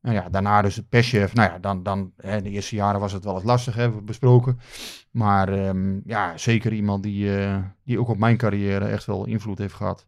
Nou 0.01 0.15
ja, 0.15 0.29
daarna 0.29 0.61
dus 0.61 0.75
de 0.75 0.83
perschef. 0.83 1.33
Nou 1.33 1.51
ja, 1.51 1.59
dan, 1.59 1.83
dan 1.83 2.11
hè, 2.17 2.41
de 2.41 2.49
eerste 2.49 2.75
jaren 2.75 2.99
was 2.99 3.11
het 3.11 3.23
wel 3.23 3.35
eens 3.35 3.43
lastig, 3.43 3.75
hebben 3.75 3.97
we 3.99 4.03
besproken. 4.05 4.59
Maar 5.11 5.49
ehm, 5.49 5.99
ja, 6.05 6.37
zeker 6.37 6.73
iemand 6.73 7.03
die, 7.03 7.37
eh, 7.37 7.57
die 7.83 7.99
ook 7.99 8.07
op 8.09 8.17
mijn 8.17 8.37
carrière 8.37 8.85
echt 8.85 9.05
wel 9.05 9.25
invloed 9.25 9.57
heeft 9.57 9.73
gehad. 9.73 10.05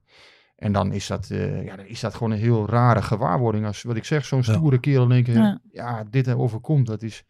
En 0.56 0.72
dan 0.72 0.92
is 0.94 1.08
dat, 1.08 1.30
eh, 1.30 1.66
ja, 1.66 1.76
dan 1.76 1.86
is 1.86 2.00
dat 2.00 2.14
gewoon 2.14 2.32
een 2.32 2.38
heel 2.40 2.70
rare 2.70 3.02
gewaarwording. 3.02 3.66
Als, 3.66 3.82
wat 3.84 3.96
ik 3.96 4.06
zeg, 4.06 4.26
zo'n 4.26 4.42
Ja. 4.46 4.54
stoere 4.54 4.80
kerel 4.80 5.04
in 5.04 5.12
één 5.12 5.24
keer, 5.24 5.36
Ja. 5.36 5.60
ja. 5.72 6.04
dit 6.10 6.28
er 6.28 6.38
overkomt. 6.40 6.88
Dat 6.88 7.02
is 7.02 7.24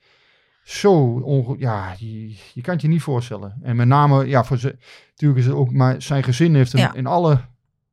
zo 0.63 0.93
onge... 1.19 1.55
Ja, 1.59 1.93
je, 1.97 2.29
je 2.53 2.61
kan 2.61 2.73
het 2.73 2.81
je 2.81 2.87
niet 2.87 3.01
voorstellen. 3.01 3.59
En 3.61 3.75
met 3.75 3.87
name, 3.87 4.27
ja, 4.27 4.43
voor 4.43 4.57
ze, 4.57 4.77
natuurlijk 5.09 5.39
is 5.39 5.45
het 5.45 5.55
ook, 5.55 5.71
maar 5.71 6.01
zijn 6.01 6.23
gezin 6.23 6.55
heeft 6.55 6.71
hem 6.71 6.81
Ja. 6.81 6.93
in 6.93 7.05
alle 7.05 7.39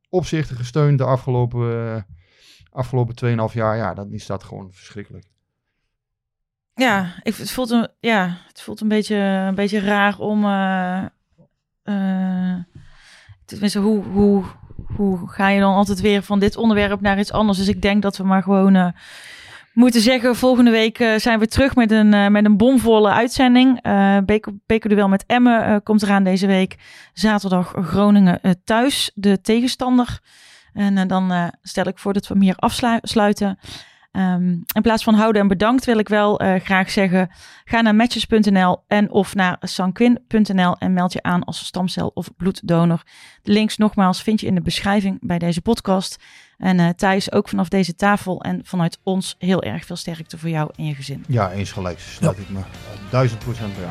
opzichten 0.09 0.55
gesteund 0.55 0.97
de 0.97 1.03
afgelopen, 1.03 1.85
eh 1.95 2.01
afgelopen 2.71 3.49
2,5 3.49 3.53
jaar. 3.53 3.77
Ja, 3.77 3.93
dan 3.93 4.11
is 4.11 4.25
dat 4.25 4.43
gewoon 4.43 4.73
verschrikkelijk. 4.73 5.25
Ja, 6.73 7.13
ik, 7.23 7.35
het, 7.35 7.51
voelt 7.51 7.69
een, 7.69 7.87
ja, 7.99 8.37
het 8.47 8.61
voelt 8.61 8.81
een 8.81 8.87
beetje, 8.87 9.15
een 9.15 9.55
beetje 9.55 9.79
raar 9.79 10.19
om. 10.19 10.45
eh, 11.83 12.55
tenminste, 13.45 13.79
hoe, 13.79 14.03
hoe, 14.03 14.43
hoe 14.95 15.29
ga 15.29 15.49
je 15.49 15.59
dan 15.59 15.73
altijd 15.73 16.01
weer 16.01 16.23
van 16.23 16.39
dit 16.39 16.57
onderwerp 16.57 17.01
naar 17.01 17.19
iets 17.19 17.31
anders? 17.31 17.57
Dus 17.57 17.67
ik 17.67 17.81
denk 17.81 18.01
dat 18.01 18.17
we 18.17 18.23
maar 18.23 18.43
gewoon 18.43 18.75
eh, 18.75 18.87
moeten 19.73 20.01
zeggen, 20.01 20.35
volgende 20.35 20.71
week 20.71 20.97
zijn 21.17 21.39
we 21.39 21.47
terug 21.47 21.75
met 21.75 21.91
een, 21.91 22.31
met 22.31 22.45
een 22.45 22.57
bomvolle 22.57 23.09
uitzending. 23.09 23.85
Uh, 23.85 24.17
Beker, 24.25 24.53
Bekerduel 24.65 25.07
met 25.07 25.25
Emmen 25.25 25.69
uh, 25.69 25.75
komt 25.83 26.03
eraan 26.03 26.23
deze 26.23 26.47
week. 26.47 26.77
Zaterdag 27.13 27.73
Groningen 27.75 28.61
thuis, 28.63 29.11
de 29.15 29.41
tegenstander. 29.41 30.19
En 30.73 31.07
dan 31.07 31.51
stel 31.61 31.87
ik 31.87 31.97
voor 31.97 32.13
dat 32.13 32.27
we 32.27 32.33
hem 32.33 32.43
hier 32.43 32.55
afsluiten. 32.55 33.59
Um, 34.11 34.63
in 34.73 34.81
plaats 34.81 35.03
van 35.03 35.13
houden 35.13 35.41
en 35.41 35.47
bedankt 35.47 35.85
wil 35.85 35.97
ik 35.97 36.09
wel 36.09 36.35
graag 36.63 36.89
zeggen... 36.91 37.29
ga 37.65 37.81
naar 37.81 37.95
matches.nl 37.95 38.83
en 38.87 39.11
of 39.11 39.35
naar 39.35 39.57
sanquin.nl... 39.59 40.75
en 40.77 40.93
meld 40.93 41.13
je 41.13 41.23
aan 41.23 41.43
als 41.43 41.65
stamcel 41.65 42.11
of 42.13 42.29
bloeddonor. 42.37 43.03
De 43.41 43.51
links 43.51 43.77
nogmaals 43.77 44.23
vind 44.23 44.39
je 44.39 44.47
in 44.47 44.55
de 44.55 44.61
beschrijving 44.61 45.17
bij 45.21 45.39
deze 45.39 45.61
podcast... 45.61 46.17
En 46.61 46.79
uh, 46.79 46.89
Thijs, 46.89 47.31
ook 47.31 47.49
vanaf 47.49 47.69
deze 47.69 47.95
tafel 47.95 48.41
en 48.41 48.59
vanuit 48.63 48.99
ons 49.03 49.35
heel 49.37 49.63
erg 49.63 49.85
veel 49.85 49.95
sterkte 49.95 50.37
voor 50.37 50.49
jou 50.49 50.69
en 50.75 50.85
je 50.85 50.95
gezin. 50.95 51.25
Ja, 51.27 51.51
eens 51.51 51.71
gelijk. 51.71 51.99
Sluit 51.99 52.37
ja. 52.37 52.43
ik 52.43 52.49
me 52.49 52.61
duizend 53.09 53.39
procent 53.39 53.75
bij 53.75 53.85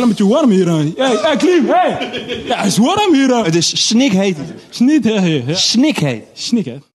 aan. 0.00 0.14
Klimmetje 0.14 0.26
warm 0.26 0.50
hier 0.50 0.68
aan. 0.68 0.94
Hey, 0.96 1.16
hey, 1.22 1.36
Klim, 1.36 1.66
hey! 1.68 2.10
Ja, 2.44 2.56
het 2.56 2.66
is 2.66 2.76
warm 2.78 3.14
hier 3.14 3.34
aan. 3.34 3.44
Het 3.44 3.54
is 3.54 3.86
snikheet. 3.86 4.36
Snikheet. 4.70 5.42
Ja. 5.46 5.54
Snikheet. 5.54 6.22
Snikheet. 6.32 6.82